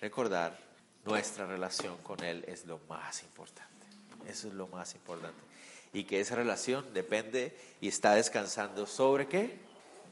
Recordar 0.00 0.58
nuestra 1.04 1.46
relación 1.46 1.96
con 1.98 2.22
Él 2.24 2.44
es 2.48 2.64
lo 2.66 2.80
más 2.88 3.22
importante. 3.22 3.77
Eso 4.28 4.48
es 4.48 4.54
lo 4.54 4.68
más 4.68 4.94
importante. 4.94 5.40
Y 5.92 6.04
que 6.04 6.20
esa 6.20 6.36
relación 6.36 6.92
depende 6.92 7.56
y 7.80 7.88
está 7.88 8.14
descansando 8.14 8.86
sobre 8.86 9.26
qué? 9.26 9.56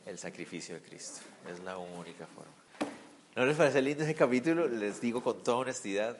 El 0.06 0.18
sacrificio 0.18 0.74
de 0.74 0.80
Cristo. 0.80 1.20
Es 1.50 1.60
la 1.60 1.76
única 1.76 2.26
forma. 2.26 2.52
¿No 3.36 3.44
les 3.44 3.56
parece 3.56 3.82
lindo 3.82 4.02
ese 4.02 4.14
capítulo? 4.14 4.66
Les 4.66 5.00
digo 5.02 5.22
con 5.22 5.42
toda 5.42 5.58
honestidad, 5.58 6.16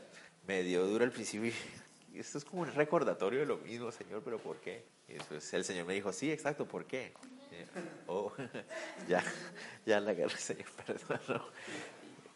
medio 0.46 0.86
duro 0.86 1.04
al 1.04 1.10
principio. 1.10 1.52
Esto 2.14 2.36
es 2.38 2.44
como 2.44 2.62
un 2.62 2.72
recordatorio 2.72 3.40
de 3.40 3.46
lo 3.46 3.56
mismo, 3.56 3.90
Señor, 3.90 4.22
pero 4.22 4.38
¿por 4.38 4.56
qué? 4.56 4.84
Y 5.08 5.14
después 5.14 5.54
el 5.54 5.64
Señor 5.64 5.86
me 5.86 5.94
dijo, 5.94 6.12
sí, 6.12 6.30
exacto, 6.30 6.66
¿por 6.66 6.84
qué? 6.84 7.12
Oh, 8.06 8.32
ya, 9.08 9.24
ya 9.86 10.00
la 10.00 10.10
agarré, 10.10 10.36
Señor, 10.36 10.66
perdón. 10.86 11.42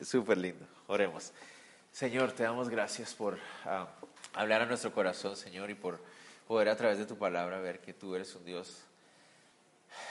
Súper 0.01 0.39
lindo. 0.39 0.67
Oremos. 0.87 1.33
Señor, 1.93 2.33
te 2.33 2.45
damos 2.45 2.71
gracias 2.71 3.15
por 3.15 3.39
ah, 3.67 3.89
hablar 4.35 4.63
a 4.63 4.67
nuestro 4.67 4.93
corazón, 4.93 5.37
Señor, 5.37 5.71
y 5.71 5.75
por 5.75 6.01
poder 6.47 6.69
a 6.69 6.77
través 6.77 6.99
de 6.99 7.07
tu 7.07 7.17
palabra 7.17 7.61
ver 7.61 7.81
que 7.81 7.95
tú 7.95 8.15
eres 8.15 8.35
un 8.35 8.45
Dios 8.45 8.85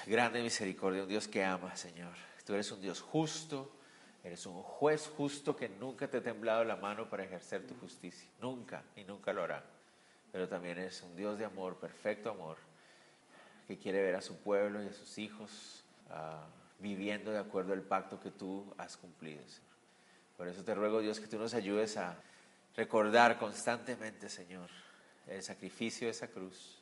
grande 0.06 0.42
misericordia, 0.42 1.04
un 1.04 1.10
Dios 1.10 1.28
que 1.28 1.44
ama, 1.44 1.76
Señor. 1.76 2.14
Tú 2.46 2.54
eres 2.54 2.72
un 2.72 2.82
Dios 2.82 3.02
justo, 3.02 3.72
eres 4.24 4.46
un 4.46 4.62
juez 4.64 5.12
justo 5.16 5.56
que 5.56 5.70
nunca 5.70 6.08
te 6.08 6.18
ha 6.18 6.24
temblado 6.24 6.64
la 6.64 6.76
mano 6.76 7.10
para 7.10 7.24
ejercer 7.24 7.66
tu 7.68 7.76
justicia. 7.76 8.30
Nunca 8.42 8.84
y 8.96 9.04
nunca 9.04 9.34
lo 9.34 9.44
hará. 9.44 9.64
Pero 10.32 10.48
también 10.48 10.78
eres 10.78 11.02
un 11.02 11.16
Dios 11.16 11.38
de 11.38 11.46
amor, 11.46 11.78
perfecto 11.78 12.30
amor, 12.30 12.58
que 13.68 13.78
quiere 13.78 14.02
ver 14.02 14.16
a 14.16 14.22
su 14.22 14.38
pueblo 14.38 14.84
y 14.84 14.88
a 14.88 14.94
sus 14.94 15.18
hijos 15.18 15.84
ah, 16.10 16.46
viviendo 16.80 17.32
de 17.32 17.40
acuerdo 17.40 17.74
al 17.74 17.82
pacto 17.82 18.20
que 18.20 18.32
tú 18.32 18.74
has 18.78 18.98
cumplido. 18.98 19.42
Por 20.38 20.48
eso 20.48 20.64
te 20.64 20.74
ruego, 20.74 21.02
Dios, 21.02 21.20
que 21.20 21.28
tú 21.28 21.38
nos 21.38 21.54
ayudes 21.54 21.98
a 21.98 22.16
recordar 22.80 23.38
constantemente, 23.38 24.30
Señor, 24.30 24.70
el 25.28 25.44
sacrificio 25.44 26.08
de 26.08 26.12
esa 26.12 26.30
cruz 26.30 26.80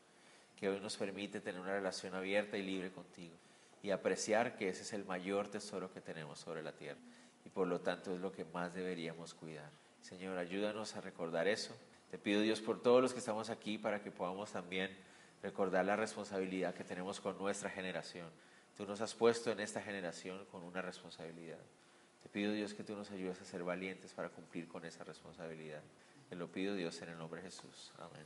que 0.55 0.69
hoy 0.69 0.79
nos 0.79 0.95
permite 0.95 1.41
tener 1.41 1.59
una 1.59 1.73
relación 1.73 2.13
abierta 2.13 2.55
y 2.55 2.61
libre 2.61 2.91
contigo. 2.91 3.35
y 3.83 3.91
apreciar 3.91 4.57
que 4.57 4.69
ese 4.69 4.81
es 4.81 4.93
el 4.93 5.05
mayor 5.05 5.47
tesoro 5.47 5.93
que 5.93 6.01
tenemos 6.01 6.39
sobre 6.39 6.61
la 6.61 6.71
tierra 6.71 6.99
y 7.45 7.49
por 7.49 7.67
lo 7.67 7.79
tanto 7.79 8.13
es 8.13 8.19
lo 8.19 8.31
que 8.31 8.43
más 8.43 8.73
deberíamos 8.73 9.33
cuidar. 9.33 9.69
Señor, 10.01 10.37
ayúdanos 10.37 10.95
a 10.95 11.01
recordar 11.01 11.47
eso. 11.47 11.75
Te 12.11 12.17
pido 12.17 12.41
Dios 12.41 12.59
por 12.59 12.81
todos 12.81 13.01
los 13.01 13.13
que 13.13 13.19
estamos 13.19 13.49
aquí 13.49 13.77
para 13.77 14.01
que 14.01 14.11
podamos 14.11 14.51
también 14.51 14.95
recordar 15.41 15.85
la 15.85 15.95
responsabilidad 15.95 16.73
que 16.73 16.83
tenemos 16.83 17.21
con 17.21 17.37
nuestra 17.37 17.69
generación. 17.69 18.29
Tú 18.75 18.85
nos 18.85 18.99
has 18.99 19.13
puesto 19.13 19.51
en 19.51 19.59
esta 19.59 19.81
generación 19.81 20.45
con 20.51 20.63
una 20.63 20.81
responsabilidad. 20.81 21.59
Te 22.27 22.33
pido 22.33 22.51
Dios 22.51 22.73
que 22.73 22.83
tú 22.83 22.93
nos 22.93 23.09
ayudes 23.11 23.39
a 23.39 23.45
ser 23.45 23.63
valientes 23.63 24.11
para 24.11 24.27
cumplir 24.27 24.67
con 24.67 24.83
esa 24.83 25.05
responsabilidad. 25.05 25.81
Te 26.27 26.35
lo 26.35 26.51
pido 26.51 26.75
Dios 26.75 27.01
en 27.01 27.07
el 27.07 27.17
nombre 27.17 27.41
de 27.41 27.47
Jesús. 27.47 27.93
Amén. 27.99 28.25